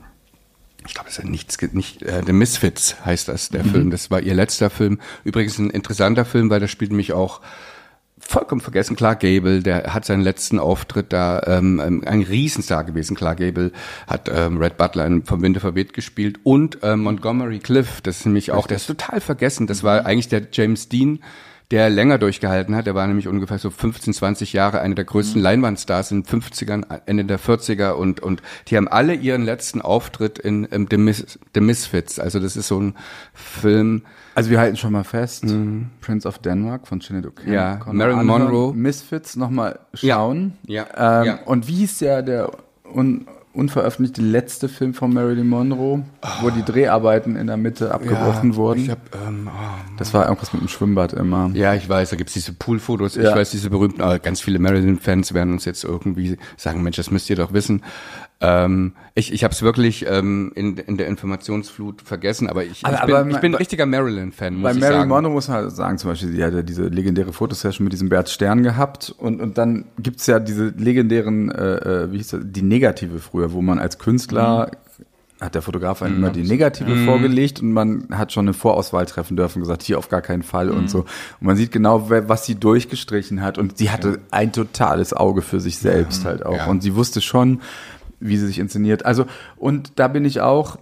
ich 0.88 0.94
glaube, 0.94 1.10
es 1.10 1.18
ist 1.18 1.26
nichts, 1.26 1.58
nicht, 1.74 2.02
äh, 2.04 2.24
The 2.26 2.34
Misfits 2.34 2.96
heißt 3.06 3.28
das, 3.28 3.50
der 3.50 3.64
mhm. 3.64 3.70
Film. 3.70 3.92
Das 3.92 4.10
war 4.12 4.22
ihr 4.22 4.34
letzter 4.34 4.70
Film. 4.70 5.00
Übrigens 5.24 5.58
ein 5.60 5.70
interessanter 5.70 6.26
Film, 6.26 6.50
weil 6.50 6.60
da 6.60 6.68
spielt 6.68 6.92
mich 6.92 7.14
auch 7.14 7.42
vollkommen 8.18 8.62
vergessen. 8.62 8.96
Clark 8.96 9.22
Gable, 9.22 9.62
der 9.62 9.94
hat 9.94 10.06
seinen 10.06 10.22
letzten 10.22 10.60
Auftritt 10.60 11.12
da, 11.12 11.42
ähm, 11.46 11.82
ähm, 11.84 12.04
ein 12.06 12.22
Riesenstar 12.22 12.84
gewesen. 12.84 13.16
Clark 13.16 13.40
Gable 13.40 13.72
hat 14.08 14.30
ähm, 14.34 14.58
Red 14.58 14.78
Butler 14.78 15.06
in 15.06 15.24
Vom 15.24 15.42
Winde 15.42 15.60
verweht 15.60 15.94
gespielt 15.94 16.40
und 16.44 16.80
ähm, 16.84 17.02
Montgomery 17.04 17.60
Cliff, 17.60 18.02
das 18.02 18.20
ist 18.20 18.26
nämlich 18.26 18.52
auch, 18.52 18.68
der 18.68 18.78
ist 18.78 18.88
total 18.88 19.22
vergessen. 19.22 19.68
Das 19.68 19.84
war 19.84 20.06
eigentlich 20.06 20.30
der 20.30 20.48
James 20.52 20.88
Dean 20.88 21.20
der 21.72 21.90
länger 21.90 22.18
durchgehalten 22.18 22.76
hat. 22.76 22.86
Der 22.86 22.96
war 22.96 23.08
nämlich 23.08 23.28
ungefähr 23.28 23.58
so 23.58 23.70
15, 23.70 24.14
20 24.14 24.54
Jahre 24.54 24.82
einer 24.82 24.96
der 24.96 25.06
größten 25.06 25.40
mhm. 25.40 25.44
Leinwandstars 25.44 26.12
in 26.12 26.24
den 26.24 26.42
50ern, 26.42 26.84
Ende 27.06 27.26
der 27.26 27.40
40er 27.40 27.92
und, 27.92 28.20
und 28.20 28.42
die 28.68 28.78
haben 28.78 28.90
alle 28.90 29.14
ihren 29.14 29.44
letzten 29.44 29.82
Auftritt 29.82 30.38
in, 30.38 30.66
in 30.66 30.88
The, 30.90 30.98
Mis 30.98 31.40
The 31.56 31.62
Misfits. 31.62 32.20
Also 32.20 32.40
das 32.40 32.58
ist 32.58 32.68
so 32.68 32.80
ein 32.80 32.96
Film. 33.34 34.04
Also 34.36 34.50
wir 34.50 34.60
halten 34.60 34.78
schon 34.78 34.92
mal 34.92 35.06
fest, 35.06 35.46
mhm. 35.46 35.90
Prince 36.02 36.28
of 36.28 36.40
Denmark 36.40 36.88
von 36.88 37.00
Sinead 37.00 37.26
O'Connor. 37.26 37.52
Ja, 37.52 37.80
Marilyn 37.90 38.26
Monroe. 38.26 38.74
Misfits 38.74 39.38
nochmal 39.38 39.80
schauen. 39.94 40.58
Ja. 40.68 40.88
ja. 40.96 41.22
Ähm, 41.22 41.26
ja. 41.26 41.40
Und 41.46 41.68
wie 41.68 41.76
hieß 41.76 42.00
der, 42.00 42.22
der 42.22 42.52
un 42.84 43.26
unveröffentlichte 43.54 44.22
letzte 44.22 44.70
Film 44.70 44.94
von 44.94 45.14
Marilyn 45.14 45.48
Monroe, 45.48 46.04
oh. 46.22 46.28
wo 46.42 46.50
die 46.50 46.64
Dreharbeiten 46.64 47.36
in 47.36 47.48
der 47.48 47.58
Mitte 47.58 47.94
abgebrochen 47.94 48.52
ja, 48.52 48.56
wurden. 48.56 48.90
Hab, 48.90 49.16
ähm, 49.16 49.50
oh, 49.52 49.94
das 49.98 50.14
war 50.14 50.26
irgendwas 50.26 50.54
mit 50.54 50.62
dem 50.62 50.68
Schwimmbad 50.68 51.14
immer. 51.14 51.50
Ja, 51.54 51.74
ich 51.74 51.88
weiß, 51.88 52.12
da 52.12 52.16
gibt's 52.16 52.34
diese 52.34 52.54
Poolfotos. 52.54 53.16
Ja. 53.16 53.30
Ich 53.30 53.36
weiß, 53.36 53.52
diese 53.52 53.70
berühmten, 53.70 54.02
aber 54.02 54.20
ganz 54.20 54.42
viele 54.42 54.60
Marilyn-Fans 54.60 55.34
werden 55.34 55.54
uns 55.54 55.66
jetzt 55.66 55.84
irgendwie 55.84 56.38
sagen, 56.58 56.82
Mensch, 56.82 56.98
das 56.98 57.12
müsst 57.12 57.30
ihr 57.30 57.36
doch 57.36 57.54
wissen. 57.54 57.84
Ähm, 58.42 58.94
ich 59.14 59.32
ich 59.32 59.44
habe 59.44 59.54
es 59.54 59.62
wirklich 59.62 60.06
ähm, 60.08 60.52
in, 60.56 60.78
in 60.78 60.98
der 60.98 61.08
Informationsflut 61.08 62.02
vergessen, 62.02 62.50
aber 62.50 62.64
ich, 62.64 62.86
aber, 62.86 62.96
ich, 62.96 63.06
bin, 63.06 63.16
aber, 63.16 63.30
ich 63.30 63.38
bin 63.38 63.52
ein 63.54 63.58
richtiger 63.58 63.86
Marilyn-Fan. 63.86 64.62
Bei 64.62 64.74
Marilyn 64.74 65.08
Monroe 65.08 65.32
muss 65.32 65.48
man 65.48 65.58
halt 65.58 65.72
sagen, 65.72 65.98
zum 66.00 66.10
Beispiel, 66.10 66.32
sie 66.32 66.44
hat 66.44 66.54
ja 66.54 66.64
diese 66.64 66.88
legendäre 66.88 67.34
Fotosession 67.34 67.84
mit 67.84 67.94
diesem 67.94 68.10
Bert 68.10 68.30
Stern 68.30 68.64
gehabt 68.64 69.14
und, 69.18 69.42
und 69.42 69.58
dann 69.58 69.86
gibt's 70.00 70.26
ja 70.26 70.40
diese 70.40 70.70
legendären, 70.70 71.52
äh, 71.52 71.76
äh, 71.76 72.12
wie 72.12 72.18
hieß 72.18 72.30
das, 72.30 72.42
die 72.44 72.64
Negative 72.64 73.20
früher, 73.20 73.54
wo 73.54 73.62
man 73.62 73.78
als 73.78 74.00
Künstler 74.00 74.72
mhm 74.72 74.78
hat 75.42 75.56
der 75.56 75.64
Fotograf 75.64 76.04
einem 76.04 76.18
mhm. 76.18 76.24
immer 76.24 76.32
die 76.32 76.44
Negative 76.44 76.90
mhm. 76.92 77.06
vorgelegt 77.06 77.62
und 77.62 77.74
man 77.74 78.08
hat 78.12 78.32
schon 78.32 78.46
eine 78.46 78.54
Vorauswahl 78.54 79.08
treffen 79.08 79.36
dürfen, 79.36 79.60
gesagt, 79.60 79.82
hier 79.82 79.98
auf 79.98 80.08
gar 80.08 80.22
keinen 80.22 80.44
Fall 80.44 80.68
mhm. 80.68 80.78
und 80.78 80.90
so. 80.90 81.00
Und 81.00 81.08
man 81.42 81.56
sieht 81.58 81.72
genau, 81.72 82.10
was 82.10 82.46
sie 82.46 82.56
durchgestrichen 82.56 83.42
hat 83.42 83.58
und 83.58 83.80
sie 83.80 83.90
hatte 83.90 84.10
ja. 84.10 84.18
ein 84.30 84.54
totales 84.54 85.14
Auge 85.14 85.42
für 85.42 85.60
sich 85.60 85.80
selbst 85.80 86.24
ja. 86.24 86.30
halt 86.30 86.46
auch. 86.46 86.58
Ja. 86.58 86.68
Und 86.68 86.84
sie 86.84 86.96
wusste 86.96 87.22
schon, 87.22 87.62
wie 88.22 88.38
sie 88.38 88.48
sich 88.48 88.60
inszeniert. 88.60 89.06
Also, 89.06 89.26
und 89.58 90.00
da 90.00 90.08
bin 90.08 90.24
ich 90.24 90.40
auch, 90.40 90.78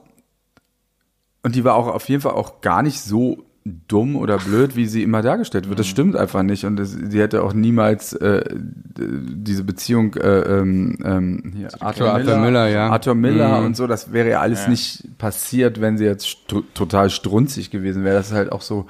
und 1.41 1.55
die 1.55 1.63
war 1.63 1.75
auch 1.75 1.87
auf 1.87 2.07
jeden 2.09 2.21
Fall 2.21 2.33
auch 2.33 2.61
gar 2.61 2.83
nicht 2.83 3.01
so 3.01 3.45
dumm 3.87 4.15
oder 4.15 4.37
blöd, 4.37 4.75
wie 4.75 4.85
sie 4.85 5.03
immer 5.03 5.21
dargestellt 5.21 5.67
wird. 5.69 5.79
Das 5.79 5.87
mhm. 5.87 5.91
stimmt 5.91 6.15
einfach 6.15 6.43
nicht. 6.43 6.65
Und 6.65 6.77
das, 6.77 6.91
sie 6.91 7.19
hätte 7.19 7.43
auch 7.43 7.53
niemals 7.53 8.13
äh, 8.13 8.43
diese 8.55 9.63
Beziehung 9.63 10.15
äh, 10.15 10.59
ähm, 10.59 10.97
ähm 11.03 11.53
hier, 11.55 11.67
Arthur, 11.79 12.11
Arthur 12.11 12.37
Miller, 12.37 12.39
Miller, 12.39 12.67
ja. 12.69 12.89
Arthur 12.89 13.15
Miller 13.15 13.59
mhm. 13.59 13.65
und 13.67 13.77
so, 13.77 13.87
das 13.87 14.13
wäre 14.13 14.29
ja 14.29 14.39
alles 14.39 14.63
ja. 14.63 14.69
nicht 14.69 15.17
passiert, 15.17 15.81
wenn 15.81 15.97
sie 15.97 16.05
jetzt 16.05 16.25
st 16.25 16.55
total 16.73 17.09
strunzig 17.09 17.69
gewesen 17.69 18.03
wäre. 18.03 18.15
Das 18.15 18.27
ist 18.27 18.33
halt 18.33 18.51
auch 18.51 18.61
so 18.61 18.87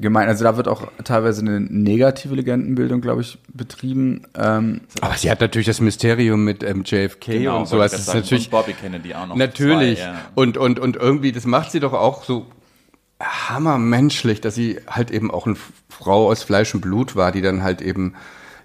gemein. 0.00 0.28
Also 0.28 0.44
da 0.44 0.56
wird 0.56 0.68
auch 0.68 0.88
teilweise 1.04 1.40
eine 1.40 1.60
negative 1.60 2.34
Legendenbildung, 2.34 3.00
glaube 3.00 3.22
ich, 3.22 3.38
betrieben. 3.52 4.22
Ähm, 4.36 4.82
Aber 5.00 5.14
sie 5.14 5.30
hat 5.30 5.40
natürlich 5.40 5.66
das 5.66 5.80
Mysterium 5.80 6.44
mit 6.44 6.62
ähm, 6.62 6.84
JFK 6.84 7.32
genau, 7.32 7.60
und 7.60 7.68
so. 7.68 7.78
Das 7.78 7.94
ist 7.94 8.12
natürlich 8.12 8.46
und 8.46 8.50
Bobby 8.50 8.72
Kennedy 8.72 9.14
auch 9.14 9.26
noch. 9.26 9.36
Natürlich. 9.36 9.98
Zwei, 9.98 10.06
ja. 10.06 10.20
Und 10.34 10.56
und 10.56 10.78
und 10.78 10.96
irgendwie, 10.96 11.32
das 11.32 11.46
macht 11.46 11.70
sie 11.72 11.80
doch 11.80 11.92
auch 11.92 12.24
so 12.24 12.46
hammermenschlich, 13.20 14.40
dass 14.40 14.54
sie 14.54 14.78
halt 14.86 15.10
eben 15.10 15.30
auch 15.30 15.46
eine 15.46 15.56
Frau 15.88 16.28
aus 16.28 16.42
Fleisch 16.42 16.74
und 16.74 16.82
Blut 16.82 17.16
war, 17.16 17.32
die 17.32 17.40
dann 17.40 17.62
halt 17.62 17.80
eben 17.80 18.14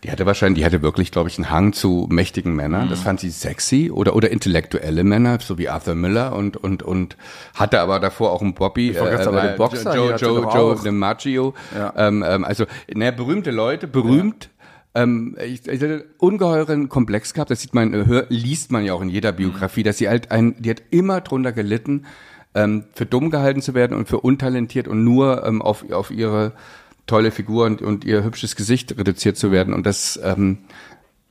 Die 0.04 0.12
hatte 0.12 0.26
wahrscheinlich, 0.26 0.62
die 0.62 0.66
hatte 0.66 0.82
wirklich, 0.82 1.12
glaube 1.12 1.30
ich, 1.30 1.38
einen 1.38 1.52
Hang 1.52 1.74
zu 1.74 2.08
mächtigen 2.10 2.56
Männern. 2.56 2.90
Das 2.90 3.02
fand 3.02 3.20
sie 3.20 3.30
sexy 3.30 3.92
oder 3.92 4.16
oder 4.16 4.32
intellektuelle 4.32 5.04
Männer, 5.04 5.38
so 5.40 5.60
wie 5.60 5.70
Arthur 5.70 5.94
Miller 5.94 6.36
und 6.36 6.58
und 6.58 6.82
und 6.82 7.18
hatte 7.54 7.80
aber 7.80 8.00
davor 8.00 8.32
auch 8.32 8.42
einen 8.42 8.56
Bobby, 8.56 8.98
aber 8.98 9.12
der 9.12 9.56
Boxer, 9.58 9.96
Joe 9.96 10.16
Joe 10.16 10.42
Joe 10.42 10.74
auch. 10.74 10.84
DiMaggio. 10.84 11.54
Ja. 11.76 11.94
Ähm, 11.96 12.24
ähm, 12.28 12.44
also, 12.44 12.66
naja, 12.92 13.12
berühmte 13.12 13.52
Leute, 13.52 13.88
berühmt. 13.88 14.50
Ähm, 14.94 15.38
ich, 15.46 15.68
ich 15.68 15.82
hatte 15.82 16.06
ungeheuren 16.18 16.90
Komplex 16.90 17.34
gehabt, 17.34 17.52
das 17.52 17.62
sieht 17.62 17.74
man, 17.74 17.94
äh, 17.94 18.06
hör, 18.06 18.26
liest 18.30 18.72
man 18.72 18.84
ja 18.84 18.94
auch 18.94 19.02
in 19.02 19.10
jeder 19.10 19.32
Biografie, 19.32 19.84
dass 19.84 20.00
sie 20.00 20.10
halt 20.10 20.32
ein, 20.32 20.56
die 20.60 20.70
hat 20.70 20.82
immer 20.90 21.22
drunter 21.22 21.54
gelitten, 21.54 22.06
ähm, 22.56 22.86
für 22.94 23.06
dumm 23.06 23.30
gehalten 23.30 23.62
zu 23.62 23.74
werden 23.74 23.96
und 23.96 24.10
für 24.10 24.20
untalentiert 24.20 24.88
und 24.88 25.04
nur 25.04 25.46
ähm, 25.46 25.62
auf, 25.62 25.90
auf 25.92 26.12
ihre 26.12 26.54
tolle 27.12 27.32
Figur 27.32 27.66
und, 27.66 27.82
und 27.82 28.06
ihr 28.06 28.24
hübsches 28.24 28.56
Gesicht 28.56 28.98
reduziert 28.98 29.36
zu 29.36 29.52
werden. 29.52 29.74
Und 29.74 29.86
das, 29.86 30.20
ähm, 30.24 30.60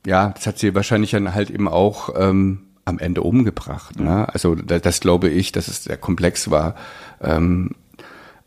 ja, 0.05 0.29
das 0.29 0.45
hat 0.45 0.59
sie 0.59 0.75
wahrscheinlich 0.75 1.11
dann 1.11 1.33
halt 1.33 1.49
eben 1.49 1.67
auch 1.67 2.09
ähm, 2.15 2.67
am 2.85 2.99
Ende 2.99 3.21
umgebracht. 3.21 3.99
Ne? 3.99 4.31
Also 4.31 4.53
das, 4.53 4.81
das 4.83 4.99
glaube 4.99 5.29
ich, 5.29 5.51
dass 5.51 5.67
es 5.67 5.83
sehr 5.85 5.97
komplex 5.97 6.51
war. 6.51 6.75
Ähm, 7.19 7.71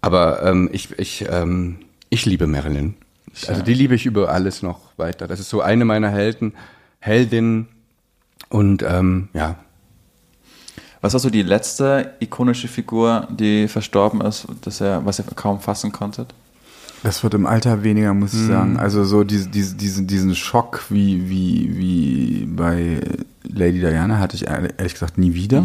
aber 0.01 0.45
ähm, 0.45 0.69
ich, 0.73 0.97
ich, 0.99 1.27
ähm, 1.29 1.79
ich 2.09 2.25
liebe 2.25 2.47
Marilyn. 2.47 2.95
Also 3.49 3.63
die 3.63 3.75
liebe 3.75 3.97
ich 3.97 4.07
über 4.07 4.29
alles 4.29 4.63
noch 4.63 4.97
weiter. 4.97 5.27
Das 5.27 5.41
ist 5.41 5.51
so 5.51 5.61
eine 5.61 5.85
meiner 5.85 6.11
Helden, 6.11 6.53
Heldinnen. 7.01 7.67
Und 8.49 8.85
ähm, 8.85 9.29
ja, 9.33 9.57
Was 11.01 11.13
war 11.15 11.21
so 11.21 11.31
die 11.31 11.43
letzte 11.43 12.15
ikonische 12.21 12.69
Figur, 12.69 13.27
die 13.29 13.67
verstorben 13.67 14.21
ist, 14.21 14.47
dass 14.63 14.81
er, 14.81 15.05
was 15.05 15.19
ihr 15.19 15.25
kaum 15.35 15.61
fassen 15.61 15.91
konntet? 15.91 16.33
Das 17.05 17.23
wird 17.23 17.35
im 17.35 17.45
Alter 17.47 17.85
weniger, 17.85 18.15
muss 18.15 18.33
ich 18.35 18.41
sagen. 18.47 18.79
Also 18.79 19.05
so 19.05 19.25
diese, 19.25 19.49
diese, 19.51 19.77
diesen, 19.77 20.07
diesen 20.07 20.35
Schock 20.35 20.85
wie, 20.89 21.29
wie, 21.29 21.77
wie 21.77 22.47
bei 22.47 22.99
Lady 23.47 23.79
Diana 23.81 24.19
hatte 24.19 24.37
ich 24.37 24.47
ehrlich 24.47 24.95
gesagt 24.95 25.19
nie 25.19 25.35
wieder. 25.35 25.63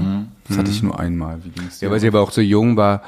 Das 0.48 0.58
hatte 0.58 0.70
ich 0.70 0.84
nur 0.84 1.00
einmal. 1.00 1.38
Wie 1.44 1.50
ging's 1.50 1.80
ja, 1.80 1.90
weil 1.90 2.00
sie 2.02 2.08
aber 2.10 2.20
auch 2.22 2.32
so 2.32 2.42
jung 2.42 2.76
war, 2.76 3.02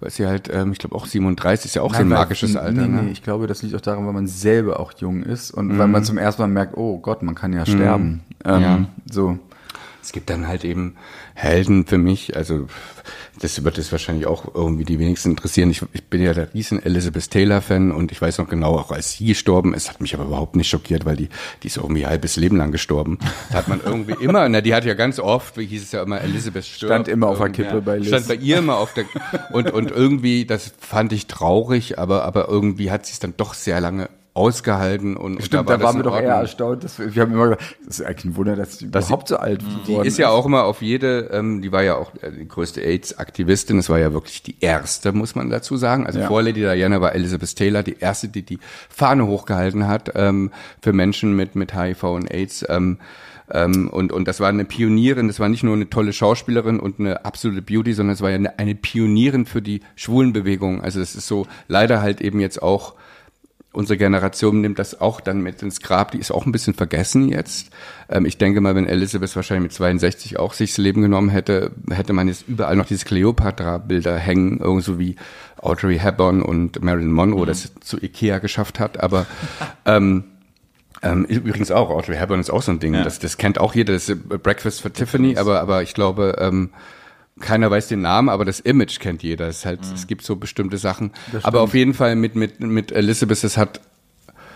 weil 0.00 0.10
sie 0.10 0.26
halt, 0.26 0.50
ähm, 0.52 0.72
ich 0.72 0.78
glaube 0.78 0.94
auch 0.96 1.06
37 1.06 1.64
ist 1.66 1.74
ja 1.76 1.82
auch 1.82 1.94
so 1.94 2.00
ein 2.00 2.08
Nein, 2.08 2.18
weil- 2.18 2.24
magisches 2.24 2.56
Alter. 2.56 2.82
Nee, 2.82 2.88
ne? 2.88 3.02
nee, 3.04 3.10
ich 3.10 3.22
glaube, 3.22 3.46
das 3.46 3.62
liegt 3.62 3.74
auch 3.74 3.80
daran, 3.80 4.04
weil 4.06 4.12
man 4.12 4.26
selber 4.26 4.80
auch 4.80 4.92
jung 4.98 5.22
ist 5.22 5.50
und 5.50 5.78
weil 5.78 5.88
man 5.88 6.04
zum 6.04 6.18
ersten 6.18 6.42
Mal 6.42 6.48
merkt, 6.48 6.76
oh 6.76 6.98
Gott, 6.98 7.22
man 7.22 7.34
kann 7.34 7.52
ja 7.54 7.64
sterben. 7.64 8.20
Ähm, 8.44 8.60
Ja. 8.62 8.84
So. 9.10 9.38
Es 10.08 10.12
gibt 10.12 10.30
dann 10.30 10.48
halt 10.48 10.64
eben 10.64 10.96
Helden 11.34 11.84
für 11.84 11.98
mich, 11.98 12.34
also 12.34 12.66
das 13.40 13.62
wird 13.62 13.76
es 13.76 13.92
wahrscheinlich 13.92 14.26
auch 14.26 14.54
irgendwie 14.54 14.86
die 14.86 14.98
wenigsten 14.98 15.32
interessieren. 15.32 15.70
Ich, 15.70 15.82
ich 15.92 16.02
bin 16.04 16.22
ja 16.22 16.32
der 16.32 16.54
riesen 16.54 16.82
Elizabeth 16.82 17.30
Taylor-Fan 17.30 17.92
und 17.92 18.10
ich 18.10 18.18
weiß 18.18 18.38
noch 18.38 18.48
genau, 18.48 18.78
auch 18.78 18.90
als 18.90 19.12
sie 19.12 19.26
gestorben 19.26 19.74
ist, 19.74 19.90
hat 19.90 20.00
mich 20.00 20.14
aber 20.14 20.24
überhaupt 20.24 20.56
nicht 20.56 20.70
schockiert, 20.70 21.04
weil 21.04 21.16
die, 21.16 21.28
die 21.62 21.66
ist 21.66 21.76
irgendwie 21.76 22.06
ein 22.06 22.10
halbes 22.10 22.36
Leben 22.36 22.56
lang 22.56 22.72
gestorben. 22.72 23.18
Da 23.50 23.58
hat 23.58 23.68
man 23.68 23.82
irgendwie 23.84 24.14
immer, 24.24 24.48
na, 24.48 24.62
die 24.62 24.74
hat 24.74 24.86
ja 24.86 24.94
ganz 24.94 25.20
oft, 25.20 25.58
wie 25.58 25.66
hieß 25.66 25.82
es 25.82 25.92
ja 25.92 26.02
immer, 26.02 26.22
Elizabeth 26.22 26.64
stirbt. 26.64 26.90
Stand 26.90 27.08
immer 27.08 27.28
auf 27.28 27.36
der. 27.36 27.50
Kippe 27.50 27.82
bei 27.82 27.98
Liz. 27.98 28.08
Stand 28.08 28.28
bei 28.28 28.36
ihr 28.36 28.56
immer 28.60 28.78
auf 28.78 28.94
der, 28.94 29.04
und, 29.52 29.70
und 29.70 29.90
irgendwie, 29.90 30.46
das 30.46 30.72
fand 30.78 31.12
ich 31.12 31.26
traurig, 31.26 31.98
aber, 31.98 32.24
aber 32.24 32.48
irgendwie 32.48 32.90
hat 32.90 33.04
sie 33.04 33.12
es 33.12 33.18
dann 33.18 33.34
doch 33.36 33.52
sehr 33.52 33.82
lange 33.82 34.08
ausgehalten 34.34 35.16
und, 35.16 35.36
und 35.36 35.44
Stimmt, 35.44 35.68
da, 35.68 35.76
das 35.76 35.82
waren 35.86 35.96
wir 35.96 36.02
doch 36.04 36.16
eher 36.16 36.34
erstaunt. 36.34 36.84
Dass 36.84 36.98
wir, 36.98 37.14
wir 37.14 37.22
haben 37.22 37.32
immer 37.32 37.48
gedacht, 37.50 37.76
das 37.86 37.98
ist 37.98 38.06
eigentlich 38.06 38.24
ein 38.26 38.36
Wunder, 38.36 38.56
dass 38.56 38.78
sie 38.78 38.90
Dass 38.90 39.06
sie- 39.06 39.12
überhaupt 39.12 39.28
so 39.28 39.36
alt 39.36 39.62
Die 39.62 39.86
geworden 39.92 40.06
ist 40.06 40.18
ja 40.18 40.28
auch 40.30 40.46
immer 40.46 40.64
auf 40.64 40.80
jede, 40.82 41.30
ähm, 41.32 41.60
die 41.62 41.72
war 41.72 41.82
ja 41.82 41.96
auch 41.96 42.12
äh, 42.22 42.30
die 42.30 42.46
größte 42.46 42.80
AIDS-Aktivistin, 42.80 43.76
das 43.78 43.88
war 43.90 43.98
ja 43.98 44.12
wirklich 44.12 44.42
die 44.42 44.56
erste, 44.60 45.12
muss 45.12 45.34
man 45.34 45.50
dazu 45.50 45.76
sagen. 45.76 46.06
Also 46.06 46.20
Ja. 46.20 46.28
vor 46.28 46.42
Lady 46.42 46.60
Diana 46.60 47.00
war 47.00 47.14
Elizabeth 47.14 47.56
Taylor 47.56 47.82
die 47.82 47.96
erste, 47.98 48.28
die 48.28 48.42
die 48.42 48.58
Fahne 48.88 49.26
hochgehalten 49.26 49.88
hat 49.88 50.12
ähm, 50.14 50.50
für 50.82 50.92
Menschen 50.92 51.34
mit, 51.34 51.56
mit 51.56 51.74
HIV 51.74 52.04
und 52.04 52.30
AIDS. 52.32 52.64
Ähm, 52.68 52.98
ähm, 53.50 53.88
und, 53.88 54.12
und 54.12 54.28
das 54.28 54.40
war 54.40 54.50
eine 54.50 54.66
Pionierin, 54.66 55.26
das 55.26 55.40
war 55.40 55.48
nicht 55.48 55.62
nur 55.64 55.74
eine 55.74 55.88
tolle 55.88 56.12
Schauspielerin 56.12 56.78
und 56.78 57.00
eine 57.00 57.24
absolute 57.24 57.62
Beauty, 57.62 57.94
sondern 57.94 58.12
es 58.14 58.20
war 58.20 58.28
ja 58.28 58.36
eine, 58.36 58.58
eine 58.58 58.74
Pionierin 58.74 59.46
für 59.46 59.62
die 59.62 59.80
Schwulenbewegung. 59.96 60.82
Also 60.82 61.00
es 61.00 61.14
ist 61.16 61.26
so 61.26 61.46
leider 61.66 62.02
halt 62.02 62.20
eben 62.20 62.40
jetzt 62.40 62.62
auch 62.62 62.94
unsere 63.78 63.96
Generation 63.96 64.60
nimmt 64.60 64.80
das 64.80 65.00
auch 65.00 65.20
dann 65.20 65.40
mit 65.40 65.62
ins 65.62 65.80
Grab. 65.80 66.10
Die 66.10 66.18
ist 66.18 66.32
auch 66.32 66.44
ein 66.46 66.50
bisschen 66.50 66.74
vergessen 66.74 67.28
jetzt. 67.28 67.70
Ähm, 68.08 68.26
ich 68.26 68.36
denke 68.36 68.60
mal, 68.60 68.74
wenn 68.74 68.88
Elizabeth 68.88 69.36
wahrscheinlich 69.36 69.62
mit 69.62 69.72
62 69.72 70.36
auch 70.36 70.52
sich 70.52 70.72
das 70.72 70.78
Leben 70.78 71.00
genommen 71.00 71.28
hätte, 71.28 71.70
hätte 71.88 72.12
man 72.12 72.26
jetzt 72.26 72.48
überall 72.48 72.74
noch 72.74 72.86
diese 72.86 73.04
Cleopatra-Bilder 73.04 74.18
hängen, 74.18 74.58
irgendwo 74.58 74.98
wie 74.98 75.14
Audrey 75.58 75.96
Hepburn 75.96 76.42
und 76.42 76.82
Marilyn 76.82 77.12
Monroe 77.12 77.46
das 77.46 77.72
zu 77.78 78.02
Ikea 78.02 78.40
geschafft 78.40 78.80
hat. 78.80 78.98
Aber 78.98 79.26
ähm, 79.86 80.24
ähm, 81.00 81.24
übrigens 81.26 81.70
auch, 81.70 81.90
Audrey 81.90 82.16
Hepburn 82.16 82.40
ist 82.40 82.50
auch 82.50 82.62
so 82.62 82.72
ein 82.72 82.80
Ding. 82.80 82.94
Ja. 82.94 83.04
Das, 83.04 83.20
das 83.20 83.36
kennt 83.36 83.60
auch 83.60 83.76
jeder. 83.76 83.92
Das 83.92 84.08
ist 84.08 84.28
Breakfast 84.28 84.82
for 84.82 84.92
Tiffany, 84.92 85.36
aber, 85.36 85.60
aber 85.60 85.84
ich 85.84 85.94
glaube, 85.94 86.36
ähm, 86.40 86.70
keiner 87.40 87.70
weiß 87.70 87.88
den 87.88 88.00
Namen, 88.00 88.28
aber 88.28 88.44
das 88.44 88.60
Image 88.60 88.98
kennt 89.00 89.22
jeder. 89.22 89.48
Es, 89.48 89.64
halt, 89.66 89.80
es 89.94 90.06
gibt 90.06 90.22
so 90.24 90.36
bestimmte 90.36 90.78
Sachen. 90.78 91.12
Aber 91.42 91.60
auf 91.62 91.74
jeden 91.74 91.94
Fall 91.94 92.16
mit, 92.16 92.36
mit, 92.36 92.60
mit 92.60 92.92
Elizabeth, 92.92 93.42
das 93.44 93.56
hat, 93.56 93.80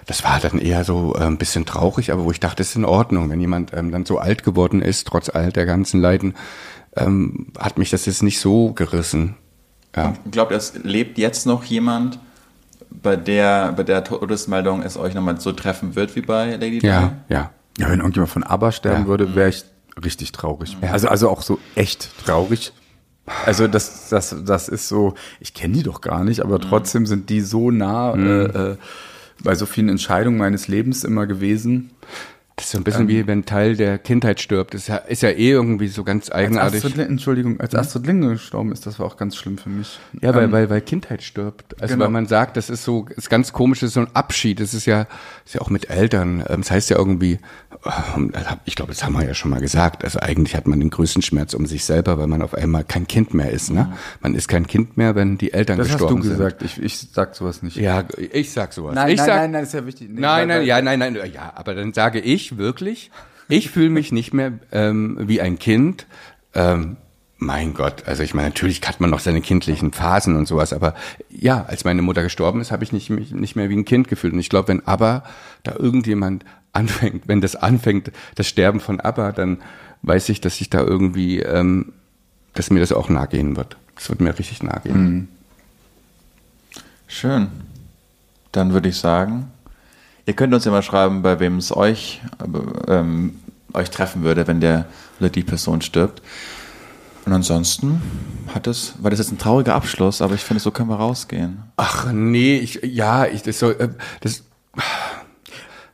das 0.07 0.25
war 0.25 0.40
dann 0.40 0.59
eher 0.59 0.85
so 0.85 1.14
äh, 1.14 1.25
ein 1.25 1.38
bisschen 1.38 1.64
traurig, 1.66 2.12
aber 2.12 2.25
wo 2.25 2.31
ich 2.31 2.40
dachte, 2.40 2.62
es 2.62 2.71
ist 2.71 2.77
in 2.77 2.85
Ordnung, 2.85 3.31
wenn 3.31 3.40
jemand 3.40 3.73
ähm, 3.73 3.90
dann 3.90 4.05
so 4.05 4.18
alt 4.18 4.42
geworden 4.42 4.83
ist, 4.83 5.07
trotz 5.07 5.29
all 5.29 5.53
der 5.53 5.66
ganzen 5.66 6.01
Leiden, 6.01 6.35
ähm, 6.97 7.49
hat 7.59 7.79
mich 7.79 7.90
das 7.90 8.07
jetzt 8.07 8.23
nicht 8.23 8.40
so 8.40 8.73
gerissen. 8.73 9.37
Ja. 9.97 10.14
Glaubt 10.31 10.53
ihr, 10.53 10.57
es 10.57 10.75
lebt 10.83 11.18
jetzt 11.18 11.47
noch 11.47 11.64
jemand, 11.64 12.18
bei 12.90 13.16
der, 13.16 13.73
bei 13.73 13.83
der 13.83 14.05
Todesmeldung 14.05 14.83
es 14.83 14.97
euch 14.97 15.14
nochmal 15.14 15.40
so 15.40 15.53
treffen 15.53 15.95
wird 15.95 16.14
wie 16.16 16.21
bei 16.21 16.53
Lady 16.57 16.79
Di? 16.81 16.87
Ja, 16.87 17.12
ja. 17.29 17.51
Ja, 17.79 17.88
wenn 17.88 18.01
irgendjemand 18.01 18.31
von 18.31 18.42
ABBA 18.42 18.71
sterben 18.73 19.03
Ja. 19.05 19.09
würde, 19.09 19.35
wäre 19.35 19.49
ich 19.49 19.64
richtig 20.03 20.33
traurig. 20.33 20.77
Also, 20.81 21.09
also 21.09 21.29
auch 21.29 21.43
so 21.43 21.59
echt 21.75 22.11
traurig. 22.25 22.73
Also 23.47 23.69
das, 23.69 24.09
das, 24.09 24.35
das 24.45 24.69
ist 24.69 24.89
so, 24.89 25.15
ich 25.39 25.55
kenne 25.55 25.75
die 25.75 25.83
doch 25.85 26.01
gar 26.01 26.25
nicht, 26.25 26.41
aber 26.41 26.59
trotzdem 26.59 27.07
sind 27.07 27.31
die 27.31 27.41
so 27.41 27.71
nah 27.71 28.15
äh, 28.15 28.45
äh, 28.73 28.77
bei 29.45 29.55
so 29.55 29.65
vielen 29.65 29.89
Entscheidungen 29.89 30.39
meines 30.39 30.67
Lebens 30.67 31.05
immer 31.05 31.27
gewesen. 31.27 31.91
Das 32.57 32.67
ist 32.67 32.73
so 32.73 32.79
ein 32.79 32.85
bisschen 32.85 33.09
wie 33.09 33.27
wenn 33.27 33.41
ein 33.41 33.45
Teil 33.47 33.77
der 33.77 33.99
Kindheit 33.99 34.38
stirbt. 34.41 34.75
Das 34.75 34.83
ist 34.83 34.88
ja, 34.88 34.97
ist 34.97 35.23
ja 35.23 35.31
eh 35.31 35.51
irgendwie 35.51 35.88
so 35.88 36.05
ganz 36.05 36.25
Als 36.29 36.33
eigenartig. 36.47 36.77
Astrid, 36.85 36.97
Lin- 36.97 37.07
Entschuldigung, 37.09 37.59
als 37.61 37.75
Astrid 37.75 38.07
Lindgren 38.07 38.33
gestorben 38.33 38.73
ist, 38.73 38.85
das 38.87 38.99
war 38.99 39.07
auch 39.07 39.17
ganz 39.17 39.37
schlimm 39.37 39.57
für 39.57 39.71
mich. 39.71 39.99
Ja, 40.21 40.35
weil, 40.35 40.45
Ähm, 40.45 40.53
weil, 40.53 40.69
weil 40.71 40.81
Kindheit 40.83 41.23
stirbt. 41.23 41.81
Also 41.81 41.95
genau. 41.95 42.05
weil 42.05 42.11
man 42.12 42.27
sagt, 42.27 42.57
das 42.59 42.69
ist 42.69 42.85
so, 42.85 43.07
ist 43.17 43.31
ganz 43.31 43.53
komisch, 43.55 43.81
das 43.81 43.88
ist 43.88 43.95
so 43.95 44.01
ein 44.01 44.09
Abschied. 44.15 44.61
Das 44.61 44.75
ist 44.75 44.85
ja, 44.87 45.07
ist 45.47 45.55
ja 45.55 45.62
auch 45.62 45.71
mit 45.71 45.88
Eltern. 45.88 46.45
Ähm, 46.49 46.61
Das 46.61 46.71
heißt 46.71 46.91
ja 46.91 46.99
irgendwie, 46.99 47.38
ähm, 48.17 48.33
ich 48.67 48.75
glaube, 48.77 48.93
das 48.93 49.03
haben 49.03 49.15
wir 49.15 49.25
ja 49.27 49.33
schon 49.35 49.51
mal 49.51 49.61
gesagt. 49.61 50.05
Also 50.05 50.21
eigentlich 50.21 50.55
hat 50.55 50.67
man 50.67 50.79
den 50.79 50.91
größten 50.91 51.23
Schmerz 51.23 51.55
um 51.55 51.65
sich 51.67 51.85
selber, 51.85 52.19
weil 52.19 52.27
man 52.27 52.43
auf 52.43 52.55
einmal 52.55 52.85
kein 52.85 53.07
Kind 53.07 53.33
mehr 53.35 53.51
ist. 53.51 53.71
Ne? 53.71 53.93
Man 54.21 54.35
ist 54.35 54.47
kein 54.49 54.67
Kind 54.67 54.97
mehr, 54.99 55.15
wenn 55.15 55.38
die 55.38 55.53
Eltern 55.55 55.79
das 55.79 55.88
hast 55.88 55.93
gestorben 55.95 56.17
du 56.21 56.29
sind. 56.29 56.37
gesagt, 56.37 56.62
ich, 56.62 56.81
ich 56.83 56.99
sag 57.12 57.35
sowas 57.35 57.62
nicht. 57.62 57.77
Ja, 57.77 58.05
ich 58.33 58.53
sag 58.53 58.73
sowas. 58.75 58.95
Nein, 58.95 59.09
ich 59.11 59.17
nein, 59.17 59.27
sag, 59.27 59.37
nein, 59.37 59.51
nein, 59.53 59.62
ist 59.65 59.73
ja 59.75 59.87
wichtig. 59.87 60.11
Nee, 60.11 60.21
nein, 60.21 60.49
nein, 60.49 60.65
ja, 60.67 60.83
nein, 60.83 60.99
nein, 60.99 61.17
ja, 61.33 61.53
aber 61.57 61.75
dann 61.75 61.93
sage 61.95 62.21
ich 62.21 62.52
wirklich, 62.59 63.11
ich 63.49 63.71
fühle 63.71 63.91
mich 63.91 64.12
nicht 64.12 64.33
mehr 64.33 64.53
ähm, 64.73 65.19
wie 65.21 65.41
ein 65.41 65.59
Kind. 65.59 66.07
Ähm, 66.55 66.97
mein 67.38 67.75
Gott, 67.75 68.05
also 68.07 68.23
ich 68.23 68.35
meine, 68.35 68.49
natürlich 68.49 68.81
hat 68.87 69.01
man 69.01 69.11
noch 69.11 69.19
seine 69.19 69.41
kindlichen 69.41 69.93
Phasen 69.93 70.37
und 70.37 70.47
sowas, 70.47 70.73
aber 70.73 70.95
ja, 71.29 71.65
als 71.65 71.85
meine 71.85 72.03
Mutter 72.03 72.23
gestorben 72.23 72.61
ist, 72.61 72.71
habe 72.71 72.85
ich 72.85 72.93
nicht, 72.93 73.11
mich 73.11 73.33
nicht 73.33 73.57
mehr 73.57 73.69
wie 73.69 73.77
ein 73.77 73.85
Kind 73.85 74.09
gefühlt. 74.09 74.33
Und 74.33 74.38
ich 74.38 74.49
glaube, 74.49 74.69
wenn 74.69 74.87
aber 74.87 75.25
da 75.65 75.75
irgendjemand 75.77 76.45
anfängt, 76.73 77.27
wenn 77.27 77.41
das 77.41 77.57
anfängt, 77.57 78.12
das 78.37 78.47
Sterben 78.47 78.81
von 78.81 79.01
ABBA, 79.01 79.33
dann 79.33 79.59
weiß 80.03 80.29
ich, 80.29 80.41
dass 80.41 80.61
ich 80.61 80.71
da 80.71 80.81
irgendwie, 80.81 81.41
ähm, 81.41 81.93
dass 82.55 82.71
mir 82.71 82.81
das 82.81 82.93
auch 82.93 83.09
nahe 83.09 83.29
gehen 83.29 83.57
wird. 83.57 83.77
Das 83.97 84.09
wird 84.09 84.21
mir 84.21 84.38
richtig 84.38 84.62
nahe 84.62 84.81
gehen. 84.83 85.29
Schön. 87.07 87.49
Dann 88.53 88.73
würde 88.73 88.88
ich 88.88 88.97
sagen, 88.97 89.52
ihr 90.27 90.35
könnt 90.35 90.55
uns 90.55 90.65
ja 90.65 90.71
mal 90.71 90.83
schreiben, 90.83 91.23
bei 91.23 91.41
wem 91.41 91.59
es 91.59 91.75
euch, 91.77 92.21
ähm, 92.89 93.37
euch 93.73 93.91
treffen 93.91 94.23
würde, 94.23 94.47
wenn 94.47 94.61
der 94.61 94.87
oder 95.21 95.31
die 95.31 95.43
Person 95.43 95.81
stirbt. 95.83 96.23
Und 97.25 97.33
ansonsten 97.33 98.03
hat 98.53 98.67
es, 98.67 98.95
war 99.01 99.11
das 99.11 99.21
jetzt 99.21 99.31
ein 99.33 99.39
trauriger 99.39 99.75
Abschluss, 99.75 100.21
aber 100.21 100.35
ich 100.35 100.43
finde, 100.43 100.61
so 100.61 100.71
können 100.73 100.89
wir 100.89 100.97
rausgehen. 100.97 101.63
Ach 101.77 102.13
nee, 102.13 102.57
ich 102.57 102.81
ja, 102.83 103.27
ich 103.27 103.43
das 103.43 103.59
soll 103.61 103.77
äh, 103.79 103.89
das 104.21 104.43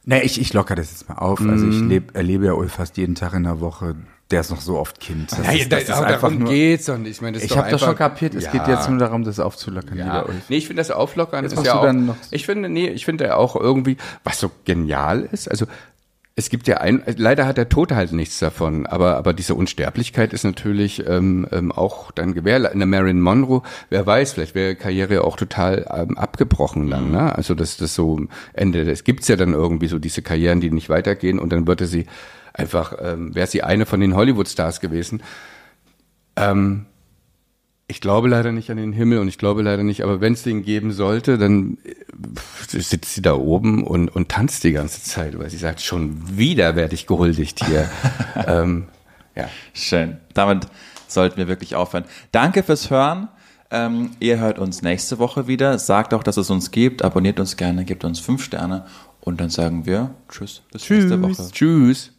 Nee, 0.05 0.23
ich, 0.23 0.41
ich 0.41 0.55
locker 0.55 0.75
das 0.75 0.91
jetzt 0.91 1.09
mal 1.11 1.17
auf. 1.17 1.47
Also 1.47 1.67
ich 1.67 1.83
Mhm. 1.83 1.89
leb, 1.91 2.17
erlebe 2.17 2.47
ja 2.47 2.53
Ulf 2.55 2.73
fast 2.73 2.97
jeden 2.97 3.15
Tag 3.15 3.35
in 3.35 3.43
der 3.43 3.61
Woche. 3.61 3.95
Der 4.31 4.41
ist 4.41 4.51
noch 4.51 4.61
so 4.61 4.79
oft 4.79 5.01
Kind. 5.01 5.33
Das 5.33 5.39
Nein, 5.39 5.57
ist, 5.59 5.73
das 5.73 5.81
ist 5.85 5.89
da- 5.89 6.01
einfach 6.01 6.21
darum 6.21 6.39
nur, 6.41 6.51
geht's 6.51 6.89
und 6.91 7.07
ich 7.07 7.23
meine, 7.23 7.35
das 7.37 7.45
ist 7.45 7.51
ich 7.51 7.57
habe 7.57 7.71
das 7.71 7.81
schon 7.81 7.97
kapiert. 7.97 8.35
Es 8.35 8.45
Ja. 8.45 8.51
geht 8.53 8.69
jetzt 8.69 8.89
nur 8.91 8.99
darum, 8.99 9.25
das 9.25 9.41
aufzulockern, 9.41 9.97
Ja, 9.97 10.27
nee, 10.49 10.57
ich 10.57 10.67
finde 10.67 10.81
das 10.81 10.91
Auflockern 10.91 11.45
Jetzt 11.45 11.55
ist 11.55 11.65
ja 11.65 11.75
auch, 11.81 12.17
ich 12.31 12.45
finde, 12.45 12.69
nee, 12.69 12.89
ich 12.89 13.07
finde 13.07 13.37
auch 13.37 13.57
irgendwie, 13.57 13.97
was 14.25 14.39
so 14.39 14.51
genial 14.67 15.27
ist, 15.33 15.51
also 15.51 15.65
es 16.37 16.51
gibt 16.51 16.69
ja 16.69 16.77
ein, 16.77 17.03
leider 17.17 17.47
hat 17.49 17.57
der 17.57 17.69
Tod 17.69 17.91
halt 17.91 18.13
nichts 18.13 18.39
davon, 18.39 18.87
aber, 18.87 19.17
aber 19.17 19.33
diese 19.33 19.57
Unsterblichkeit 19.57 20.33
ist 20.33 20.45
natürlich 20.45 21.05
ähm, 21.05 21.49
ähm, 21.51 21.73
auch 21.73 22.13
dann 22.13 22.33
gewährleistet. 22.33 22.77
Eine 22.77 22.87
Marilyn 22.87 23.21
Monroe, 23.21 23.63
wer 23.91 24.07
weiß, 24.07 24.35
vielleicht 24.35 24.55
wäre 24.55 24.69
ihre 24.69 24.77
Karriere 24.77 25.25
auch 25.25 25.37
total 25.37 25.85
ähm, 25.93 26.17
abgebrochen 26.17 26.89
dann, 26.91 27.11
ne? 27.11 27.35
Also 27.35 27.57
das, 27.57 27.77
das 27.77 27.95
so 27.97 28.21
Ende, 28.53 28.89
es 28.89 29.03
gibt's 29.03 29.27
ja 29.27 29.35
dann 29.35 29.53
irgendwie 29.53 29.89
so 29.89 29.99
diese 29.99 30.23
Karrieren, 30.23 30.61
die 30.61 30.71
nicht 30.71 30.89
weitergehen 30.89 31.41
und 31.41 31.51
dann 31.51 31.67
würde 31.67 31.87
sie 31.87 32.07
einfach, 32.59 32.95
ähm, 33.01 33.35
wäre 33.35 33.47
sie 33.47 33.63
eine 33.63 33.87
von 33.87 34.01
den 34.01 34.15
Hollywood-Stars 34.15 34.81
gewesen. 34.81 35.23
Ähm, 36.37 36.87
ich 37.87 38.03
glaube 38.03 38.29
leider 38.29 38.53
nicht 38.53 38.71
an 38.71 38.77
den 38.77 38.93
Himmel 38.93 39.19
und 39.19 39.29
ich 39.29 39.39
glaube 39.39 39.63
leider 39.63 39.83
nicht, 39.83 40.03
aber 40.03 40.21
wenn 40.21 40.35
es 40.35 40.43
den 40.43 40.63
geben 40.63 40.93
sollte, 40.93 41.39
dann 41.39 41.79
äh, 41.85 41.95
sitzt 42.79 43.15
sie 43.15 43.23
da 43.23 43.35
oben 43.35 43.83
und, 43.83 44.09
und 44.15 44.29
tanzt 44.29 44.65
die 44.65 44.73
ganze 44.73 45.03
Zeit, 45.03 45.39
weil 45.39 45.49
sie 45.49 45.57
sagt, 45.57 45.81
schon 45.81 46.37
wieder 46.37 46.77
werde 46.77 46.95
ich 46.95 47.07
gehuldigt 47.07 47.65
hier. 47.65 47.89
ähm, 48.47 48.89
ja. 49.35 49.49
Schön. 49.73 50.19
Damit 50.35 50.67
sollten 51.07 51.39
wir 51.39 51.49
wirklich 51.49 51.77
aufhören. 51.77 52.05
Danke 52.33 52.63
fürs 52.63 52.91
Hören. 52.91 53.29
Ähm, 53.71 54.11
ihr 54.21 54.39
hört 54.39 54.59
uns 54.59 54.83
nächste 54.83 55.19
Woche 55.19 55.47
wieder. 55.47 55.79
Sagt 55.79 56.13
auch, 56.13 56.23
dass 56.23 56.37
es 56.37 56.51
uns 56.51 56.71
gibt. 56.71 57.03
Abonniert 57.03 57.39
uns 57.41 57.57
gerne, 57.57 57.85
gebt 57.85 58.05
uns 58.05 58.19
fünf 58.19 58.43
Sterne 58.43 58.85
und 59.21 59.41
dann 59.41 59.51
sagen 59.51 59.87
wir 59.87 60.15
Tschüss. 60.29 60.63
Bis 60.73 60.83
Tschüss. 60.83 61.05
nächste 61.05 61.23
Woche. 61.23 61.51
Tschüss. 61.53 62.13